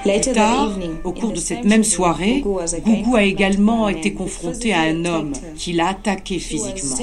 Plus 0.04 0.20
tard, 0.32 0.78
au 1.02 1.12
cours 1.12 1.32
de 1.32 1.38
cette 1.38 1.64
même 1.64 1.84
soirée, 1.84 2.44
Gugu 2.84 3.16
a 3.16 3.22
également 3.22 3.88
été 3.88 4.12
confrontée 4.12 4.72
à 4.72 4.82
un 4.82 5.04
homme 5.04 5.32
qui 5.56 5.72
l'a 5.72 5.88
attaquée 5.88 6.38
physiquement. 6.38 6.96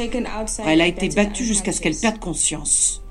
Elle 0.65 0.81
a 0.81 0.87
été 0.87 1.09
battue 1.09 1.43
jusqu'à 1.43 1.71
ce 1.71 1.81
qu'elle 1.81 1.95
perde 1.95 2.19
conscience. 2.19 3.01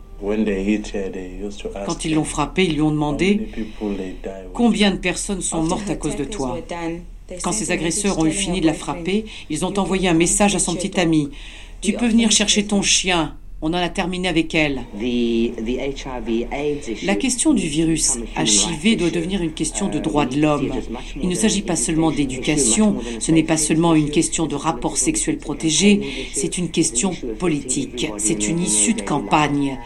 Quand 1.86 2.04
ils 2.04 2.14
l'ont 2.14 2.24
frappée, 2.24 2.64
ils 2.64 2.74
lui 2.74 2.82
ont 2.82 2.90
demandé 2.90 3.48
Combien 4.52 4.90
de 4.90 4.96
personnes 4.96 5.40
sont 5.40 5.62
mortes 5.62 5.90
à 5.90 5.96
cause 5.96 6.16
de 6.16 6.24
toi? 6.24 6.58
Quand 7.42 7.52
ses 7.52 7.70
agresseurs 7.70 8.18
ont 8.18 8.26
eu 8.26 8.32
fini 8.32 8.60
de 8.60 8.66
la 8.66 8.74
frapper, 8.74 9.24
ils 9.48 9.64
ont 9.64 9.76
envoyé 9.78 10.08
un 10.08 10.14
message 10.14 10.54
à 10.54 10.58
son 10.58 10.74
petit 10.74 10.98
ami. 11.00 11.30
Tu 11.80 11.94
peux 11.94 12.08
venir 12.08 12.30
chercher 12.30 12.64
ton 12.64 12.82
chien, 12.82 13.34
on 13.62 13.68
en 13.68 13.74
a 13.74 13.88
terminé 13.88 14.28
avec 14.28 14.54
elle. 14.54 14.82
La 17.02 17.14
question 17.16 17.52
du 17.52 17.66
virus 17.66 18.18
HIV 18.36 18.96
doit 18.96 19.10
devenir 19.10 19.42
une 19.42 19.52
question 19.52 19.88
de 19.88 19.98
droits 19.98 20.26
de 20.26 20.40
l'homme. 20.40 20.72
Il 21.20 21.28
ne 21.28 21.34
s'agit 21.34 21.62
pas 21.62 21.76
seulement 21.76 22.10
d'éducation, 22.10 22.96
ce 23.18 23.32
n'est 23.32 23.42
pas 23.42 23.58
seulement 23.58 23.94
une 23.94 24.10
question 24.10 24.46
de 24.46 24.54
rapport 24.54 24.96
sexuel 24.96 25.38
protégé, 25.38 26.00
c'est 26.32 26.58
une 26.58 26.70
question 26.70 27.12
politique, 27.38 28.10
c'est 28.16 28.48
une 28.48 28.60
issue 28.60 28.94
de 28.94 29.02
campagne. 29.02 29.78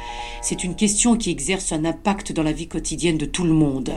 C'est 0.45 0.63
une 0.63 0.77
question 0.77 1.17
qui 1.17 1.31
exerce 1.31 1.73
un 1.73 1.87
impact 1.87 2.33
dans 2.33 2.43
la 2.43 2.53
vie 2.53 2.69
quotidienne 2.69 3.17
de 3.17 3.25
tout 3.25 3.45
le 3.45 3.55
monde. 3.55 3.91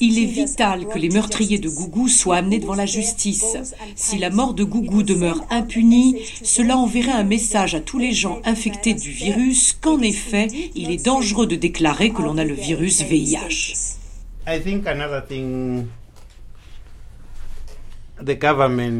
Il 0.00 0.18
est 0.18 0.24
vital 0.24 0.86
que 0.86 0.98
les 0.98 1.10
meurtriers 1.10 1.58
de 1.58 1.68
Gougou 1.68 2.08
soient 2.08 2.36
amenés 2.36 2.58
devant 2.58 2.74
la 2.74 2.86
justice. 2.86 3.58
Si 3.94 4.16
la 4.16 4.30
mort 4.30 4.54
de 4.54 4.64
Gougou 4.64 5.02
demeure 5.02 5.44
impunie, 5.50 6.16
cela 6.42 6.78
enverrait 6.78 7.12
un 7.12 7.22
message 7.22 7.74
à 7.74 7.80
tous 7.80 7.98
les 7.98 8.12
gens 8.12 8.40
infectés 8.46 8.94
du 8.94 9.10
virus 9.10 9.74
qu'en 9.78 10.00
effet, 10.00 10.48
il 10.74 10.90
est 10.90 11.04
dangereux 11.04 11.46
de 11.46 11.56
déclarer 11.56 12.08
que 12.08 12.22
l'on 12.22 12.38
a 12.38 12.44
le 12.44 12.54
virus 12.54 13.02
VIH. 13.02 13.74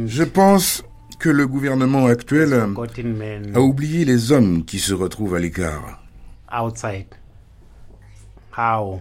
Je 0.07 0.24
pense 0.24 0.84
que 1.19 1.29
le 1.29 1.47
gouvernement 1.47 2.07
actuel 2.07 2.53
a 3.55 3.61
oublié 3.61 4.05
les 4.05 4.33
hommes 4.33 4.64
qui 4.64 4.79
se 4.79 4.95
retrouvent 4.95 5.35
à 5.35 5.39
l'écart. 5.39 6.01
Outside. 6.53 7.07
How? 8.57 9.01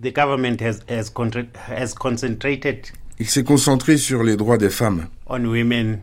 The, 0.00 0.12
government 0.12 0.60
has, 0.60 0.80
has, 0.88 1.10
has 1.68 1.94
concentrated 1.94 2.86
Il 3.18 3.28
s'est 3.28 3.42
concentré 3.44 3.96
sur 3.96 4.22
les 4.22 4.36
droits 4.36 4.58
des 4.58 4.70
femmes. 4.70 5.08
On 5.26 5.44
women. 5.44 6.00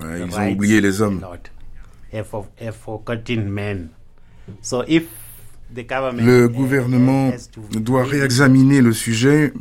ils 0.00 0.36
ont 0.36 0.52
oublié 0.52 0.80
les 0.80 1.00
hommes. 1.00 1.24
So 4.60 4.84
if 4.86 5.04
the 5.74 5.86
government 5.86 6.26
le 6.26 6.48
gouvernement 6.48 7.32
doit 7.72 8.04
réexaminer 8.04 8.82
le 8.82 8.92
sujet 8.92 9.52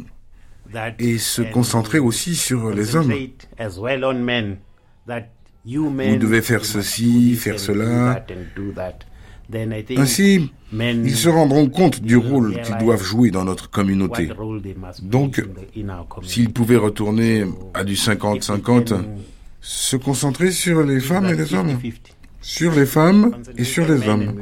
et 0.99 1.17
se 1.17 1.41
concentrer 1.41 1.99
aussi 1.99 2.35
sur 2.35 2.69
les 2.71 2.95
hommes. 2.95 3.13
Vous 5.65 6.17
devez 6.17 6.41
faire 6.41 6.65
ceci, 6.65 7.35
faire 7.35 7.59
cela. 7.59 8.25
Ainsi, 9.97 10.51
ils 10.71 11.15
se 11.15 11.29
rendront 11.29 11.69
compte 11.69 12.01
du 12.01 12.17
rôle 12.17 12.61
qu'ils 12.61 12.77
doivent 12.77 13.03
jouer 13.03 13.31
dans 13.31 13.45
notre 13.45 13.69
communauté. 13.69 14.29
Donc, 15.01 15.43
s'ils 16.23 16.51
pouvaient 16.51 16.77
retourner 16.77 17.45
à 17.73 17.83
du 17.83 17.93
50-50, 17.93 19.03
se 19.61 19.95
concentrer 19.95 20.51
sur 20.51 20.83
les 20.83 20.99
femmes 20.99 21.27
et 21.27 21.35
les 21.35 21.53
hommes. 21.53 21.79
Sur 22.41 22.73
les 22.73 22.85
femmes 22.85 23.37
et 23.57 23.63
sur 23.63 23.87
les 23.87 24.07
hommes. 24.07 24.33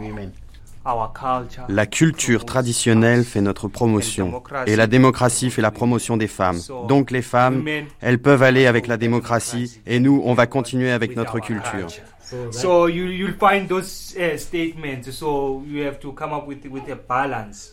La 1.70 1.86
culture 1.86 2.46
traditionnelle 2.46 3.24
fait 3.24 3.42
notre 3.42 3.68
promotion 3.68 4.42
et 4.66 4.76
la 4.76 4.88
démocratie 4.88 5.52
fait 5.52 5.62
la 5.62 5.72
promotion 5.72 6.18
des 6.18 6.28
femmes. 6.28 6.60
Donc 6.88 7.12
les 7.12 7.22
femmes, 7.22 7.64
elles 8.00 8.20
peuvent 8.20 8.44
aller 8.44 8.66
avec 8.66 8.88
la 8.88 8.98
démocratie 8.98 9.80
et 9.86 10.00
nous, 10.00 10.22
on 10.26 10.34
va 10.34 10.48
continuer 10.48 10.92
avec 10.92 11.16
notre 11.16 11.40
culture. 11.40 11.88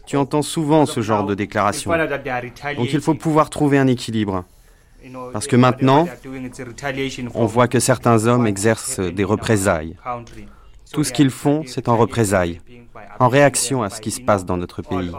Tu 0.07 0.17
entends 0.17 0.43
souvent 0.43 0.87
ce 0.87 1.01
genre 1.01 1.25
de 1.25 1.35
déclaration. 1.35 1.91
Donc 2.77 2.93
il 2.93 3.01
faut 3.01 3.15
pouvoir 3.15 3.51
trouver 3.51 3.79
un 3.79 3.87
équilibre. 3.87 4.45
Parce 5.33 5.47
que 5.47 5.57
maintenant, 5.57 6.09
on 7.35 7.47
voit 7.47 7.69
que 7.69 7.79
certains 7.79 8.27
hommes 8.27 8.47
exercent 8.47 9.01
des 9.01 9.25
représailles. 9.25 9.97
Tout 10.93 11.05
ce 11.05 11.13
qu'ils 11.13 11.31
font, 11.31 11.63
c'est 11.67 11.89
en 11.89 11.97
représailles 11.97 12.61
en 13.19 13.29
réaction 13.29 13.83
à 13.83 13.91
ce 13.91 14.01
qui 14.01 14.11
se 14.11 14.21
passe 14.21 14.45
dans 14.45 14.57
notre 14.57 14.83
pays. 14.83 15.13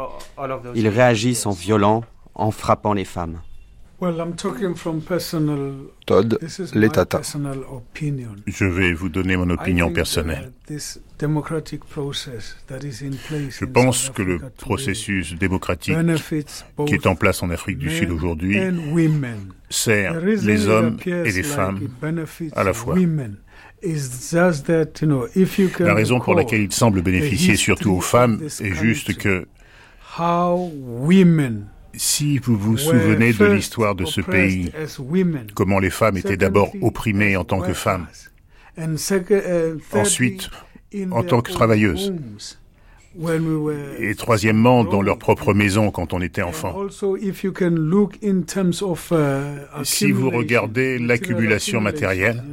Ils 0.76 0.88
réagissent 0.88 1.46
en 1.46 1.52
violant, 1.52 2.04
en 2.36 2.52
frappant 2.52 2.94
les 2.94 3.06
femmes. 3.06 3.42
Todd, 6.06 6.40
les 6.74 6.90
Tata. 6.90 7.22
Je 8.48 8.66
vais 8.66 8.94
vous 8.94 9.10
donner 9.10 9.36
mon 9.36 9.50
opinion 9.50 9.92
personnelle. 9.92 10.54
Je 10.70 10.86
pense 13.66 14.10
que 14.10 14.22
le 14.22 14.40
processus 14.58 15.36
démocratique 15.36 15.98
qui 16.88 16.94
est 16.94 17.08
en 17.08 17.16
place 17.16 17.44
en 17.44 17.50
Afrique 17.50 17.78
du 17.78 17.90
Sud 17.90 18.12
aujourd'hui 18.12 18.58
sert 19.70 20.22
les 20.22 20.70
hommes 20.70 20.96
et 21.06 21.32
les 21.34 21.44
femmes 21.44 21.90
à 22.56 22.64
la 22.64 22.72
fois. 22.72 22.96
La 25.80 25.94
raison 25.94 26.20
pour 26.20 26.36
laquelle 26.36 26.62
il 26.62 26.72
semble 26.72 27.02
bénéficier 27.02 27.56
surtout 27.56 27.92
aux 27.92 28.02
femmes 28.02 28.42
est 28.60 28.74
juste 28.74 29.18
que 29.18 29.46
si 31.96 32.38
vous 32.38 32.58
vous 32.58 32.78
souvenez 32.78 33.34
de 33.34 33.46
l'histoire 33.46 33.96
de 33.96 34.06
ce 34.06 34.22
pays, 34.22 34.72
comment 35.56 35.80
les 35.80 35.90
femmes 35.90 36.18
étaient 36.18 36.38
d'abord 36.38 36.72
opprimées 36.82 37.38
en 37.38 37.44
tant 37.44 37.62
que 37.62 37.74
femmes, 37.74 38.08
ensuite 39.94 40.50
en 41.12 41.24
tant 41.24 41.42
que 41.42 41.52
travailleuses, 41.52 42.14
et 44.00 44.16
troisièmement 44.16 44.84
dans 44.84 45.02
leur 45.02 45.18
propre 45.18 45.54
maison 45.54 45.90
quand 45.92 46.14
on 46.14 46.22
était 46.22 46.42
enfant. 46.42 46.88
Si 49.84 50.12
vous 50.12 50.30
regardez 50.30 51.00
l'accumulation 51.00 51.82
matérielle, 51.82 52.44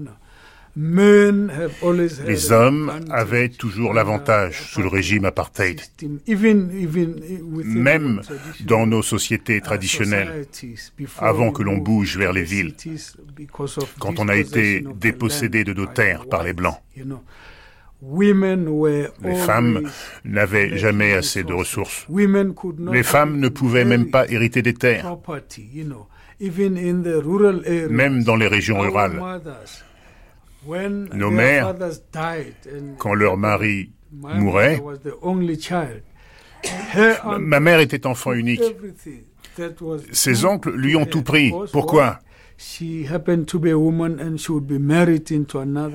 les 0.77 2.53
hommes 2.53 2.93
avaient 3.11 3.49
toujours 3.49 3.95
l'avantage 3.95 4.61
sous 4.73 4.83
le 4.83 4.89
régime 4.89 5.25
apartheid. 5.25 5.81
Même 7.65 8.21
dans 8.67 8.87
nos 8.87 9.03
sociétés 9.03 9.63
traditionnelles, 9.63 10.47
avant 11.19 11.51
que 11.51 11.63
l'on 11.63 11.79
bouge 11.79 12.19
vers 12.19 12.35
les 12.35 12.43
villes, 12.43 12.75
quand 13.99 14.19
on 14.19 14.29
a 14.29 14.37
été 14.37 14.85
dépossédé 14.95 15.65
de 15.65 15.73
nos 15.73 15.87
terres 15.87 16.27
par 16.27 16.43
les 16.43 16.53
Blancs. 16.53 16.79
Les 18.03 19.35
femmes 19.47 19.89
n'avaient 20.27 20.77
jamais 20.77 21.15
assez 21.15 21.43
de 21.43 21.55
ressources. 21.55 22.07
Les 22.93 23.03
femmes 23.03 23.41
ne 23.41 23.49
pouvaient 23.49 23.87
même 23.87 24.11
pas 24.11 24.29
hériter 24.29 24.61
des 24.61 24.75
terres. 24.75 25.17
Même 27.89 28.25
dans 28.25 28.37
les 28.37 28.49
régions 28.49 28.79
rurales. 28.81 29.23
Nos 31.15 31.31
mères, 31.31 31.75
quand 32.99 33.15
leur 33.15 33.37
mari 33.37 33.91
mourait, 34.13 34.83
ma 37.39 37.61
mère 37.61 37.81
était 37.81 38.07
enfant 38.07 38.33
unique. 38.33 38.63
Ses 40.13 40.45
oncles 40.45 40.73
lui 40.73 40.97
ont 40.97 41.07
tout 41.07 41.23
pris. 41.23 41.53
Pourquoi? 41.73 42.21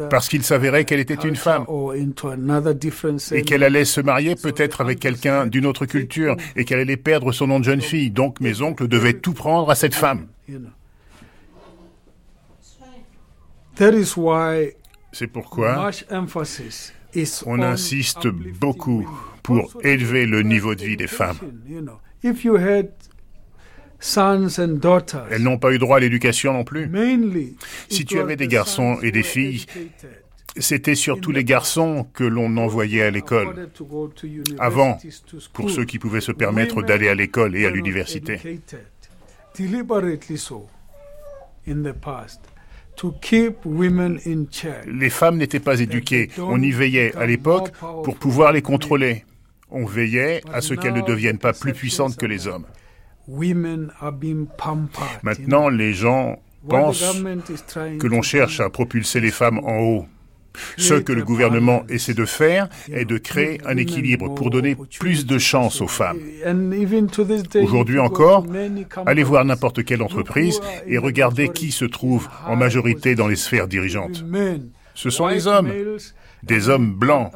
parce 0.10 0.28
qu'il 0.30 0.44
s'avérait 0.44 0.86
qu'elle 0.86 1.00
était 1.00 1.16
une 1.16 1.36
femme 1.36 1.66
et 3.32 3.42
qu'elle 3.42 3.64
allait 3.64 3.86
se 3.86 4.02
marier 4.02 4.36
peut-être 4.36 4.82
avec 4.82 5.00
quelqu'un 5.00 5.48
d'une 5.48 5.66
autre 5.66 5.88
culture 5.88 6.36
et 6.56 6.66
qu'elle 6.66 6.80
allait 6.80 6.98
perdre 6.98 7.32
son 7.32 7.48
nom 7.48 7.60
de 7.60 7.66
jeune 7.66 7.82
fille. 7.82 8.12
Donc 8.12 8.40
mes 8.42 8.62
oncles 8.62 8.88
devaient 8.88 9.14
tout 9.14 9.34
prendre 9.34 9.72
à 9.72 9.76
cette 9.76 9.96
femme. 9.96 10.28
C'est 15.12 15.28
pourquoi 15.28 15.90
on 17.46 17.62
insiste 17.62 18.28
beaucoup 18.28 19.10
pour 19.44 19.78
élever 19.84 20.26
le 20.26 20.44
niveau 20.44 20.76
de 20.76 20.84
vie 20.84 20.98
des 20.98 21.08
femmes. 21.08 21.38
Elles 25.30 25.44
n'ont 25.44 25.58
pas 25.58 25.74
eu 25.74 25.80
droit 25.80 25.98
à 25.98 26.00
l'éducation 26.00 26.54
non 26.54 26.64
plus. 26.64 26.90
Si 27.90 28.06
tu 28.06 28.20
avais 28.20 28.36
des 28.36 28.48
garçons 28.48 28.98
et 29.02 29.12
des 29.12 29.24
filles, 29.24 29.66
c'était 30.58 30.96
surtout 30.96 31.32
les 31.32 31.44
garçons 31.44 32.08
que 32.14 32.24
l'on 32.24 32.58
envoyait 32.58 33.04
à 33.04 33.12
l'école. 33.12 33.70
Avant, 34.60 34.98
pour 35.54 35.70
ceux 35.70 35.86
qui 35.86 35.98
pouvaient 35.98 36.22
se 36.22 36.32
permettre 36.32 36.84
d'aller 36.84 37.10
à 37.10 37.16
l'école 37.16 37.56
et 37.56 37.66
à 37.66 37.70
l'université. 37.70 38.62
Les 44.88 45.10
femmes 45.10 45.38
n'étaient 45.38 45.60
pas 45.60 45.80
éduquées. 45.80 46.30
On 46.38 46.62
y 46.62 46.72
veillait 46.72 47.16
à 47.16 47.26
l'époque 47.26 47.72
pour 48.04 48.16
pouvoir 48.18 48.52
les 48.52 48.62
contrôler. 48.62 49.26
On 49.70 49.86
veillait 49.86 50.42
à 50.52 50.62
ce 50.62 50.74
qu'elles 50.74 50.94
ne 50.94 51.02
deviennent 51.02 51.38
pas 51.38 51.54
plus 51.54 51.74
puissantes 51.74 52.18
que 52.18 52.26
les 52.26 52.48
hommes. 52.48 52.66
Maintenant, 55.24 55.70
les 55.70 55.94
gens 55.94 56.40
pensent 56.68 57.24
que 58.00 58.08
l'on 58.08 58.22
cherche 58.22 58.60
à 58.60 58.70
propulser 58.70 59.20
les 59.20 59.32
femmes 59.32 59.60
en 59.60 59.80
haut. 59.80 60.06
Ce 60.78 60.94
que 60.96 61.14
le 61.14 61.24
gouvernement 61.24 61.84
essaie 61.90 62.14
de 62.14 62.26
faire 62.26 62.68
est 62.92 63.06
de 63.06 63.18
créer 63.18 63.62
un 63.66 63.78
équilibre 63.78 64.34
pour 64.36 64.50
donner 64.50 64.76
plus 65.00 65.26
de 65.26 65.38
chances 65.38 65.82
aux 65.82 65.88
femmes. 65.88 66.20
Aujourd'hui 67.62 68.00
encore, 68.00 68.46
allez 69.06 69.24
voir 69.24 69.46
n'importe 69.46 69.84
quelle 69.84 70.02
entreprise 70.02 70.60
et 70.88 70.98
regardez 70.98 71.50
qui 71.50 71.72
se 71.72 71.86
trouve 71.86 72.28
en 72.46 72.56
majorité 72.56 73.16
dans 73.16 73.28
les 73.28 73.36
sphères 73.36 73.68
dirigeantes. 73.68 74.24
Ce 74.94 75.10
sont 75.10 75.28
les 75.28 75.48
hommes, 75.48 75.72
des 76.44 76.70
hommes 76.70 76.94
blancs, 76.94 77.32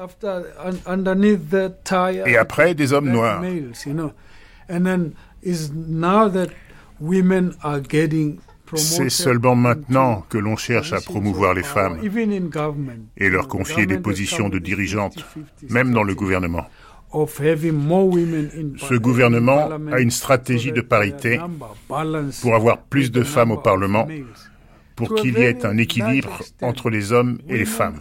et 2.26 2.38
après 2.38 2.76
des 2.76 2.93
hommes 2.93 3.09
noirs. 3.09 3.43
C'est 8.74 9.09
seulement 9.09 9.55
maintenant 9.55 10.26
que 10.30 10.38
l'on 10.38 10.55
cherche 10.55 10.93
à 10.93 11.01
promouvoir 11.01 11.53
les 11.53 11.63
femmes 11.63 11.99
et 13.18 13.30
leur 13.30 13.47
confier 13.47 13.86
des 13.86 13.99
positions 13.99 14.49
de 14.49 14.59
dirigeantes, 14.59 15.26
même 15.70 15.91
dans 15.91 16.03
le 16.03 16.16
gouvernement. 16.16 16.66
Ce 17.13 18.95
gouvernement 18.95 19.70
a 19.91 19.99
une 19.99 20.11
stratégie 20.11 20.72
de 20.72 20.82
parité 20.82 21.39
pour 22.41 22.55
avoir 22.55 22.80
plus 22.80 23.11
de 23.11 23.24
femmes 23.24 23.51
au 23.51 23.57
Parlement, 23.57 24.07
pour 24.95 25.13
qu'il 25.16 25.38
y 25.38 25.41
ait 25.41 25.66
un 25.66 25.78
équilibre 25.78 26.39
entre 26.61 26.89
les 26.89 27.11
hommes 27.11 27.38
et 27.47 27.57
les 27.57 27.66
femmes. 27.66 27.99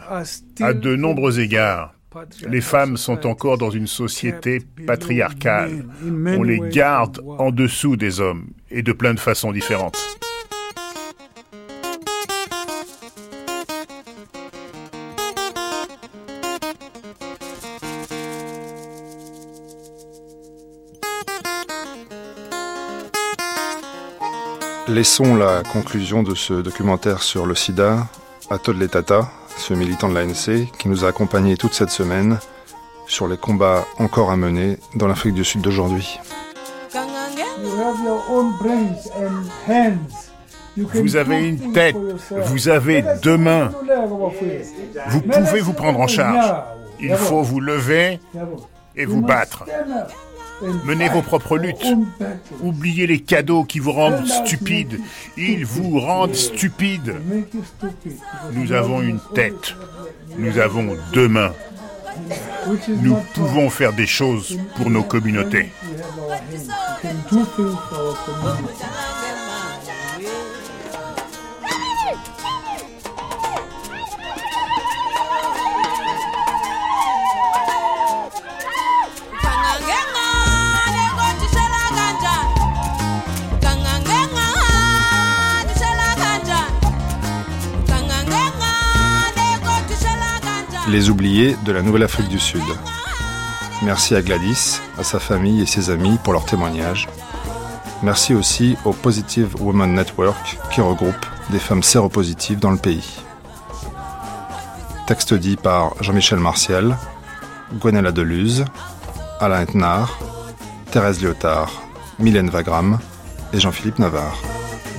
À 0.61 0.73
de 0.73 0.97
nombreux 0.97 1.41
égards, 1.41 1.95
les 2.49 2.61
femmes 2.61 2.97
sont 2.97 3.27
encore 3.27 3.59
dans 3.59 3.71
une 3.71 3.87
société 3.87 4.63
patriarcale. 4.87 5.85
On 6.27 6.43
les 6.43 6.61
garde 6.71 7.21
en 7.27 7.51
dessous 7.51 7.97
des 7.97 8.21
hommes 8.21 8.47
et 8.71 8.83
de 8.83 8.93
plein 8.93 9.15
de 9.15 9.21
façons 9.21 9.53
différentes. 9.53 9.99
Laissons 24.95 25.35
la 25.35 25.65
conclusion 25.65 26.23
de 26.23 26.37
ce 26.37 26.55
documentaire 26.55 27.21
sur 27.21 27.47
le 27.47 27.57
sida 27.57 28.07
à 28.49 28.59
Todd 28.59 28.89
Tata, 28.89 29.29
ce 29.57 29.75
militant 29.75 30.09
de 30.09 30.15
l'ANC 30.15 30.71
qui 30.79 30.89
nous 30.89 31.05
a 31.05 31.09
accompagnés 31.09 31.57
toute 31.57 31.75
cette 31.75 31.91
semaine 31.91 32.39
sur 33.09 33.27
les 33.27 33.37
combats 33.37 33.87
encore 33.99 34.31
à 34.31 34.37
mener 34.37 34.79
dans 34.95 35.09
l'Afrique 35.09 35.35
du 35.35 35.43
Sud 35.43 35.63
d'aujourd'hui. 35.63 36.21
Vous 40.77 41.17
avez 41.17 41.49
une 41.49 41.73
tête, 41.73 41.97
vous 42.47 42.69
avez 42.69 43.05
deux 43.21 43.37
mains. 43.37 43.73
Vous 45.09 45.23
pouvez 45.23 45.61
vous 45.61 45.73
prendre 45.73 45.99
en 45.99 46.07
charge. 46.07 46.55
Il 47.01 47.17
faut 47.17 47.43
vous 47.43 47.59
lever 47.59 48.21
et 48.95 49.07
vous 49.07 49.23
battre. 49.23 49.65
Menez 50.85 51.09
vos 51.09 51.23
propres 51.23 51.59
luttes. 51.59 51.87
Oubliez 52.63 53.07
les 53.07 53.21
cadeaux 53.21 53.65
qui 53.65 53.79
vous 53.79 53.93
rendent 53.93 54.27
stupide. 54.27 55.01
Ils 55.37 55.65
vous 55.65 55.99
rendent 55.99 56.35
stupide. 56.35 57.15
Nous 58.53 58.73
avons 58.73 59.03
une 59.03 59.21
tête. 59.35 59.75
Nous 60.39 60.59
avons 60.59 60.97
deux 61.13 61.29
mains. 61.29 61.53
Nous 62.89 63.17
pouvons 63.35 63.71
faire 63.71 63.93
des 63.93 64.07
choses 64.07 64.59
pour 64.77 64.91
nos 64.91 65.03
communautés. 65.03 65.71
Les 90.89 91.09
oubliés 91.09 91.57
de 91.65 91.73
la 91.73 91.81
Nouvelle-Afrique 91.81 92.29
du 92.29 92.39
Sud. 92.39 92.63
Merci 93.83 94.15
à 94.15 94.21
Gladys, 94.21 94.81
à 94.99 95.03
sa 95.03 95.19
famille 95.19 95.63
et 95.63 95.67
ses 95.67 95.89
amis 95.89 96.19
pour 96.23 96.35
leur 96.35 96.45
témoignage. 96.45 97.09
Merci 98.03 98.35
aussi 98.35 98.77
au 98.85 98.93
Positive 98.93 99.57
Women 99.61 99.95
Network 99.95 100.59
qui 100.71 100.83
regroupe 100.83 101.27
des 101.51 101.59
femmes 101.59 101.83
séropositives 101.83 102.59
dans 102.59 102.71
le 102.71 102.77
pays. 102.77 103.17
Texte 105.07 105.33
dit 105.33 105.57
par 105.57 105.95
Jean-Michel 106.03 106.39
Martial, 106.39 106.99
Gwenella 107.81 108.13
Deluz, 108.13 108.67
Alain 109.41 109.63
Etnard, 109.63 110.19
Thérèse 110.91 111.23
Lyotard, 111.23 111.83
Mylène 112.19 112.51
Vagram 112.51 112.99
et 113.55 113.61
Jean-Philippe 113.61 113.99
Navarre. 113.99 114.39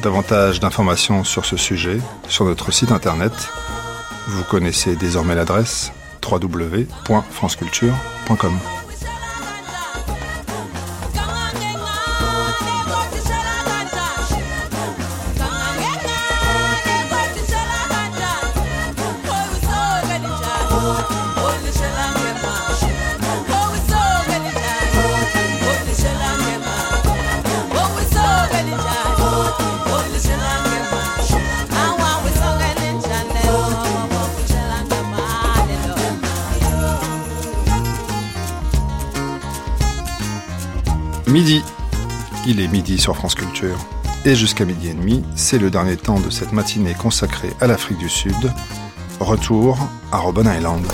Davantage 0.02 0.60
d'informations 0.60 1.24
sur 1.24 1.46
ce 1.46 1.58
sujet 1.58 2.00
sur 2.28 2.46
notre 2.46 2.72
site 2.72 2.92
internet 2.92 3.34
Vous 4.28 4.44
connaissez 4.44 4.96
désormais 4.96 5.36
l'adresse 5.36 5.92
www.franceculture.com. 6.24 8.75
France 43.14 43.36
Culture. 43.36 43.78
Et 44.26 44.36
jusqu'à 44.36 44.66
midi 44.66 44.90
et 44.90 44.94
demi, 44.94 45.24
c'est 45.36 45.60
le 45.60 45.70
dernier 45.70 45.98
temps 45.98 46.20
de 46.20 46.30
cette 46.30 46.52
matinée 46.52 46.96
consacrée 46.96 47.52
à 47.62 47.68
l'Afrique 47.68 48.00
du 48.00 48.10
Sud. 48.10 48.34
Retour 49.20 49.78
à 50.12 50.18
Robben 50.18 50.48
Island. 50.48 50.86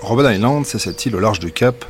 Robben 0.00 0.32
Island, 0.32 0.64
c'est 0.64 0.78
cette 0.78 1.04
île 1.06 1.16
au 1.16 1.20
large 1.20 1.40
du 1.40 1.52
Cap 1.52 1.84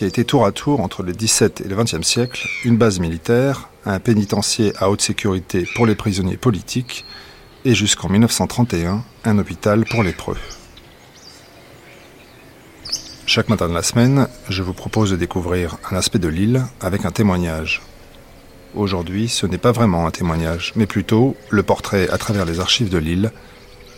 qui 0.00 0.04
a 0.04 0.08
été 0.08 0.24
tour 0.24 0.46
à 0.46 0.50
tour 0.50 0.80
entre 0.80 1.02
le 1.02 1.12
XVIIe 1.12 1.50
et 1.62 1.68
le 1.68 1.76
XXe 1.76 2.00
siècle 2.00 2.48
une 2.64 2.78
base 2.78 3.00
militaire, 3.00 3.68
un 3.84 4.00
pénitencier 4.00 4.72
à 4.78 4.88
haute 4.88 5.02
sécurité 5.02 5.68
pour 5.74 5.84
les 5.84 5.94
prisonniers 5.94 6.38
politiques 6.38 7.04
et 7.66 7.74
jusqu'en 7.74 8.08
1931 8.08 9.04
un 9.24 9.38
hôpital 9.38 9.84
pour 9.84 10.02
lépreux. 10.02 10.38
Chaque 13.26 13.50
matin 13.50 13.68
de 13.68 13.74
la 13.74 13.82
semaine, 13.82 14.26
je 14.48 14.62
vous 14.62 14.72
propose 14.72 15.10
de 15.10 15.16
découvrir 15.16 15.76
un 15.90 15.96
aspect 15.98 16.18
de 16.18 16.28
l'île 16.28 16.64
avec 16.80 17.04
un 17.04 17.10
témoignage. 17.10 17.82
Aujourd'hui, 18.74 19.28
ce 19.28 19.44
n'est 19.44 19.58
pas 19.58 19.72
vraiment 19.72 20.06
un 20.06 20.10
témoignage, 20.10 20.72
mais 20.76 20.86
plutôt 20.86 21.36
le 21.50 21.62
portrait 21.62 22.08
à 22.08 22.16
travers 22.16 22.46
les 22.46 22.58
archives 22.58 22.88
de 22.88 22.96
l'île 22.96 23.32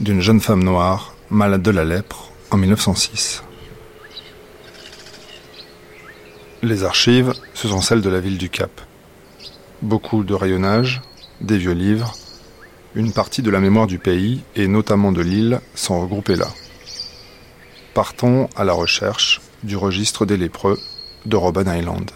d'une 0.01 0.21
jeune 0.21 0.41
femme 0.41 0.65
noire 0.65 1.15
malade 1.31 1.63
de 1.63 1.71
la 1.71 1.85
lèpre 1.85 2.33
en 2.51 2.57
1906. 2.57 3.45
Les 6.65 6.85
archives, 6.85 7.33
ce 7.55 7.67
sont 7.67 7.81
celles 7.81 8.03
de 8.03 8.09
la 8.09 8.21
ville 8.21 8.39
du 8.39 8.49
Cap. 8.49 8.71
Beaucoup 9.83 10.23
de 10.23 10.33
rayonnage, 10.33 11.03
des 11.41 11.59
vieux 11.59 11.73
livres, 11.73 12.15
une 12.95 13.13
partie 13.13 13.43
de 13.43 13.51
la 13.51 13.59
mémoire 13.59 13.89
du 13.89 13.99
pays, 13.99 14.43
et 14.55 14.69
notamment 14.69 15.11
de 15.11 15.23
l'île, 15.23 15.61
sont 15.75 16.01
regroupés 16.01 16.37
là. 16.37 16.47
Partons 17.95 18.49
à 18.55 18.63
la 18.63 18.75
recherche 18.75 19.41
du 19.65 19.75
registre 19.75 20.25
des 20.25 20.37
lépreux 20.37 20.79
de 21.27 21.35
Robben 21.35 21.67
Island. 21.67 22.09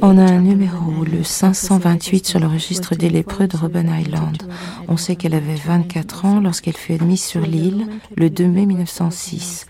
On 0.00 0.18
a 0.18 0.22
un 0.22 0.40
numéro, 0.40 1.04
le 1.04 1.22
528 1.22 2.26
sur 2.26 2.40
le 2.40 2.46
registre 2.46 2.94
des 2.94 3.08
lépreux 3.08 3.46
de 3.46 3.56
Robben 3.56 3.88
Island. 3.88 4.42
On 4.88 4.96
sait 4.96 5.16
qu'elle 5.16 5.34
avait 5.34 5.54
24 5.54 6.24
ans 6.24 6.40
lorsqu'elle 6.40 6.76
fut 6.76 6.94
admise 6.94 7.22
sur 7.22 7.40
l'île 7.40 7.86
le 8.16 8.30
2 8.30 8.46
mai 8.46 8.66
1906. 8.66 9.66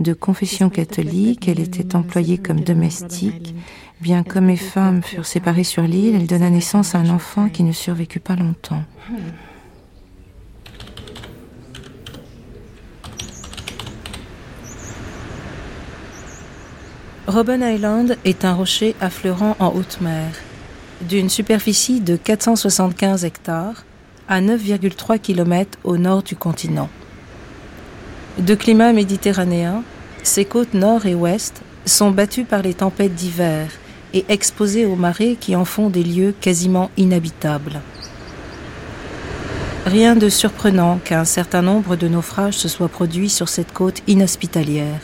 De 0.00 0.12
confession 0.12 0.70
catholique, 0.70 1.48
elle 1.48 1.60
était 1.60 1.94
employée 1.94 2.38
comme 2.38 2.60
domestique. 2.60 3.54
Bien 4.00 4.24
comme 4.24 4.48
les 4.48 4.56
femmes 4.56 5.02
furent 5.02 5.26
séparées 5.26 5.64
sur 5.64 5.82
l'île, 5.82 6.16
elle 6.16 6.26
donna 6.26 6.50
naissance 6.50 6.94
à 6.94 6.98
un 6.98 7.08
enfant 7.08 7.48
qui 7.48 7.62
ne 7.62 7.72
survécut 7.72 8.20
pas 8.20 8.36
longtemps. 8.36 8.82
Robben 17.26 17.60
Island 17.60 18.16
est 18.24 18.44
un 18.44 18.54
rocher 18.54 18.94
affleurant 19.00 19.56
en 19.58 19.74
haute 19.74 20.00
mer, 20.00 20.30
d'une 21.00 21.28
superficie 21.28 22.00
de 22.00 22.14
475 22.14 23.24
hectares 23.24 23.84
à 24.28 24.40
9,3 24.40 25.18
km 25.18 25.76
au 25.82 25.96
nord 25.96 26.22
du 26.22 26.36
continent. 26.36 26.88
De 28.38 28.54
climat 28.54 28.92
méditerranéen, 28.92 29.82
ses 30.22 30.44
côtes 30.44 30.72
nord 30.72 31.04
et 31.06 31.16
ouest 31.16 31.62
sont 31.84 32.12
battues 32.12 32.44
par 32.44 32.62
les 32.62 32.74
tempêtes 32.74 33.16
d'hiver 33.16 33.70
et 34.14 34.24
exposées 34.28 34.86
aux 34.86 34.94
marées 34.94 35.36
qui 35.40 35.56
en 35.56 35.64
font 35.64 35.90
des 35.90 36.04
lieux 36.04 36.32
quasiment 36.40 36.92
inhabitables. 36.96 37.80
Rien 39.84 40.14
de 40.14 40.28
surprenant 40.28 41.00
qu'un 41.04 41.24
certain 41.24 41.62
nombre 41.62 41.96
de 41.96 42.06
naufrages 42.06 42.54
se 42.54 42.68
soient 42.68 42.88
produits 42.88 43.30
sur 43.30 43.48
cette 43.48 43.72
côte 43.72 44.02
inhospitalière. 44.06 45.00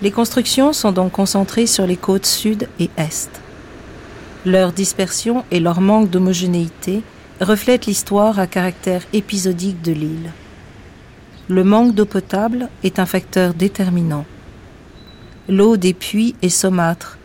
Les 0.00 0.12
constructions 0.12 0.72
sont 0.72 0.92
donc 0.92 1.12
concentrées 1.12 1.66
sur 1.66 1.84
les 1.84 1.96
côtes 1.96 2.26
sud 2.26 2.68
et 2.78 2.88
est. 2.96 3.28
Leur 4.46 4.72
dispersion 4.72 5.44
et 5.50 5.58
leur 5.58 5.80
manque 5.80 6.08
d'homogénéité 6.08 7.02
reflètent 7.40 7.86
l'histoire 7.86 8.38
à 8.38 8.46
caractère 8.46 9.02
épisodique 9.12 9.82
de 9.82 9.90
l'île. 9.90 10.32
Le 11.48 11.64
manque 11.64 11.96
d'eau 11.96 12.04
potable 12.04 12.68
est 12.84 13.00
un 13.00 13.06
facteur 13.06 13.54
déterminant. 13.54 14.24
L'eau 15.48 15.76
des 15.76 15.94
puits 15.94 16.36
est 16.42 16.48
saumâtre. 16.48 17.18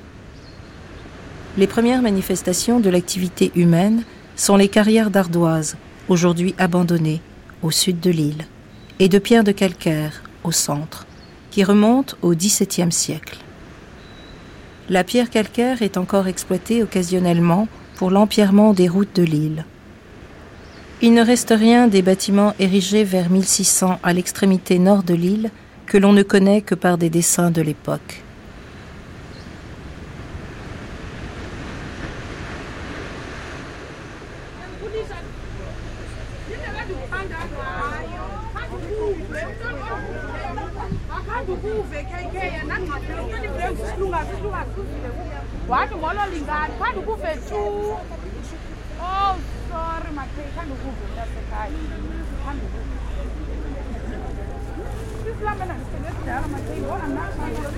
Les 1.58 1.68
premières 1.68 2.02
manifestations 2.02 2.80
de 2.80 2.90
l'activité 2.90 3.52
humaine 3.54 4.04
sont 4.36 4.56
les 4.56 4.70
carrières 4.70 5.12
d'ardoise, 5.12 5.76
aujourd'hui 6.10 6.56
abandonnées, 6.58 7.22
au 7.62 7.70
sud 7.70 8.00
de 8.00 8.10
l'île, 8.10 8.46
et 8.98 9.10
de 9.10 9.20
pierres 9.20 9.44
de 9.44 9.52
calcaire, 9.52 10.24
au 10.44 10.52
centre 10.52 11.06
qui 11.54 11.64
remonte 11.64 12.16
au 12.24 12.34
XVIIe 12.34 12.92
siècle. 12.92 13.38
La 14.90 15.04
pierre 15.04 15.30
calcaire 15.30 15.84
est 15.84 15.98
encore 15.98 16.28
exploitée 16.28 16.82
occasionnellement 16.82 17.68
pour 17.94 18.10
l'empierrement 18.10 18.74
des 18.74 18.88
routes 18.88 19.16
de 19.16 19.22
l'île. 19.22 19.64
Il 21.04 21.14
ne 21.14 21.24
reste 21.24 21.54
rien 21.56 21.88
des 21.88 22.02
bâtiments 22.02 22.56
érigés 22.58 23.04
vers 23.04 23.30
1600 23.30 24.00
à 24.02 24.14
l'extrémité 24.14 24.80
nord 24.80 25.04
de 25.04 25.14
l'île 25.14 25.52
que 25.86 26.00
l'on 26.00 26.12
ne 26.12 26.24
connaît 26.24 26.62
que 26.62 26.74
par 26.74 26.98
des 26.98 27.12
dessins 27.12 27.52
de 27.52 27.62
l'époque. 27.62 28.23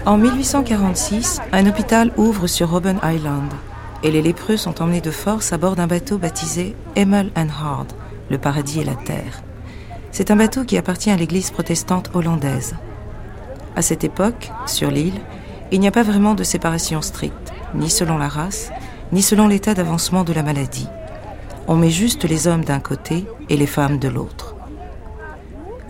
En 0.06 0.20
1846, 0.20 1.42
un 1.52 1.66
hôpital 1.66 2.12
ouvre 2.16 2.46
sur 2.46 2.70
Robben 2.70 3.00
Island 3.04 3.52
et 4.04 4.12
les 4.12 4.22
lépreux 4.22 4.56
sont 4.56 4.84
emmenés 4.84 5.02
de 5.02 5.10
force 5.10 5.52
à 5.52 5.58
bord 5.58 5.76
d'un 5.76 5.88
bateau 5.88 6.20
baptisé 6.20 6.76
Emel 6.96 7.32
and 7.36 7.48
Hard, 7.50 7.88
le 8.30 8.38
paradis 8.38 8.82
et 8.82 8.84
la 8.84 8.94
terre. 8.94 9.42
C'est 10.12 10.30
un 10.30 10.36
bateau 10.36 10.64
qui 10.64 10.78
appartient 10.78 11.10
à 11.10 11.16
l'église 11.16 11.50
protestante 11.50 12.12
hollandaise. 12.14 12.76
À 13.76 13.82
cette 13.82 14.04
époque, 14.04 14.52
sur 14.68 14.92
l'île, 14.92 15.20
il 15.72 15.80
n'y 15.80 15.88
a 15.88 15.92
pas 15.92 16.04
vraiment 16.04 16.36
de 16.36 16.44
séparation 16.44 17.02
stricte, 17.02 17.52
ni 17.74 17.90
selon 17.90 18.20
la 18.20 18.28
race, 18.28 18.70
ni 19.12 19.24
selon 19.24 19.48
l'état 19.48 19.74
d'avancement 19.74 20.24
de 20.24 20.34
la 20.34 20.44
maladie. 20.44 20.88
On 21.68 21.78
met 21.78 21.90
juste 21.90 22.26
les 22.26 22.48
hommes 22.48 22.64
d'un 22.64 22.80
côté 22.80 23.26
et 23.50 23.58
les 23.58 23.66
femmes 23.66 23.98
de 23.98 24.08
l'autre. 24.08 24.55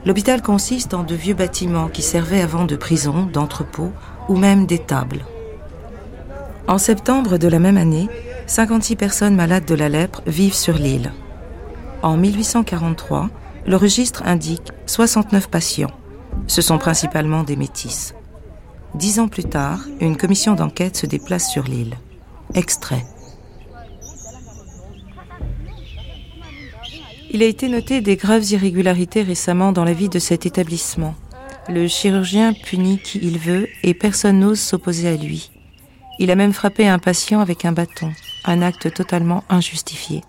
L'hôpital 0.06 0.42
consiste 0.42 0.94
en 0.94 1.04
de 1.04 1.16
vieux 1.16 1.34
bâtiments 1.34 1.88
qui 1.88 2.04
servaient 2.04 2.42
avant 2.42 2.66
de 2.66 2.76
prison, 2.76 3.28
d'entrepôts 3.32 3.92
ou 4.30 4.38
même 4.38 4.68
d'étables. 4.68 5.26
En 6.68 6.78
septembre 6.78 7.38
de 7.38 7.48
la 7.48 7.60
même 7.60 7.78
année, 7.78 8.08
56 8.46 8.96
personnes 8.96 9.36
malades 9.36 9.66
de 9.66 9.76
la 9.76 9.90
lèpre 9.90 10.22
vivent 10.28 10.54
sur 10.54 10.76
l'île. 10.76 11.12
En 12.04 12.18
1843, 12.18 13.30
le 13.66 13.76
registre 13.76 14.22
indique 14.26 14.72
69 14.86 15.50
patients. 15.50 15.92
Ce 16.48 16.62
sont 16.62 16.78
principalement 16.78 17.44
des 17.44 17.56
métis. 17.56 18.14
Dix 18.94 19.20
ans 19.20 19.28
plus 19.28 19.46
tard, 19.46 19.80
une 20.00 20.18
commission 20.18 20.54
d'enquête 20.54 20.96
se 20.96 21.08
déplace 21.08 21.50
sur 21.50 21.64
l'île. 21.64 21.96
Extrait. 22.54 23.06
Il 27.32 27.42
a 27.42 27.48
été 27.48 27.68
noté 27.68 28.02
des 28.02 28.16
graves 28.16 28.50
irrégularités 28.52 29.24
récemment 29.24 29.72
dans 29.72 29.84
la 29.84 29.94
vie 29.94 30.10
de 30.10 30.20
cet 30.20 30.46
établissement. 30.46 31.16
Le 31.68 31.88
chirurgien 31.88 32.54
punit 32.54 33.00
qui 33.00 33.20
il 33.22 33.40
veut 33.40 33.68
et 33.84 33.94
personne 33.94 34.40
n'ose 34.40 34.60
s'opposer 34.60 35.08
à 35.08 35.16
lui. 35.16 35.52
Il 36.20 36.32
a 36.32 36.36
même 36.36 36.54
frappé 36.54 36.88
un 36.88 37.00
patient 37.00 37.40
avec 37.40 37.66
un 37.66 37.72
bâton, 37.72 38.12
un 38.46 38.62
acte 38.62 38.94
totalement 38.94 39.44
injustifié. 39.50 40.22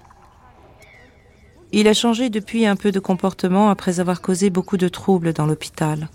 Il 1.72 1.86
a 1.88 1.94
changé 1.94 2.30
depuis 2.30 2.66
un 2.66 2.76
peu 2.76 2.90
de 2.90 3.00
comportement 3.00 3.68
après 3.68 4.00
avoir 4.00 4.22
causé 4.22 4.50
beaucoup 4.50 4.78
de 4.78 4.88
troubles 4.88 5.32
dans 5.32 5.46
l'hôpital. 5.46 6.08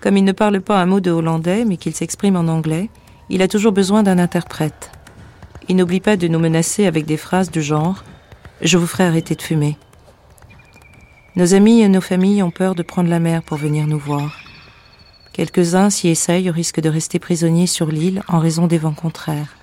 Comme 0.00 0.16
il 0.16 0.24
ne 0.24 0.32
parle 0.32 0.60
pas 0.60 0.80
un 0.80 0.86
mot 0.86 1.00
de 1.00 1.10
hollandais 1.10 1.64
mais 1.64 1.76
qu'il 1.76 1.94
s'exprime 1.94 2.36
en 2.36 2.48
anglais, 2.48 2.88
il 3.28 3.42
a 3.42 3.48
toujours 3.48 3.72
besoin 3.72 4.02
d'un 4.04 4.18
interprète. 4.18 4.92
Il 5.68 5.76
n'oublie 5.76 6.00
pas 6.00 6.16
de 6.16 6.28
nous 6.28 6.38
menacer 6.38 6.86
avec 6.86 7.06
des 7.06 7.16
phrases 7.16 7.50
du 7.50 7.60
genre⁇ 7.60 8.04
Je 8.62 8.78
vous 8.78 8.86
ferai 8.86 9.04
arrêter 9.04 9.34
de 9.34 9.42
fumer⁇ 9.42 9.76
nos 11.36 11.52
amis 11.52 11.82
et 11.82 11.88
nos 11.88 12.00
familles 12.00 12.42
ont 12.42 12.50
peur 12.50 12.74
de 12.74 12.82
prendre 12.82 13.10
la 13.10 13.20
mer 13.20 13.42
pour 13.42 13.58
venir 13.58 13.86
nous 13.86 13.98
voir. 13.98 14.38
Quelques-uns 15.34 15.90
s'y 15.90 16.08
essayent 16.08 16.48
au 16.48 16.52
risque 16.52 16.80
de 16.80 16.88
rester 16.88 17.18
prisonniers 17.18 17.66
sur 17.66 17.88
l'île 17.88 18.22
en 18.26 18.38
raison 18.38 18.66
des 18.66 18.78
vents 18.78 18.94
contraires. 18.94 19.54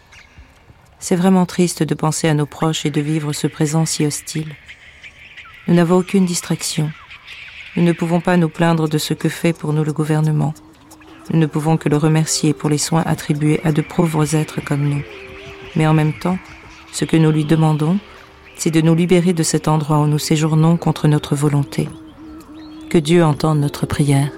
C'est 1.00 1.16
vraiment 1.16 1.48
triste 1.48 1.82
de 1.82 1.96
penser 1.96 2.28
à 2.28 2.36
nos 2.36 2.46
proches 2.46 2.86
et 2.86 2.92
de 2.92 3.02
vivre 3.02 3.34
ce 3.34 3.48
présent 3.48 3.88
si 3.88 4.06
hostile. 4.06 4.56
Nous 5.68 5.74
n'avons 5.74 5.98
aucune 5.98 6.26
distraction. 6.26 6.92
Nous 7.76 7.84
ne 7.84 7.92
pouvons 7.92 8.22
pas 8.22 8.38
nous 8.38 8.50
plaindre 8.50 8.88
de 8.88 9.00
ce 9.00 9.16
que 9.16 9.28
fait 9.28 9.54
pour 9.54 9.74
nous 9.74 9.84
le 9.84 9.94
gouvernement. 9.94 10.54
Nous 11.32 11.40
ne 11.40 11.48
pouvons 11.48 11.78
que 11.78 11.90
le 11.90 11.98
remercier 11.98 12.54
pour 12.54 12.70
les 12.70 12.78
soins 12.78 13.02
attribués 13.04 13.62
à 13.64 13.72
de 13.72 13.82
pauvres 13.82 14.36
êtres 14.36 14.64
comme 14.64 14.88
nous. 14.88 15.02
Mais 15.76 15.88
en 15.88 15.94
même 15.96 16.14
temps, 16.14 16.38
ce 16.92 17.04
que 17.04 17.18
nous 17.18 17.32
lui 17.32 17.46
demandons, 17.46 17.98
c'est 18.64 18.72
de 18.72 18.80
nous 18.80 18.96
libérer 18.96 19.34
de 19.34 19.44
cet 19.44 19.68
endroit 19.68 20.00
où 20.00 20.08
nous 20.08 20.18
séjournons 20.18 20.78
contre 20.78 21.10
notre 21.10 21.36
volonté. 21.36 21.90
Que 22.90 22.98
Dieu 22.98 23.22
entende 23.22 23.60
notre 23.60 23.86
prière. 23.86 24.32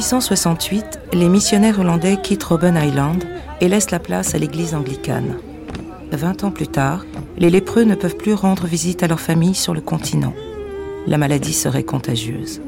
1868, 0.00 0.98
les 1.12 1.28
missionnaires 1.28 1.78
hollandais 1.78 2.16
quittent 2.22 2.44
Robben 2.44 2.74
Island 2.74 3.22
et 3.60 3.68
laissent 3.68 3.90
la 3.90 3.98
place 3.98 4.34
à 4.34 4.38
l'église 4.38 4.74
anglicane. 4.74 5.36
Vingt 6.10 6.42
ans 6.42 6.50
plus 6.50 6.68
tard, 6.68 7.04
les 7.36 7.50
lépreux 7.50 7.84
ne 7.84 7.94
peuvent 7.94 8.16
plus 8.16 8.32
rendre 8.32 8.66
visite 8.66 9.02
à 9.02 9.08
leur 9.08 9.20
famille 9.20 9.54
sur 9.54 9.74
le 9.74 9.82
continent. 9.82 10.32
La 11.06 11.18
maladie 11.18 11.52
serait 11.52 11.82
contagieuse. 11.82 12.62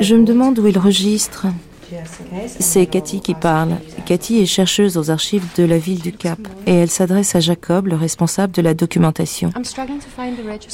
Je 0.00 0.14
me 0.14 0.24
demande 0.24 0.58
où 0.58 0.66
il 0.66 0.78
registre. 0.78 1.46
C'est 2.46 2.86
Cathy 2.86 3.20
qui 3.20 3.34
parle. 3.34 3.76
Cathy 4.04 4.40
est 4.40 4.46
chercheuse 4.46 4.96
aux 4.98 5.10
archives 5.10 5.46
de 5.56 5.64
la 5.64 5.78
ville 5.78 6.00
du 6.00 6.12
Cap 6.12 6.38
et 6.66 6.74
elle 6.74 6.90
s'adresse 6.90 7.34
à 7.34 7.40
Jacob, 7.40 7.86
le 7.86 7.96
responsable 7.96 8.52
de 8.52 8.62
la 8.62 8.74
documentation. 8.74 9.50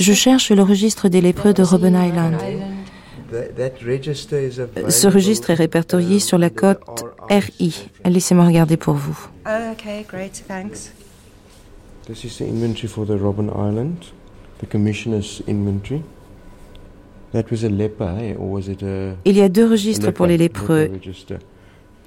Je 0.01 0.12
cherche 0.12 0.51
le 0.51 0.62
registre 0.62 1.09
des 1.09 1.21
lépreux 1.21 1.53
de 1.53 1.62
Robben 1.62 1.95
Island. 1.95 2.37
Ce 4.89 5.07
registre 5.07 5.51
est 5.51 5.55
répertorié 5.55 6.19
sur 6.19 6.39
la 6.39 6.51
cote 6.51 7.05
RI. 7.31 7.89
Laissez-moi 8.05 8.47
regarder 8.47 8.77
pour 8.77 8.95
vous. 8.95 9.19
Okay, 9.47 10.05
great, 10.09 10.45
thanks. 10.49 10.93
This 12.07 12.25
is 12.25 12.37
the 12.39 12.43
inventory 12.43 12.87
for 12.87 13.07
the 13.07 13.19
Robben 13.19 13.49
Island, 13.49 13.97
the 14.61 14.67
commissioner's 14.67 15.43
inventory? 15.49 16.03
Il 19.24 19.37
y 19.37 19.43
a 19.43 19.49
deux 19.49 19.68
registres 19.68 20.12
pour 20.12 20.26
les 20.26 20.37
lépreux. 20.37 20.91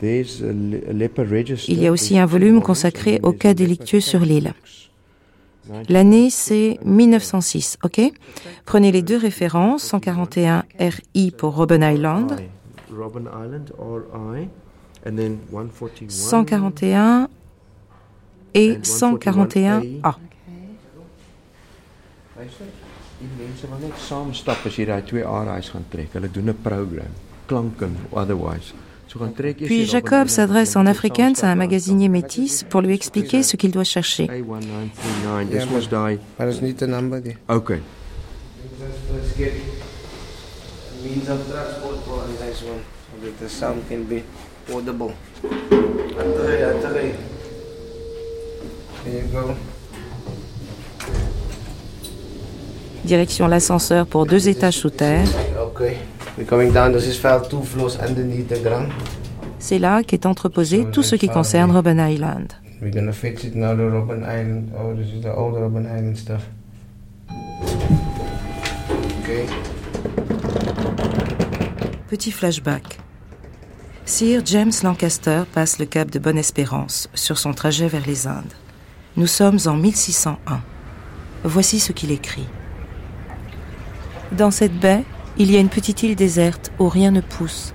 Il 0.02 1.82
y 1.82 1.88
a 1.88 1.92
aussi 1.92 2.18
un 2.18 2.26
volume 2.26 2.62
consacré 2.62 3.20
aux 3.24 3.34
cas 3.34 3.54
délictueux 3.54 4.00
sur 4.00 4.22
l'île. 4.22 4.54
L'année, 5.90 6.30
c'est 6.30 6.80
1906, 6.86 7.78
ok? 7.84 8.00
Prenez 8.66 8.92
les 8.92 9.02
deux 9.02 9.18
références, 9.18 9.84
141 9.84 10.64
RI 10.80 11.32
pour 11.32 11.56
Robben 11.56 11.84
Island, 11.84 12.40
141 16.08 17.28
et 18.54 18.78
141 18.82 19.82
A. 20.04 20.18
Die 23.18 23.30
mense 23.38 23.66
wil 23.70 23.80
net 23.82 23.98
saam 23.98 24.34
stap 24.38 24.66
as 24.70 24.76
jy 24.78 24.86
daai 24.86 25.02
twee 25.06 25.24
areas 25.26 25.72
gaan 25.74 25.86
trek. 25.90 26.12
Hulle 26.14 26.30
doen 26.32 26.50
'n 26.50 26.62
program, 26.62 27.14
klanken 27.48 27.98
otherwise. 28.12 28.74
Puis 29.56 29.90
Jacob 29.90 30.28
s'adresse 30.28 30.76
en 30.76 30.86
afrikaans 30.86 31.44
à 31.44 31.52
un 31.52 31.56
magasinier 31.56 32.10
métis 32.10 32.64
pour 32.70 32.82
lui 32.82 32.94
expliquer 32.94 33.42
ce 33.42 33.56
qu'il 33.56 33.72
doit 33.72 33.86
chercher. 33.86 34.28
Maar 36.38 36.48
is 36.48 36.60
niet 36.60 36.80
de 36.80 36.88
nummer 36.88 37.24
die. 37.24 37.38
Okay. 37.48 37.82
Let's 39.14 39.36
get 39.38 39.54
means 41.04 41.30
of 41.30 41.40
transport 41.50 42.04
for 42.06 42.24
a 42.24 42.28
nice 42.46 42.64
one 42.64 42.82
so 43.08 43.26
that 43.26 43.40
the 43.40 43.50
sound 43.50 43.88
can 43.88 44.06
be 44.08 44.24
audible. 44.74 45.14
There 49.04 49.14
you 49.14 49.28
go. 49.32 49.56
Direction 53.08 53.48
l'ascenseur 53.48 54.06
pour 54.06 54.26
deux 54.26 54.50
étages 54.50 54.80
sous 54.80 54.90
terre. 54.90 55.26
C'est 59.60 59.80
là 59.80 60.04
qu'est 60.04 60.26
entreposé 60.26 60.86
tout 60.92 61.04
ce 61.04 61.16
qui 61.16 61.30
concerne 61.30 61.72
Robben 61.72 62.00
Island. 62.00 62.52
Petit 72.10 72.32
flashback. 72.32 73.00
Sir 74.04 74.42
James 74.44 74.72
Lancaster 74.84 75.44
passe 75.54 75.80
le 75.80 75.86
cap 75.86 76.12
de 76.12 76.20
Bonne-Espérance 76.20 77.10
sur 77.14 77.38
son 77.38 77.54
trajet 77.54 77.88
vers 77.88 78.06
les 78.06 78.28
Indes. 78.28 78.54
Nous 79.16 79.28
sommes 79.28 79.60
en 79.66 79.76
1601. 79.76 80.60
Voici 81.46 81.80
ce 81.80 81.94
qu'il 81.94 82.12
écrit. 82.12 82.48
Dans 84.32 84.52
cette 84.52 84.78
baie, 84.78 85.04
il 85.38 85.52
y 85.52 85.56
a 85.56 85.60
une 85.60 85.70
petite 85.70 86.04
île 86.04 86.16
déserte 86.16 86.72
où 86.80 86.90
rien 86.90 87.12
ne 87.12 87.22
pousse. 87.22 87.74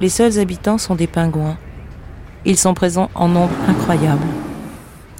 Les 0.00 0.08
seuls 0.08 0.38
habitants 0.38 0.78
sont 0.78 0.94
des 0.94 1.06
pingouins. 1.06 1.58
Ils 2.44 2.56
sont 2.56 2.74
présents 2.74 3.10
en 3.14 3.28
nombre 3.28 3.54
incroyable. 3.66 4.26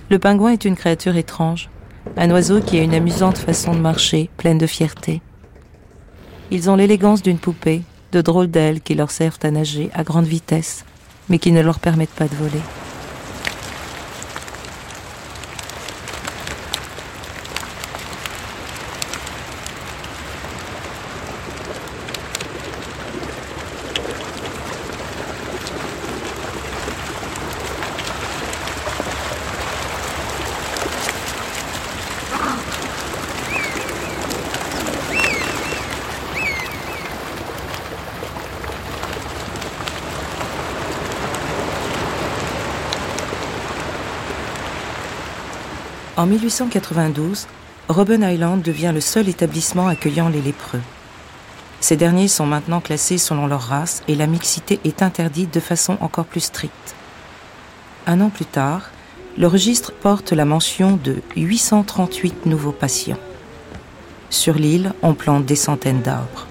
Le 0.09 0.19
pingouin 0.19 0.53
est 0.53 0.65
une 0.65 0.77
créature 0.77 1.17
étrange, 1.17 1.69
un 2.17 2.31
oiseau 2.31 2.61
qui 2.61 2.79
a 2.79 2.83
une 2.83 2.95
amusante 2.95 3.39
façon 3.39 3.75
de 3.75 3.81
marcher, 3.81 4.31
pleine 4.37 4.59
de 4.59 4.67
fierté. 4.67 5.21
Ils 6.51 6.71
ont 6.71 6.77
l'élégance 6.77 7.23
d'une 7.23 7.39
poupée, 7.39 7.83
de 8.13 8.21
drôles 8.21 8.51
d'ailes 8.51 8.83
qui 8.83 8.95
leur 8.95 9.11
servent 9.11 9.39
à 9.43 9.51
nager 9.51 9.91
à 9.95 10.05
grande 10.05 10.27
vitesse, 10.27 10.85
mais 11.29 11.39
qui 11.39 11.51
ne 11.51 11.63
leur 11.63 11.81
permettent 11.81 12.11
pas 12.11 12.29
de 12.29 12.35
voler. 12.35 12.61
En 46.23 46.27
1892, 46.27 47.49
Robben 47.89 48.23
Island 48.23 48.63
devient 48.63 48.93
le 48.95 49.01
seul 49.01 49.29
établissement 49.29 49.89
accueillant 49.89 50.29
les 50.29 50.41
lépreux. 50.41 50.81
Ces 51.81 51.97
derniers 51.97 52.29
sont 52.29 52.47
maintenant 52.47 52.81
classés 52.81 53.19
selon 53.19 53.49
leur 53.49 53.63
race 53.63 54.05
et 54.07 54.15
la 54.15 54.29
mixité 54.29 54.79
est 54.85 55.03
interdite 55.03 55.53
de 55.53 55.59
façon 55.59 55.99
encore 56.01 56.27
plus 56.27 56.43
stricte. 56.43 56.95
Un 58.07 58.21
an 58.21 58.31
plus 58.31 58.45
tard, 58.45 58.91
le 59.37 59.49
registre 59.49 59.91
porte 59.93 60.31
la 60.31 60.45
mention 60.45 60.93
de 60.93 61.17
838 61.35 62.47
nouveaux 62.47 62.71
patients. 62.71 63.19
Sur 64.31 64.55
l'île, 64.55 64.93
on 65.03 65.15
plante 65.15 65.45
des 65.45 65.57
centaines 65.57 66.03
d'arbres. 66.03 66.47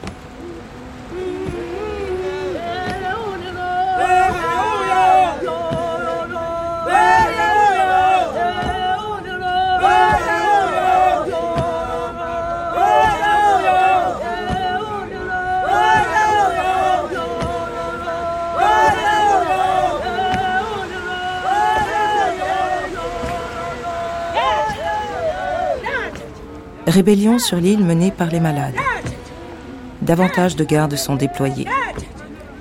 Rébellion 27.01 27.39
sur 27.39 27.57
l'île 27.57 27.83
menée 27.83 28.11
par 28.11 28.27
les 28.27 28.39
malades. 28.39 28.75
Davantage 30.03 30.55
de 30.55 30.63
gardes 30.63 30.95
sont 30.95 31.15
déployés. 31.15 31.67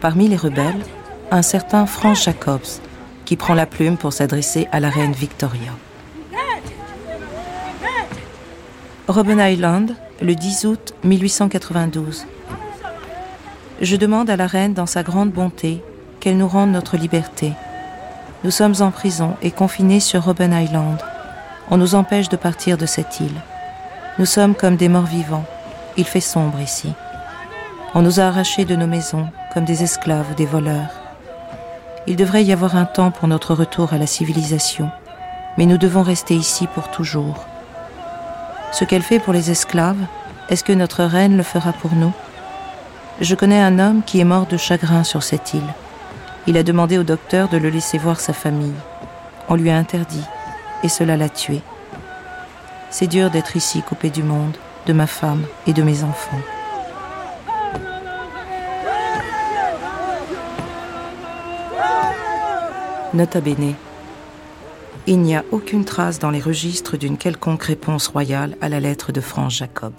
Parmi 0.01 0.29
les 0.29 0.37
rebelles, 0.37 0.81
un 1.31 1.43
certain 1.43 1.85
Frank 1.85 2.17
Jacobs, 2.17 2.81
qui 3.27 3.37
prend 3.37 3.53
la 3.53 3.67
plume 3.67 3.99
pour 3.99 4.15
s'adresser 4.15 4.67
à 4.73 4.81
la 4.81 4.89
reine 4.89 5.13
Victoria. 5.13 5.73
Robben 9.09 9.41
Island, 9.41 9.95
le 10.23 10.35
10 10.35 10.65
août 10.65 10.95
1892. 11.05 12.25
Je 13.83 13.97
demande 13.97 14.31
à 14.31 14.37
la 14.37 14.47
reine, 14.47 14.73
dans 14.73 14.87
sa 14.87 15.03
grande 15.03 15.33
bonté, 15.33 15.83
qu'elle 16.19 16.39
nous 16.39 16.49
rende 16.49 16.73
notre 16.73 16.97
liberté. 16.97 17.53
Nous 18.43 18.51
sommes 18.51 18.77
en 18.81 18.91
prison 18.91 19.37
et 19.43 19.51
confinés 19.51 20.01
sur 20.01 20.25
Robben 20.25 20.55
Island. 20.55 20.97
On 21.71 21.77
nous 21.77 21.95
empêche 21.95 22.31
de 22.31 22.39
partir 22.39 22.79
de 22.79 22.87
cette 22.87 23.21
île. 23.21 23.43
Nous 24.19 24.27
sommes 24.27 24.55
comme 24.55 24.77
des 24.77 24.89
morts 24.89 25.07
vivants. 25.07 25.45
Il 25.97 26.05
fait 26.05 26.21
sombre 26.21 26.61
ici. 26.61 26.93
On 27.95 28.03
nous 28.03 28.21
a 28.21 28.25
arrachés 28.25 28.65
de 28.65 28.77
nos 28.77 28.87
maisons 28.87 29.29
comme 29.55 29.65
des 29.65 29.83
esclaves 29.83 30.31
ou 30.33 30.35
des 30.35 30.47
voleurs. 30.47 30.91
Il 32.07 32.17
devrait 32.17 32.45
y 32.45 32.53
avoir 32.53 32.77
un 32.77 32.85
temps 32.85 33.13
pour 33.13 33.29
notre 33.29 33.55
retour 33.55 33.93
à 33.93 33.99
la 33.99 34.07
civilisation, 34.07 34.91
mais 35.57 35.65
nous 35.65 35.79
devons 35.79 36.03
rester 36.03 36.35
ici 36.35 36.67
pour 36.67 36.91
toujours. 36.91 37.47
Ce 38.73 38.85
qu'elle 38.85 39.03
fait 39.03 39.21
pour 39.21 39.33
les 39.33 39.51
esclaves, 39.51 40.05
est-ce 40.49 40.65
que 40.65 40.73
notre 40.73 41.05
reine 41.05 41.37
le 41.37 41.43
fera 41.43 41.73
pour 41.73 41.93
nous? 41.95 42.13
Je 43.21 43.35
connais 43.35 43.61
un 43.61 43.79
homme 43.79 44.03
qui 44.05 44.21
est 44.21 44.25
mort 44.25 44.47
de 44.47 44.57
chagrin 44.57 45.05
sur 45.05 45.23
cette 45.23 45.55
île. 45.55 45.75
Il 46.47 46.57
a 46.57 46.63
demandé 46.63 46.99
au 46.99 47.05
docteur 47.05 47.49
de 47.49 47.59
le 47.59 47.71
laisser 47.71 47.99
voir 47.99 48.19
sa 48.19 48.33
famille. 48.33 48.75
On 49.49 49.55
lui 49.55 49.71
a 49.71 49.77
interdit, 49.77 50.25
et 50.83 50.89
cela 50.89 51.17
l'a 51.17 51.29
tué. 51.29 51.63
C'est 52.91 53.07
dur 53.07 53.31
d'être 53.31 53.57
ici 53.57 53.83
coupé 53.83 54.11
du 54.11 54.25
monde, 54.25 54.57
de 54.87 54.93
ma 54.93 55.07
femme 55.07 55.47
et 55.67 55.73
de 55.73 55.83
mes 55.83 56.03
enfants. 56.03 56.41
Nota 63.15 63.41
bene. 63.41 63.75
Il 65.07 65.21
n'y 65.21 65.35
a 65.35 65.45
aucune 65.51 65.85
trace 65.85 66.19
dans 66.19 66.31
les 66.31 66.41
registres 66.41 66.97
d'une 66.97 67.17
quelconque 67.17 67.63
réponse 67.63 68.09
royale 68.09 68.57
à 68.61 68.69
la 68.69 68.81
lettre 68.81 69.13
de 69.13 69.21
France 69.21 69.57
Jacob. 69.57 69.95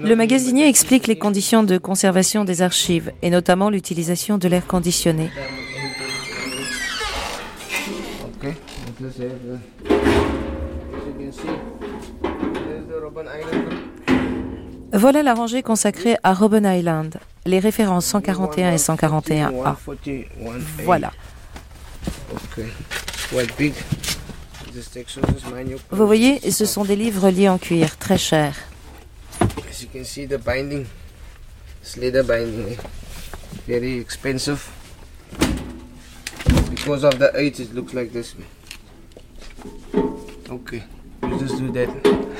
Le 0.00 0.16
magasinier 0.16 0.68
explique 0.68 1.06
les 1.06 1.16
conditions 1.16 1.62
de 1.62 1.76
conservation 1.76 2.44
des 2.44 2.62
archives 2.62 3.12
et 3.20 3.28
notamment 3.28 3.68
l'utilisation 3.68 4.38
de 4.38 4.48
l'air 4.48 4.66
conditionné. 4.66 5.30
Voilà 14.94 15.22
la 15.22 15.34
rangée 15.34 15.62
consacrée 15.62 16.16
à 16.22 16.32
Robben 16.32 16.64
Island, 16.64 17.18
les 17.44 17.58
références 17.58 18.06
141 18.06 18.72
et 18.72 18.76
141A. 18.76 19.74
Voilà. 20.84 21.12
Vous 25.90 26.06
voyez, 26.06 26.50
ce 26.50 26.64
sont 26.64 26.84
des 26.84 26.96
livres 26.96 27.28
liés 27.28 27.50
en 27.50 27.58
cuir, 27.58 27.98
très 27.98 28.16
chers. 28.16 28.71
As 29.68 29.82
you 29.82 29.88
can 29.88 30.04
see 30.04 30.26
the 30.26 30.38
binding, 30.38 30.86
it's 31.80 31.96
leather 31.96 32.22
binding, 32.22 32.74
eh? 32.74 32.76
very 33.66 33.98
expensive. 33.98 34.70
Because 36.70 37.04
of 37.04 37.18
the 37.18 37.32
age 37.36 37.60
it 37.60 37.74
looks 37.74 37.92
like 37.94 38.12
this. 38.12 38.34
Okay, 40.48 40.84
you 41.22 41.38
just 41.38 41.58
do 41.58 41.72
that. 41.72 41.88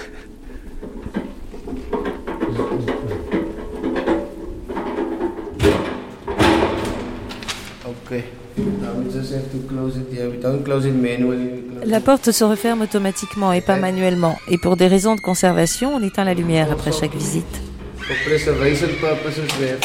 Okay. 8.12 8.41
Now 8.56 8.92
we 8.98 9.10
just 9.10 9.32
have 9.32 9.50
to 9.50 9.58
close 9.68 9.96
it 9.96 10.12
here. 10.12 10.28
We 10.30 10.38
don't 10.38 10.62
close 10.62 10.86
it 10.86 10.94
manually. 10.94 11.64
La 11.84 12.00
porte 12.00 12.30
se 12.32 12.44
referme 12.44 12.82
automatiquement 12.82 13.52
et 13.52 13.60
pas 13.60 13.76
manuellement. 13.76 14.36
Et 14.48 14.58
pour 14.58 14.76
des 14.76 14.88
raisons 14.88 15.14
de 15.16 15.20
conservation, 15.20 15.94
on 15.94 16.02
éteint 16.02 16.24
la 16.24 16.34
lumière 16.34 16.70
après 16.70 16.92
chaque 16.92 17.14
visite. 17.14 17.60
For 17.96 18.16
preservation 18.24 18.88
purposes, 19.00 19.38
we 19.58 19.68
have 19.68 19.80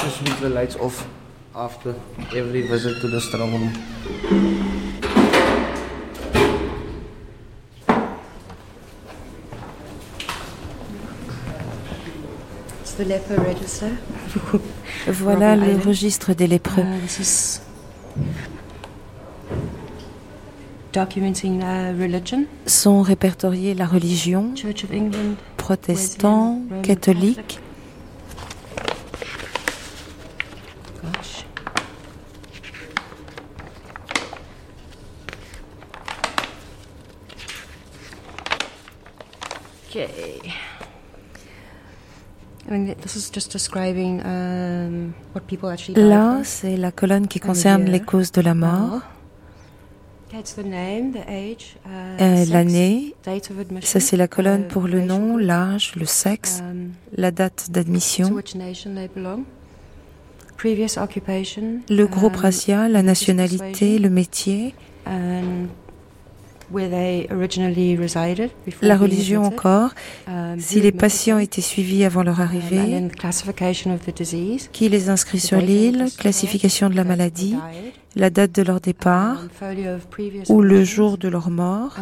documenting 20.98 21.62
religion. 22.00 22.46
Sont 22.66 23.02
répertoriés 23.04 23.76
la 23.76 23.86
religion, 23.86 24.56
Church 24.56 24.84
of 24.84 24.92
England, 24.92 25.36
protestants, 25.58 26.62
catholiques. 26.82 27.60
Gosh. 31.04 31.46
Okay. 39.90 40.54
I 42.68 42.72
mean, 42.72 42.96
this 43.02 43.16
is 43.16 43.30
just 43.32 43.52
describing 43.52 44.22
um, 44.26 45.14
what 45.34 45.46
people 45.48 45.70
actually 45.70 45.94
die 45.94 46.02
Là, 46.02 46.42
c'est 46.44 46.76
la 46.76 46.92
colonne 46.92 47.28
qui 47.28 47.40
concerne 47.40 47.86
les 47.86 48.02
causes 48.02 48.32
de 48.32 48.42
la 48.42 48.56
mort. 48.56 48.68
That's 48.70 48.72
the 48.72 49.04
name, 49.04 49.04
the 49.04 50.27
age, 50.27 50.27
uh, 50.27 50.27
Euh, 51.88 52.18
sex, 52.20 52.52
L'année, 52.52 53.16
ça 53.82 54.00
c'est 54.00 54.18
la 54.18 54.28
colonne 54.28 54.62
uh, 54.62 54.68
pour 54.68 54.88
le 54.88 55.02
nom, 55.02 55.38
l'âge, 55.38 55.94
le 55.96 56.06
sexe, 56.06 56.62
um, 56.62 56.92
la 57.16 57.32
date 57.32 57.72
d'admission, 57.72 58.36
le 61.90 62.06
groupe 62.06 62.36
um, 62.36 62.42
racial, 62.42 62.92
la 62.92 63.04
nationalité, 63.04 64.00
le 64.00 64.10
métier, 64.10 64.74
La 68.82 68.98
religion 68.98 69.44
encore, 69.44 69.92
um, 70.28 70.60
si 70.60 70.82
les 70.82 70.92
patients 70.92 71.40
étaient 71.40 71.62
suivis 71.62 72.04
avant 72.04 72.24
leur 72.24 72.42
arrivée, 72.42 73.08
qui 74.74 74.90
les 74.90 75.10
inscrit 75.10 75.40
sur 75.40 75.60
l'île, 75.60 76.08
classification 76.18 76.90
de 76.90 76.96
la 76.96 77.06
maladie, 77.06 77.56
la 78.16 78.30
date 78.30 78.52
de 78.52 78.64
leur 78.64 78.82
départ 78.82 79.44
ou 80.50 80.62
le 80.62 80.84
jour 80.84 81.18
de 81.18 81.30
leur 81.30 81.50
mort, 81.50 81.96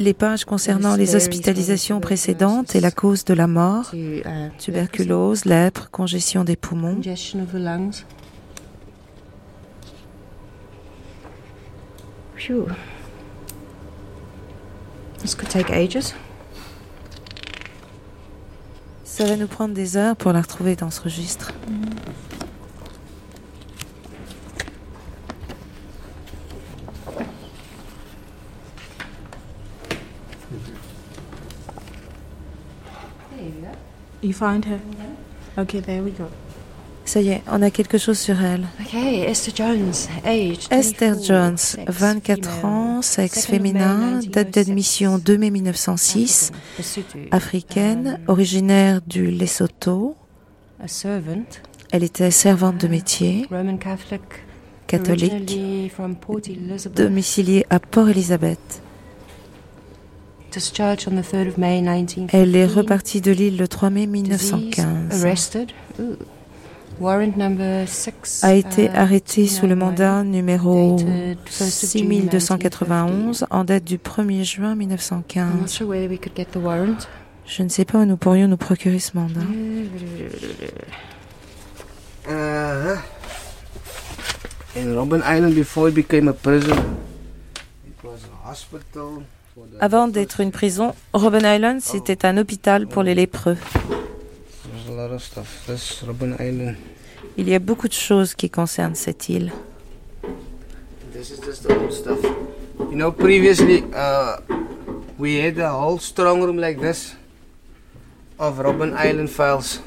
les 0.00 0.14
pages 0.14 0.44
concernant 0.44 0.96
les 0.96 1.14
hospitalisations 1.14 2.00
précédentes 2.00 2.74
et 2.74 2.80
la 2.80 2.90
cause 2.90 3.24
de 3.24 3.34
la 3.34 3.46
mort, 3.46 3.92
uh, 3.94 4.22
tuberculose, 4.58 5.44
lèpre, 5.44 5.88
congestion 5.90 6.42
des 6.42 6.56
poumons. 6.56 7.00
Phew. 12.44 12.68
This 15.20 15.34
could 15.34 15.48
take 15.48 15.70
ages? 15.70 16.12
Ça 19.02 19.24
va 19.24 19.36
nous 19.36 19.46
prendre 19.46 19.72
des 19.72 19.96
heures 19.96 20.14
pour 20.14 20.30
la 20.34 20.42
retrouver 20.42 20.76
dans 20.76 20.90
ce 20.90 21.00
registre. 21.00 21.52
Mm. 21.66 21.84
You 34.20 34.34
find 34.34 34.66
her? 34.66 34.80
Okay, 35.56 35.80
there 35.80 36.02
we 36.02 36.10
go. 36.10 36.28
Ça 37.04 37.20
y 37.20 37.28
est, 37.28 37.42
on 37.50 37.60
a 37.62 37.70
quelque 37.70 37.98
chose 37.98 38.18
sur 38.18 38.42
elle. 38.42 38.66
Esther 39.30 39.54
Jones, 39.54 39.92
Esther 40.70 41.22
Jones, 41.22 41.56
24 41.86 42.64
ans, 42.64 43.02
sexe 43.02 43.46
féminin, 43.46 44.20
date 44.26 44.50
d'admission 44.50 45.18
2 45.18 45.38
mai 45.38 45.50
1906, 45.50 46.50
africaine, 47.30 48.20
originaire 48.26 49.00
du 49.06 49.30
Lesotho. 49.30 50.16
Elle 51.92 52.04
était 52.04 52.30
servante 52.30 52.78
de 52.78 52.88
métier, 52.88 53.46
catholique, 54.86 55.58
domiciliée 56.94 57.66
à 57.70 57.80
Port 57.80 58.08
Elizabeth. 58.08 58.82
Elle 62.32 62.56
est 62.56 62.66
repartie 62.66 63.20
de 63.20 63.32
l'île 63.32 63.56
le 63.58 63.68
3 63.68 63.90
mai 63.90 64.06
1915 64.06 65.26
a 68.42 68.54
été 68.54 68.84
uh, 68.84 68.90
arrêté 68.94 69.46
sous 69.46 69.66
le 69.66 69.74
mandat 69.74 70.22
numéro 70.22 70.96
6291 71.46 73.46
en 73.50 73.64
date 73.64 73.84
du 73.84 73.98
1er 73.98 74.44
juin 74.44 74.74
1915. 74.74 75.82
Je 77.46 77.62
ne 77.62 77.68
sais 77.68 77.84
pas 77.84 77.98
où 77.98 78.04
nous 78.04 78.16
pourrions 78.16 78.48
nous 78.48 78.56
procurer 78.56 78.98
ce 78.98 79.16
mandat. 79.16 79.40
Uh, 82.26 82.96
Avant 89.80 90.08
d'être 90.08 90.40
une 90.40 90.50
prison, 90.50 90.94
Robben 91.12 91.44
Island, 91.44 91.80
c'était 91.80 92.26
un 92.26 92.36
hôpital 92.38 92.86
pour 92.86 93.02
les 93.02 93.14
lépreux. 93.14 93.56
Il 97.36 97.48
y 97.48 97.54
a 97.54 97.58
beaucoup 97.58 97.88
de 97.88 97.92
choses 97.92 98.34
qui 98.34 98.50
concernent 98.50 98.94
cette 98.94 99.28
île. 99.28 99.52
This 101.12 101.30
is 101.30 101.40
just 101.44 101.66
the 101.66 101.72
old 101.72 101.92
stuff. 101.92 102.22
You 102.90 102.96
know, 102.96 103.12
previously 103.12 103.84
uh, 103.94 104.36
we 105.18 105.40
had 105.40 105.58
a 105.58 105.70
whole 105.70 105.98
strong 105.98 106.42
room 106.42 106.58
like 106.58 106.80
this 106.80 107.14
of 108.38 108.58
Robben 108.58 108.94
Island 108.96 109.30
files. 109.30 109.80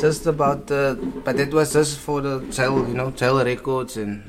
Just 0.00 0.26
about 0.26 0.66
the, 0.66 0.98
but 1.24 1.38
it 1.38 1.52
was 1.52 1.72
just 1.72 1.98
for 1.98 2.20
the 2.20 2.40
jail, 2.50 2.86
you 2.88 2.94
know, 2.94 3.10
jail 3.10 3.44
records 3.44 3.96
and 3.96 4.22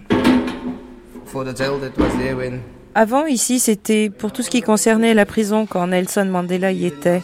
for 1.26 1.44
the 1.44 1.54
jail 1.54 1.80
that 1.80 1.98
was 1.98 2.14
there 2.16 2.36
when 2.36 2.62
Avant, 2.96 3.26
ici, 3.26 3.60
c'était 3.60 4.12
pour 4.12 4.32
tout 4.32 4.44
ce 4.44 4.52
qui 4.52 4.62
concernait 4.62 5.16
la 5.16 5.26
prison 5.26 5.66
quand 5.66 5.88
Nelson 5.88 6.26
Mandela 6.26 6.72
y 6.72 6.86
était. 6.86 7.24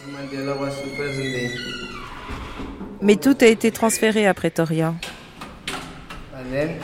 Mais 3.02 3.16
tout 3.16 3.36
a 3.40 3.46
été 3.46 3.70
transféré 3.70 4.26
à 4.26 4.34
Pretoria. 4.34 4.94
And 6.34 6.52
then 6.52 6.76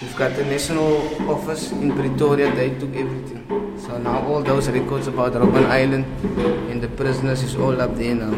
we've 0.00 0.16
got 0.16 0.30
the 0.36 0.44
national 0.44 1.00
office 1.28 1.72
in 1.72 1.90
Pretoria. 1.90 2.50
They 2.54 2.70
took 2.78 2.94
everything. 2.94 3.42
So 3.78 3.98
now 3.98 4.22
all 4.28 4.42
those 4.42 4.70
records 4.70 5.08
about 5.08 5.34
Robben 5.34 5.66
Island 5.66 6.04
and 6.70 6.80
the 6.80 6.88
prisoners 6.88 7.42
is 7.42 7.56
all 7.56 7.80
up 7.80 7.96
there 7.96 8.14
now. 8.14 8.32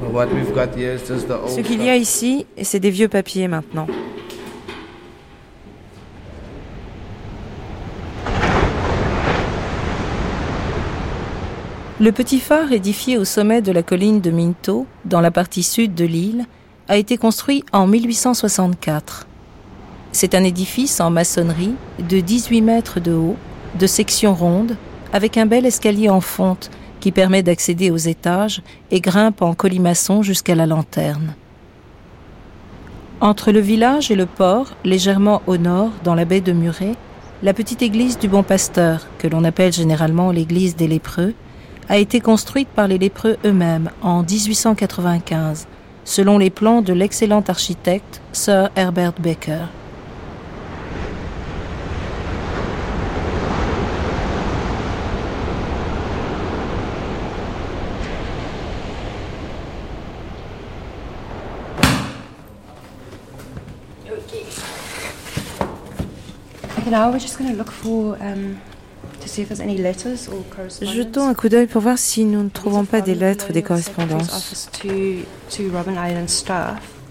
So 0.00 0.08
what 0.10 0.32
we've 0.32 0.54
got 0.54 0.74
here 0.74 0.92
is 0.92 1.06
just 1.06 1.28
the 1.28 1.38
old 1.38 1.50
Ce 1.50 1.60
qu'il 1.60 1.82
y 1.82 1.90
a 1.90 1.96
ici, 1.96 2.46
c'est 2.62 2.80
des 2.80 2.90
vieux 2.90 3.08
papiers 3.08 3.48
maintenant. 3.48 3.86
Le 11.98 12.12
petit 12.12 12.40
phare 12.40 12.72
édifié 12.72 13.16
au 13.16 13.24
sommet 13.24 13.62
de 13.62 13.72
la 13.72 13.82
colline 13.82 14.20
de 14.20 14.30
Minto, 14.30 14.86
dans 15.06 15.22
la 15.22 15.30
partie 15.30 15.62
sud 15.62 15.94
de 15.94 16.04
l'île, 16.04 16.44
a 16.88 16.98
été 16.98 17.16
construit 17.16 17.64
en 17.72 17.86
1864. 17.86 19.26
C'est 20.12 20.34
un 20.34 20.44
édifice 20.44 21.00
en 21.00 21.08
maçonnerie 21.08 21.72
de 21.98 22.20
18 22.20 22.60
mètres 22.60 23.00
de 23.00 23.12
haut, 23.12 23.36
de 23.78 23.86
section 23.86 24.34
ronde, 24.34 24.76
avec 25.14 25.38
un 25.38 25.46
bel 25.46 25.64
escalier 25.64 26.10
en 26.10 26.20
fonte 26.20 26.70
qui 27.00 27.12
permet 27.12 27.42
d'accéder 27.42 27.90
aux 27.90 27.96
étages 27.96 28.60
et 28.90 29.00
grimpe 29.00 29.40
en 29.40 29.54
colimaçon 29.54 30.22
jusqu'à 30.22 30.54
la 30.54 30.66
lanterne. 30.66 31.34
Entre 33.22 33.52
le 33.52 33.60
village 33.60 34.10
et 34.10 34.16
le 34.16 34.26
port, 34.26 34.74
légèrement 34.84 35.40
au 35.46 35.56
nord, 35.56 35.92
dans 36.04 36.14
la 36.14 36.26
baie 36.26 36.42
de 36.42 36.52
Muret, 36.52 36.94
la 37.42 37.54
petite 37.54 37.80
église 37.80 38.18
du 38.18 38.28
Bon 38.28 38.42
Pasteur, 38.42 39.06
que 39.18 39.28
l'on 39.28 39.44
appelle 39.44 39.72
généralement 39.72 40.30
l'église 40.30 40.76
des 40.76 40.88
lépreux, 40.88 41.32
a 41.88 41.98
été 41.98 42.20
construite 42.20 42.68
par 42.68 42.88
les 42.88 42.98
lépreux 42.98 43.36
eux-mêmes 43.44 43.90
en 44.02 44.22
1895, 44.22 45.66
selon 46.04 46.38
les 46.38 46.50
plans 46.50 46.82
de 46.82 46.92
l'excellent 46.92 47.44
architecte 47.46 48.20
Sir 48.32 48.70
Herbert 48.76 49.14
Baker. 49.20 49.66
Just 67.18 67.40
um, 67.40 68.56
Jetons 70.82 71.28
un 71.28 71.34
coup 71.34 71.48
d'œil 71.48 71.66
pour 71.66 71.82
voir 71.82 71.98
si 71.98 72.24
nous 72.24 72.42
ne 72.42 72.48
trouvons 72.48 72.84
pas 72.84 73.00
des 73.00 73.14
lettres, 73.14 73.52
des 73.52 73.62
correspondances. 73.62 74.70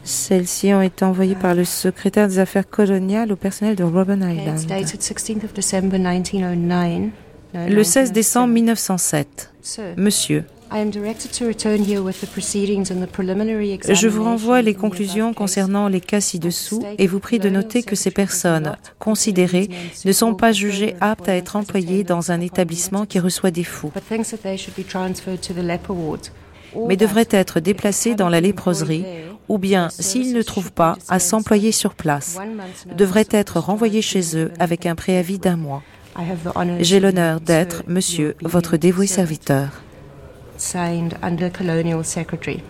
Celles-ci 0.04 0.74
ont 0.74 0.82
été 0.82 1.04
envoyées 1.04 1.36
par 1.36 1.56
le 1.56 1.66
secrétaire 1.66 2.28
des 2.28 2.40
affaires 2.40 2.70
coloniales 2.70 3.32
au 3.32 3.36
personnel 3.36 3.76
de 3.76 3.84
Robben 3.84 4.22
Island. 4.22 4.60
Le 7.54 7.84
16 7.84 8.12
décembre 8.12 8.54
1907. 8.54 9.52
Monsieur, 9.98 10.44
je 13.94 14.08
vous 14.08 14.24
renvoie 14.24 14.62
les 14.62 14.74
conclusions 14.74 15.34
concernant 15.34 15.88
les 15.88 16.02
cas 16.02 16.22
ci-dessous 16.22 16.84
et 16.98 17.08
vous 17.08 17.20
prie 17.20 17.40
de 17.40 17.50
noter 17.50 17.84
que 17.84 17.96
ces 17.96 18.12
personnes 18.12 18.76
considérées 19.00 19.70
ne 20.06 20.12
sont 20.12 20.34
pas 20.34 20.52
jugées 20.52 20.96
aptes 21.02 21.30
à 21.30 21.36
être 21.36 21.56
employées 21.56 22.04
dans 22.04 22.32
un 22.32 22.42
établissement 22.42 23.06
qui 23.06 23.20
reçoit 23.20 23.52
des 23.52 23.64
fous, 23.64 23.92
mais 26.88 26.98
devraient 26.98 27.28
être 27.30 27.60
déplacées 27.60 28.16
dans 28.16 28.30
la 28.30 28.42
léproserie 28.42 29.06
ou 29.48 29.58
bien, 29.58 29.90
s'ils 29.90 30.34
ne 30.34 30.42
trouvent 30.42 30.72
pas 30.72 30.98
à 31.08 31.20
s'employer 31.20 31.72
sur 31.72 31.94
place, 31.94 32.38
devraient 32.98 33.28
être 33.30 33.60
renvoyés 33.60 34.02
chez 34.02 34.36
eux 34.38 34.52
avec 34.60 34.86
un 34.86 34.96
préavis 34.96 35.40
d'un 35.40 35.58
mois. 35.58 35.84
J'ai 36.80 37.00
l'honneur 37.00 37.42
d'être, 37.42 37.84
monsieur, 37.88 38.36
votre 38.42 38.78
dévoué 38.78 39.06
serviteur 39.06 39.70
signed 40.58 41.18
under 41.22 41.50
colonial 41.50 42.04
secretary. 42.04 42.64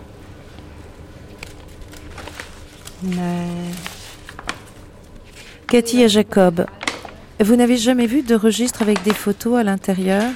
Cathy 5.68 6.04
et 6.04 6.10
Jacob, 6.10 6.66
vous 7.40 7.56
n'avez 7.56 7.78
jamais 7.78 8.08
vu 8.08 8.22
de 8.24 8.36
registre 8.36 8.82
avec 8.82 9.04
des 9.04 9.14
photos 9.14 9.60
à 9.60 9.64
l'intérieur? 9.64 10.32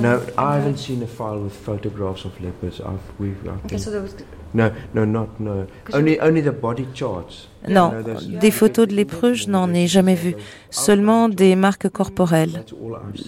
No, 0.00 0.18
I 0.36 0.56
haven't 0.56 0.78
seen 0.78 1.02
a 1.02 1.06
file 1.06 1.38
with 1.38 1.52
photographs 1.52 2.24
of 2.24 2.32
leopards. 2.40 2.80
I've, 2.80 2.98
we've, 3.20 3.36
I 3.44 3.50
think. 3.50 3.64
Okay, 3.66 3.78
so 3.78 3.90
there 3.90 4.02
was 4.02 4.14
No, 4.54 4.70
no, 4.94 5.04
not 5.04 5.28
no. 5.40 5.66
Only, 5.92 6.18
only 6.20 6.42
the 6.42 6.52
body 6.52 6.86
charts. 6.94 7.48
Non, 7.68 7.92
des 8.40 8.50
photos 8.50 8.86
de 8.86 8.94
lépreux, 8.94 9.34
je 9.34 9.48
n'en 9.48 9.72
ai 9.74 9.86
jamais 9.88 10.14
vu. 10.14 10.36
Seulement 10.70 11.28
des 11.28 11.56
marques 11.56 11.88
corporelles, 11.88 12.64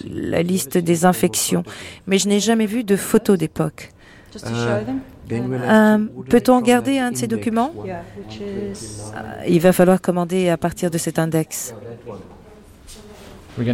la 0.09 0.41
liste 0.41 0.77
des 0.77 1.05
infections. 1.05 1.63
Mais 2.05 2.17
je 2.17 2.29
n'ai 2.29 2.39
jamais 2.39 2.65
vu 2.65 2.83
de 2.83 2.95
photos 2.95 3.37
d'époque. 3.37 3.91
just 4.31 4.45
to 4.45 4.51
show 4.53 4.85
them? 4.85 4.99
Then 5.27 5.49
we'll 5.49 5.61
Euh, 5.61 5.97
Peut-on 6.29 6.61
garder 6.61 6.99
un 6.99 7.11
de 7.11 7.17
ces 7.17 7.27
documents? 7.27 7.73
Euh, 7.85 9.43
Il 9.47 9.59
va 9.59 9.73
falloir 9.73 9.99
commander 10.01 10.49
à 10.49 10.57
partir 10.57 10.89
de 10.89 10.97
cet 10.97 11.19
index. 11.19 11.73
We're 13.57 13.73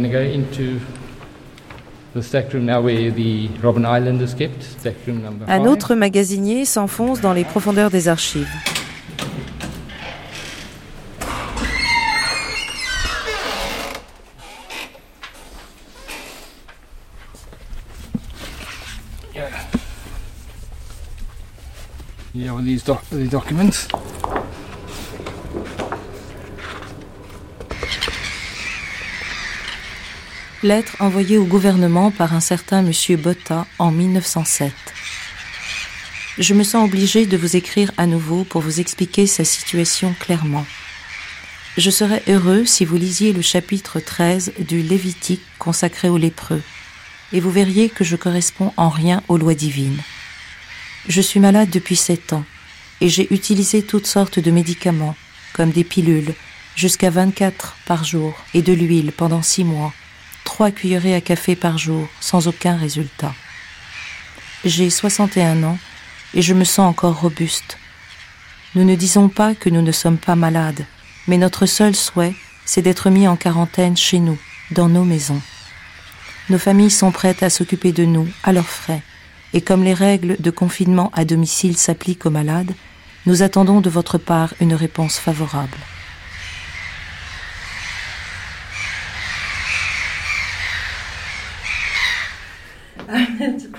Un 5.48 5.64
autre 5.66 5.94
magasinier 5.94 6.64
s'enfonce 6.64 7.20
dans 7.20 7.32
les 7.32 7.44
profondeurs 7.44 7.90
des 7.90 8.08
archives. 8.08 8.48
Here 22.32 22.50
are 22.52 22.60
these 22.62 22.82
doc- 22.82 23.04
the 23.10 23.28
documents. 23.28 23.86
Lettre 30.64 30.96
envoyée 31.00 31.36
au 31.36 31.44
gouvernement 31.44 32.10
par 32.10 32.32
un 32.32 32.40
certain 32.40 32.80
monsieur 32.80 33.18
Botta 33.18 33.66
en 33.78 33.90
1907. 33.90 34.72
Je 36.38 36.54
me 36.54 36.64
sens 36.64 36.86
obligée 36.86 37.26
de 37.26 37.36
vous 37.36 37.54
écrire 37.54 37.92
à 37.98 38.06
nouveau 38.06 38.44
pour 38.44 38.62
vous 38.62 38.80
expliquer 38.80 39.26
sa 39.26 39.44
situation 39.44 40.14
clairement. 40.18 40.64
Je 41.76 41.90
serais 41.90 42.22
heureux 42.28 42.64
si 42.64 42.86
vous 42.86 42.96
lisiez 42.96 43.34
le 43.34 43.42
chapitre 43.42 44.00
13 44.00 44.54
du 44.58 44.80
Lévitique 44.80 45.42
consacré 45.58 46.08
aux 46.08 46.16
lépreux, 46.16 46.62
et 47.34 47.40
vous 47.40 47.50
verriez 47.50 47.90
que 47.90 48.02
je 48.02 48.16
corresponds 48.16 48.72
en 48.78 48.88
rien 48.88 49.22
aux 49.28 49.36
lois 49.36 49.52
divines. 49.54 50.00
Je 51.08 51.20
suis 51.20 51.40
malade 51.40 51.68
depuis 51.68 51.96
sept 51.96 52.32
ans, 52.32 52.44
et 53.02 53.10
j'ai 53.10 53.30
utilisé 53.34 53.82
toutes 53.82 54.06
sortes 54.06 54.38
de 54.38 54.50
médicaments, 54.50 55.14
comme 55.52 55.72
des 55.72 55.84
pilules, 55.84 56.32
jusqu'à 56.74 57.10
24 57.10 57.76
par 57.84 58.02
jour, 58.02 58.34
et 58.54 58.62
de 58.62 58.72
l'huile 58.72 59.12
pendant 59.12 59.42
six 59.42 59.64
mois, 59.64 59.92
trois 60.54 60.70
cuillerées 60.70 61.16
à 61.16 61.20
café 61.20 61.56
par 61.56 61.78
jour, 61.78 62.06
sans 62.20 62.46
aucun 62.46 62.76
résultat. 62.76 63.34
J'ai 64.64 64.88
61 64.88 65.64
ans 65.64 65.78
et 66.32 66.42
je 66.42 66.54
me 66.54 66.62
sens 66.62 66.88
encore 66.88 67.22
robuste. 67.22 67.76
Nous 68.76 68.84
ne 68.84 68.94
disons 68.94 69.28
pas 69.28 69.56
que 69.56 69.68
nous 69.68 69.82
ne 69.82 69.90
sommes 69.90 70.16
pas 70.16 70.36
malades, 70.36 70.86
mais 71.26 71.38
notre 71.38 71.66
seul 71.66 71.96
souhait, 71.96 72.36
c'est 72.64 72.82
d'être 72.82 73.10
mis 73.10 73.26
en 73.26 73.34
quarantaine 73.34 73.96
chez 73.96 74.20
nous, 74.20 74.38
dans 74.70 74.88
nos 74.88 75.02
maisons. 75.02 75.42
Nos 76.50 76.58
familles 76.58 76.92
sont 76.92 77.10
prêtes 77.10 77.42
à 77.42 77.50
s'occuper 77.50 77.90
de 77.90 78.04
nous, 78.04 78.28
à 78.44 78.52
leurs 78.52 78.68
frais, 78.68 79.02
et 79.54 79.60
comme 79.60 79.82
les 79.82 79.92
règles 79.92 80.36
de 80.38 80.50
confinement 80.52 81.10
à 81.14 81.24
domicile 81.24 81.76
s'appliquent 81.76 82.26
aux 82.26 82.30
malades, 82.30 82.74
nous 83.26 83.42
attendons 83.42 83.80
de 83.80 83.90
votre 83.90 84.18
part 84.18 84.54
une 84.60 84.74
réponse 84.74 85.18
favorable. 85.18 85.78
the 92.96 93.02
criminal 93.02 93.03
cases 93.03 93.03
1904 93.03 93.03
to 93.03 93.03
1908. 93.03 93.03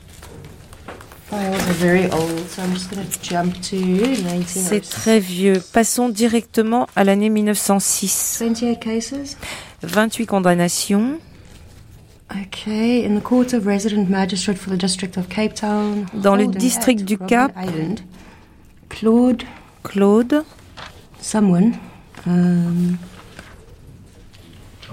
jump 0.00 0.60
to 0.60 0.66
1906. 0.66 1.19
C'est 4.46 4.80
très 4.80 5.20
vieux. 5.20 5.62
Passons 5.72 6.08
directement 6.08 6.88
à 6.96 7.04
l'année 7.04 7.30
1906. 7.30 8.38
28 8.40 8.80
cases. 8.80 9.36
28 9.82 10.26
condamnations. 10.26 11.18
Okay, 12.30 13.04
in 13.04 13.16
the 13.16 13.22
Court 13.22 13.54
of 13.54 13.66
Resident 13.66 14.08
Magistrate 14.08 14.56
for 14.56 14.70
the 14.70 14.78
District 14.78 15.16
of 15.16 15.28
Cape 15.28 15.54
Town. 15.54 16.06
Dans 16.14 16.36
le 16.36 16.46
district 16.46 17.04
du 17.04 17.18
Cap. 17.18 17.52
Island, 17.56 18.00
Claude. 18.88 19.42
Claude. 19.82 20.44
Someone. 21.20 21.74
Um, 22.26 22.98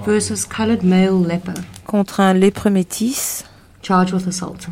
versus 0.03 0.45
colored 0.45 0.84
male 0.84 1.22
leper. 1.27 1.53
Contre 1.85 2.22
un 2.22 2.34
lépreux 2.34 2.72
métis. 2.72 3.43
Charged 3.84 4.14
with 4.14 4.27
assault. 4.27 4.68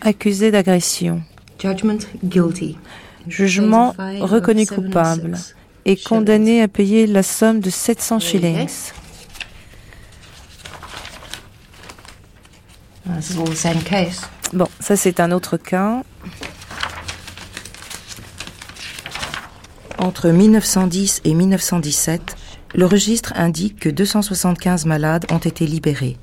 Accusé 0.00 0.50
d'agression. 0.50 1.22
Judgment 1.58 1.98
guilty. 2.24 2.78
Jugement 3.28 3.94
reconnu 4.20 4.62
and 4.62 4.74
coupable. 4.74 5.38
Et 5.84 5.96
condamné 5.96 6.62
à 6.62 6.68
payer 6.68 7.06
la 7.06 7.22
somme 7.22 7.60
de 7.60 7.70
700 7.70 8.20
shillings. 8.20 8.92
This 13.16 13.30
is 13.30 13.38
all 13.38 13.48
the 13.48 13.54
same 13.54 13.82
case. 13.82 14.22
Bon, 14.52 14.68
ça 14.78 14.96
c'est 14.96 15.20
un 15.20 15.32
autre 15.32 15.56
cas. 15.56 16.02
Entre 19.98 20.30
1910 20.30 21.20
et 21.24 21.34
1917, 21.34 22.36
le 22.74 22.86
registre 22.86 23.32
indique 23.36 23.78
que 23.80 23.88
275 23.88 24.86
malades 24.86 25.26
ont 25.30 25.38
été 25.38 25.66
libérés. 25.66 26.16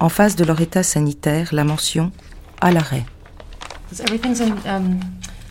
En 0.00 0.08
face 0.08 0.36
de 0.36 0.44
leur 0.44 0.60
état 0.60 0.82
sanitaire, 0.82 1.50
la 1.52 1.64
mention 1.64 2.10
à 2.60 2.72
l'arrêt. 2.72 3.04
Everything's 4.00 4.40
in, 4.40 4.52
um, 4.66 5.00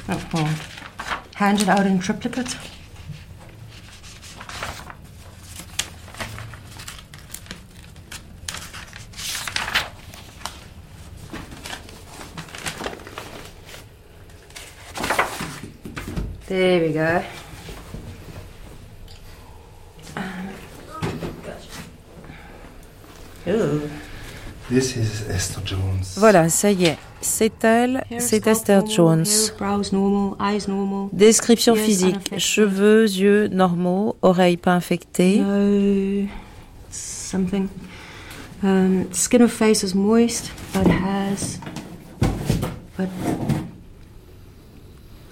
oh, 0.09 0.21
oh, 0.35 0.55
handed 1.35 1.69
out 1.69 1.85
in 1.85 1.99
triplicate. 1.99 2.55
There 16.47 16.81
we 16.81 16.93
go. 16.93 17.23
Ooh. 23.47 23.89
This 24.67 24.95
is 24.95 25.29
Esther 25.29 25.61
Jones. 25.63 26.15
Voilà, 26.17 26.49
ça 26.49 26.71
y 26.71 26.85
est, 26.85 26.97
c'est 27.21 27.63
elle, 27.63 28.03
c'est 28.17 28.47
Esther 28.47 28.83
Jones. 28.87 29.23
Description 31.13 31.75
physique, 31.75 32.33
cheveux, 32.39 33.03
yeux 33.03 33.47
normaux, 33.49 34.15
oreilles 34.23 34.57
pas 34.57 34.73
infectées. 34.73 35.39
No, 35.39 36.27
something. 36.89 37.67
Um, 38.63 39.05
skin 39.11 39.43
of 39.43 39.51
face 39.51 39.83
is 39.83 39.93
moist, 39.93 40.51
but 40.73 40.87
has. 40.87 41.59
But. 42.97 43.09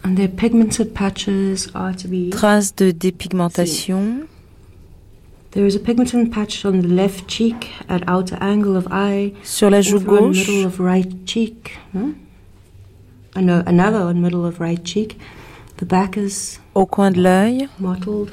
And 0.04 0.16
their 0.16 0.28
pigmented 0.28 0.94
patches 0.94 1.72
are 1.74 1.96
to 1.96 2.08
be. 2.08 2.30
Traces 2.30 2.76
de 2.76 2.92
dépigmentation. 2.92 4.28
Sur 9.44 9.70
la 9.70 9.82
joue 9.82 10.00
gauche. 10.00 10.48
middle 10.48 10.66
of 10.66 10.80
right 10.80 11.12
cheek. 11.28 11.78
No? 11.94 12.14
I 13.36 13.42
know 13.42 13.62
another 13.66 14.00
on 14.02 14.16
middle 14.22 14.46
of 14.46 14.60
right 14.60 14.84
cheek. 14.84 15.18
The 15.78 15.86
back 15.86 16.18
is 16.18 16.60
Au 16.76 16.86
coin 16.86 17.12
de 17.12 17.22
l'œil. 17.22 17.68
mottled. 17.80 18.30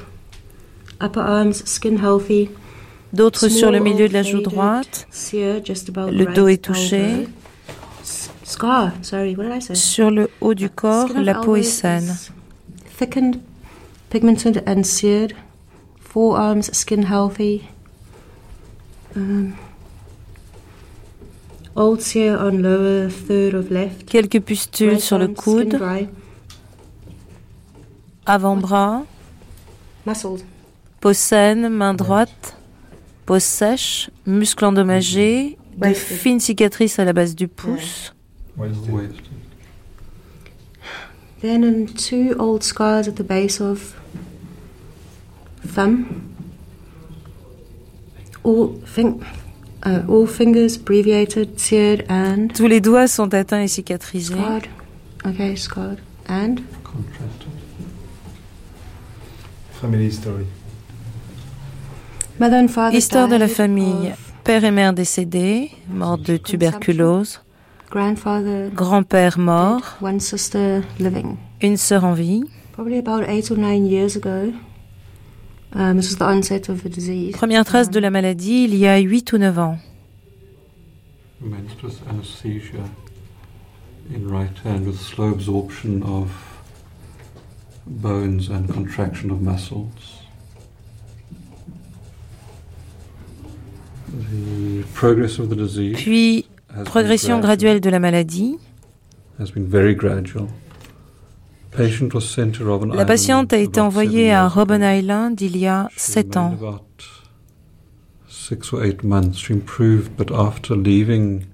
Upper 1.01 1.19
arms 1.21 1.63
skin 1.65 1.97
healthy. 1.97 2.49
D'autres 3.13 3.49
sur 3.49 3.71
le 3.71 3.79
milieu 3.79 4.07
de 4.07 4.13
la 4.13 4.23
joue 4.23 4.41
droite. 4.41 5.07
Le 6.11 6.25
dos 6.33 6.47
est 6.47 6.63
touché. 6.63 6.97
elbow. 6.97 7.29
S- 8.03 8.31
Scar, 8.43 8.91
sorry, 9.03 9.35
what 9.35 9.43
did 9.45 9.57
I 9.57 9.61
say? 9.61 9.75
Sur 9.75 10.09
le 10.11 10.29
haut 10.39 10.53
du 10.53 10.69
corps, 10.69 11.09
la 11.15 11.35
peau 11.35 11.55
est 11.55 11.63
saine. 11.63 12.15
Forearms, 16.11 16.69
skin 16.73 17.03
healthy. 17.03 17.69
Um, 19.15 19.55
on 21.73 22.61
lower 22.61 23.09
third 23.09 23.53
of 23.53 23.71
left. 23.71 24.05
Quelques 24.05 24.41
pustules 24.41 24.89
Right 24.89 24.99
sur 24.99 25.17
le 25.17 25.27
arm, 25.27 25.35
coude. 25.35 25.79
Avant-bras. 28.25 29.05
Muscles. 30.05 30.43
Peau 30.99 31.13
saine, 31.13 31.69
main 31.69 31.93
droite, 31.93 32.57
peau 33.25 33.39
sèche, 33.39 34.09
muscles 34.25 34.65
endommagés, 34.65 35.57
de 35.77 35.93
fines 35.93 36.41
cicatrices 36.41 36.99
à 36.99 37.05
la 37.05 37.13
base 37.13 37.35
du 37.35 37.47
pouce. 37.47 38.13
Then 41.41 41.87
two 41.87 42.35
old 42.37 42.63
scars 42.63 43.07
at 43.07 43.15
the 43.15 43.23
base 43.23 43.61
of 43.61 43.95
thumb. 45.65 46.05
All, 48.43 48.75
uh, 49.83 50.01
all 50.07 50.25
fingers 50.25 50.77
abbreviated, 50.77 51.59
seared 51.59 52.05
and. 52.09 52.49
Tous 52.53 52.67
les 52.67 52.81
doigts 52.81 53.07
sont 53.07 53.33
atteints 53.33 53.61
et 53.61 53.67
cicatrisés. 53.67 54.33
Scarred. 54.33 54.67
Okay, 55.25 55.55
scarred. 55.55 55.99
And? 56.27 56.55
Family 59.79 60.05
history. 60.05 60.45
Mother 62.39 62.57
and 62.57 62.67
father 62.69 62.97
Histoire 62.97 63.27
de 63.27 63.35
la 63.35 63.47
famille. 63.47 64.13
Père 64.43 64.63
et 64.63 64.71
mère 64.71 64.93
décédés, 64.93 65.71
mort 65.87 66.17
de 66.17 66.37
tuberculose. 66.37 67.41
Grandfather. 67.91 68.71
Grand-père 68.73 69.37
mort. 69.37 69.97
One 70.01 70.19
sister 70.19 70.81
living. 70.99 71.37
Une 71.61 71.77
sœur 71.77 72.05
en 72.05 72.13
vie. 72.13 72.43
Probably 72.71 72.97
about 72.97 73.27
eight 73.27 73.51
or 73.51 73.57
nine 73.57 73.85
years 73.85 74.15
ago. 74.15 74.51
Première 75.71 77.65
trace 77.65 77.89
de 77.89 77.99
la 77.99 78.09
maladie 78.09 78.65
il 78.65 78.75
y 78.75 78.87
a 78.87 78.97
8 78.97 79.33
ou 79.33 79.37
9 79.37 79.59
ans. 79.59 79.77
Menstruous 81.39 82.01
anesthesia 82.09 82.83
in 84.13 84.27
right 84.27 84.57
hand 84.63 84.85
with 84.85 84.99
slow 84.99 85.31
absorption 85.31 86.03
of 86.03 86.29
bones 87.87 88.49
and 88.49 88.67
contraction 88.67 89.31
of 89.31 89.41
muscles. 89.41 90.19
The 94.11 94.83
progress 94.93 95.39
of 95.39 95.49
the 95.49 95.55
disease 95.55 95.95
Puis, 95.95 96.45
progression 96.85 97.39
graduelle 97.39 97.79
de 97.79 97.89
la 97.89 97.99
maladie. 97.99 98.57
La 101.77 103.05
patiente 103.05 103.53
a 103.53 103.57
été 103.57 103.79
envoyée 103.79 104.31
à 104.31 104.47
Robben 104.47 104.83
Island 104.83 105.39
il 105.39 105.57
y 105.57 105.67
a 105.67 105.89
sept 105.95 106.35
ans. 106.35 106.57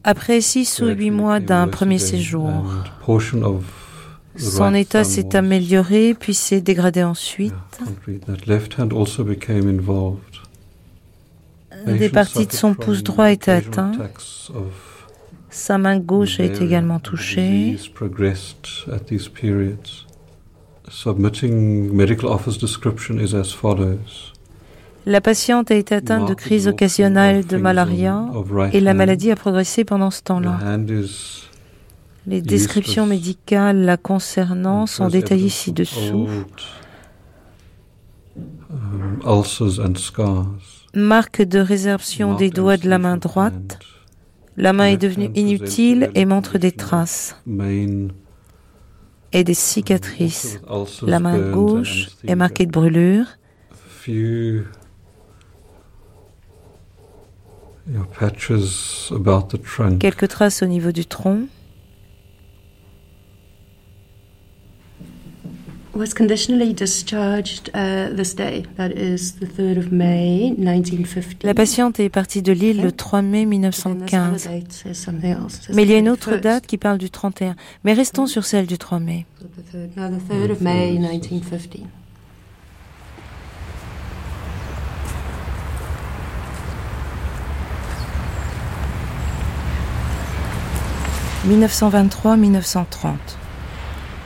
Après 0.04 0.42
six 0.42 0.82
ou 0.82 0.88
huit 0.88 1.12
mois 1.12 1.40
d'un 1.40 1.68
premier 1.68 2.00
séjour, 2.00 2.50
son 4.38 4.74
état 4.74 5.04
s'est 5.04 5.36
amélioré 5.36 6.16
puis 6.20 6.34
s'est 6.34 6.62
dégradé 6.62 7.04
ensuite. 7.04 7.54
Des 11.86 12.10
parties 12.10 12.48
de 12.48 12.54
son 12.54 12.74
pouce 12.74 13.04
droit 13.04 13.32
étaient 13.32 13.52
atteintes. 13.52 14.00
Sa 15.50 15.78
main 15.78 16.00
gauche 16.00 16.40
a 16.40 16.44
été 16.44 16.64
également 16.64 17.00
touchée. 17.00 17.78
Submitting 20.90 21.94
medical 21.94 22.30
office 22.30 22.58
description 22.58 23.20
is 23.20 23.36
as 23.36 23.54
follows. 23.54 24.34
La 25.06 25.22
patiente 25.22 25.72
a 25.72 25.76
été 25.76 25.96
atteinte 25.96 26.28
de 26.28 26.34
crise 26.34 26.68
occasionnelle 26.68 27.46
de 27.46 27.58
malaria 27.58 28.26
et 28.74 28.80
la 28.80 28.94
maladie 28.94 29.32
a 29.32 29.36
progressé 29.36 29.86
pendant 29.86 30.12
ce 30.12 30.22
temps-là. 30.22 30.60
Les 32.26 32.42
descriptions 32.42 33.06
médicales 33.06 33.84
la 33.84 33.96
concernant 33.96 34.86
sont 34.86 35.08
détaillées 35.08 35.50
ci-dessous. 35.50 36.28
Marque 40.94 41.42
de 41.42 41.60
résorption 41.60 42.36
des 42.36 42.50
doigts 42.50 42.78
de 42.78 42.90
la 42.90 42.98
main 42.98 43.18
droite. 43.18 43.80
La 44.58 44.74
main 44.74 44.88
est 44.88 44.98
devenue 44.98 45.32
inutile 45.36 46.12
et 46.16 46.26
montre 46.26 46.58
des 46.58 46.72
traces 46.72 47.36
et 49.38 49.44
des 49.44 49.54
cicatrices. 49.54 50.60
La 51.04 51.20
main 51.20 51.38
gauche 51.52 52.08
est 52.28 52.34
marquée 52.34 52.66
de 52.66 52.72
brûlures. 52.72 53.28
Quelques 60.00 60.28
traces 60.28 60.64
au 60.64 60.66
niveau 60.66 60.92
du 60.92 61.06
tronc. 61.06 61.42
Was 65.98 66.14
conditionally 66.14 66.74
discharged 66.74 67.70
uh, 67.74 68.16
this 68.16 68.36
day, 68.36 68.64
that 68.78 68.92
is 68.92 69.40
the 69.40 69.48
3rd 69.48 69.80
of 69.80 69.92
May 69.92 70.54
1950. 70.58 71.44
La 71.44 71.54
patiente 71.54 72.00
est 72.00 72.10
partie 72.10 72.42
de 72.42 72.54
l'île 72.54 72.82
le 72.82 72.92
3 72.92 73.22
mai 73.22 73.46
1915. 73.46 74.50
Mais 75.74 75.84
il 75.84 75.90
y 75.90 75.94
a 75.94 75.98
une 75.98 76.10
autre 76.10 76.38
date 76.38 76.68
qui 76.68 76.78
parle 76.78 76.98
du 76.98 77.10
31. 77.10 77.56
Mais 77.84 77.94
restons 77.94 78.28
sur 78.28 78.46
celle 78.46 78.68
du 78.68 78.78
3 78.78 79.00
mai. 79.00 79.26
No, 79.96 80.10
the 80.10 80.22
3rd 80.30 80.52
of 80.52 80.62
May 80.62 81.00
1950. 81.00 81.88
«1923-1930. 91.50 93.47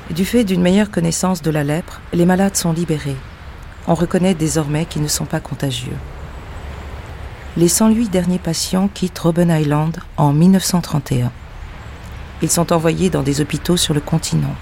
Du 0.10 0.26
fait 0.26 0.44
d'une 0.44 0.62
meilleure 0.62 0.92
connaissance 0.92 1.42
de 1.42 1.52
la 1.52 1.64
lèpre, 1.64 2.02
les 2.12 2.26
malades 2.26 2.58
sont 2.58 2.74
libérés. 2.74 3.16
On 3.88 3.96
reconnaît 3.96 4.34
désormais 4.34 4.86
qu'ils 4.86 5.04
ne 5.04 5.08
sont 5.08 5.26
pas 5.26 5.40
contagieux. 5.40 5.96
Les 7.56 7.68
108 7.68 8.10
derniers 8.10 8.40
patients 8.40 8.90
quittent 8.94 9.20
Robben 9.20 9.50
Island 9.50 9.98
en 10.18 10.34
1931. 10.34 11.32
Ils 12.42 12.50
sont 12.50 12.74
envoyés 12.74 13.10
dans 13.10 13.24
des 13.24 13.40
hôpitaux 13.40 13.78
sur 13.78 13.94
le 13.94 14.02
continent. 14.02 14.56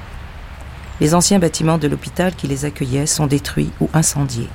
Les 1.00 1.16
anciens 1.16 1.40
bâtiments 1.40 1.78
de 1.78 1.88
l'hôpital 1.88 2.36
qui 2.36 2.48
les 2.48 2.66
accueillaient 2.66 3.06
sont 3.06 3.28
détruits 3.28 3.72
ou 3.80 3.90
incendiés. 3.94 4.50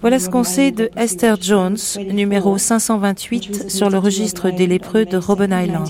Voilà 0.00 0.18
ce 0.18 0.28
qu'on 0.28 0.44
sait 0.44 0.70
de 0.70 0.90
Esther 0.96 1.36
Jones, 1.40 1.78
numéro 2.10 2.56
528 2.56 3.70
sur 3.70 3.90
le 3.90 3.98
registre 3.98 4.50
des 4.50 4.66
lépreux 4.66 5.04
de 5.04 5.16
Robben 5.16 5.52
Island. 5.52 5.88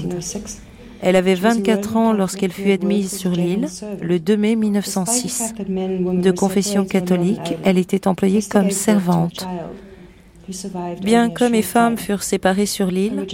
Elle 1.02 1.16
avait 1.16 1.34
24 1.34 1.96
ans 1.96 2.12
lorsqu'elle 2.12 2.52
fut 2.52 2.70
admise 2.70 3.16
sur 3.16 3.32
l'île 3.32 3.68
le 4.00 4.18
2 4.18 4.36
mai 4.36 4.56
1906. 4.56 5.54
De 5.68 6.30
confession 6.30 6.84
catholique, 6.84 7.56
elle 7.64 7.76
était 7.76 8.08
employée 8.08 8.42
comme 8.42 8.70
servante. 8.70 9.46
Bien 11.02 11.30
qu'hommes 11.30 11.54
et 11.54 11.62
femmes 11.62 11.98
furent 11.98 12.22
séparés 12.22 12.66
sur 12.66 12.86
l'île, 12.86 13.26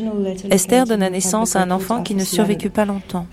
Esther 0.50 0.86
donna 0.86 1.08
naissance 1.08 1.56
à 1.56 1.62
un 1.62 1.70
enfant 1.70 2.02
qui 2.02 2.14
ne 2.14 2.24
survécut 2.24 2.70
pas 2.70 2.84
longtemps. 2.84 3.26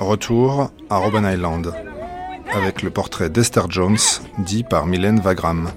Retour 0.00 0.70
à 0.90 0.98
Robben 0.98 1.24
Island, 1.24 1.72
avec 2.54 2.82
le 2.82 2.90
portrait 2.90 3.30
d'Esther 3.30 3.70
Jones, 3.70 3.96
dit 4.38 4.62
par 4.62 4.86
Mylène 4.86 5.20
Wagram. 5.20 5.70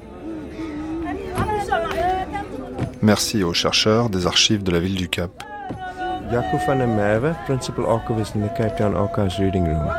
Merci 3.02 3.44
aux 3.44 3.54
chercheurs 3.54 4.10
des 4.10 4.28
archives 4.28 4.62
de 4.64 4.72
la 4.72 4.80
ville 4.80 4.96
du 4.96 5.08
Cap. 5.08 5.32
Jaco 6.32 6.58
van 6.68 6.76
der 6.76 6.88
Merwe, 6.88 7.34
principal 7.46 7.86
archivist 7.86 8.36
in 8.36 8.42
the 8.42 8.54
Cape 8.56 8.78
Town 8.78 8.96
Archives 8.96 9.40
Reading 9.40 9.66
Room. 9.66 9.90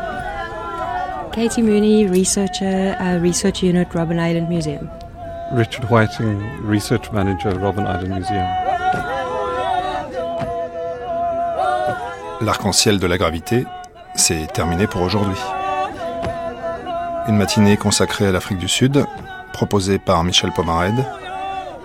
Katie 1.32 1.62
Mooney, 1.62 2.06
researcher, 2.06 2.94
uh, 3.00 3.20
Research 3.20 3.62
Unit, 3.62 3.86
Robben 3.94 4.18
Island 4.18 4.48
Museum. 4.48 4.88
Richard 5.52 5.90
Whiting, 5.90 6.40
Research 6.62 7.10
Manager, 7.12 7.58
Robben 7.58 7.84
Island 7.84 8.14
Museum. 8.14 8.46
L'arc-en-ciel 12.42 12.98
de 12.98 13.06
la 13.06 13.18
gravité, 13.18 13.64
c'est 14.14 14.52
terminé 14.52 14.86
pour 14.86 15.02
aujourd'hui. 15.02 15.36
Une 17.28 17.36
matinée 17.36 17.76
consacrée 17.76 18.26
à 18.26 18.32
l'Afrique 18.32 18.58
du 18.58 18.68
Sud, 18.68 19.04
proposée 19.52 19.98
par 19.98 20.24
Michel 20.24 20.52
Pomarède, 20.52 21.04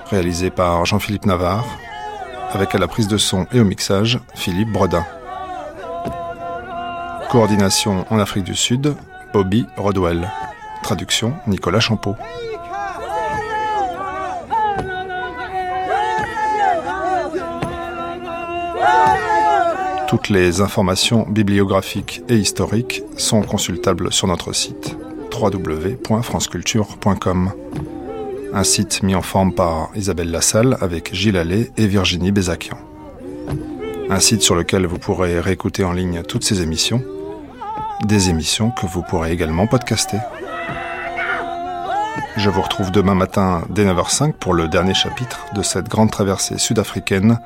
réalisée 0.10 0.49
par 0.49 0.85
Jean-Philippe 0.85 1.26
Navarre, 1.26 1.65
avec 2.52 2.73
à 2.76 2.77
la 2.77 2.88
prise 2.88 3.07
de 3.07 3.18
son 3.18 3.47
et 3.52 3.60
au 3.60 3.65
mixage 3.65 4.19
Philippe 4.34 4.72
Bredin. 4.72 5.06
Coordination 7.30 8.06
en 8.10 8.19
Afrique 8.19 8.45
du 8.45 8.56
Sud, 8.56 8.95
Bobby 9.34 9.65
Rodwell. 9.77 10.30
Traduction 10.84 11.34
Nicolas 11.47 11.80
Champeau. 11.80 12.15
Toutes 20.15 20.29
les 20.29 20.61
informations 20.61 21.27
bibliographiques 21.27 22.21
et 22.29 22.37
historiques 22.37 23.03
sont 23.17 23.41
consultables 23.41 24.13
sur 24.13 24.27
notre 24.27 24.53
site 24.53 24.95
www.franceculture.com. 25.37 27.51
Un 28.53 28.63
site 28.63 29.03
mis 29.03 29.13
en 29.13 29.21
forme 29.21 29.53
par 29.53 29.89
Isabelle 29.93 30.31
Lassalle 30.31 30.77
avec 30.79 31.13
Gilles 31.13 31.35
Allais 31.35 31.69
et 31.75 31.87
Virginie 31.87 32.31
Bézakian. 32.31 32.77
Un 34.09 34.21
site 34.21 34.41
sur 34.41 34.55
lequel 34.55 34.85
vous 34.85 34.99
pourrez 34.99 35.37
réécouter 35.41 35.83
en 35.83 35.91
ligne 35.91 36.23
toutes 36.23 36.45
ces 36.45 36.61
émissions, 36.61 37.03
des 38.05 38.29
émissions 38.29 38.71
que 38.71 38.85
vous 38.85 39.01
pourrez 39.01 39.33
également 39.33 39.67
podcaster. 39.67 40.19
Je 42.37 42.49
vous 42.49 42.61
retrouve 42.61 42.91
demain 42.91 43.15
matin 43.15 43.63
dès 43.69 43.83
9h05 43.83 44.31
pour 44.31 44.53
le 44.53 44.69
dernier 44.69 44.93
chapitre 44.93 45.47
de 45.53 45.61
cette 45.61 45.89
grande 45.89 46.11
traversée 46.11 46.57
sud-africaine 46.57 47.37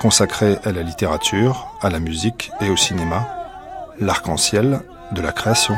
consacrée 0.00 0.58
à 0.64 0.72
la 0.72 0.82
littérature, 0.82 1.72
à 1.82 1.90
la 1.90 2.00
musique 2.00 2.50
et 2.60 2.70
au 2.70 2.76
cinéma, 2.76 3.26
l'arc-en-ciel 4.00 4.80
de 5.12 5.20
la 5.20 5.32
création. 5.32 5.74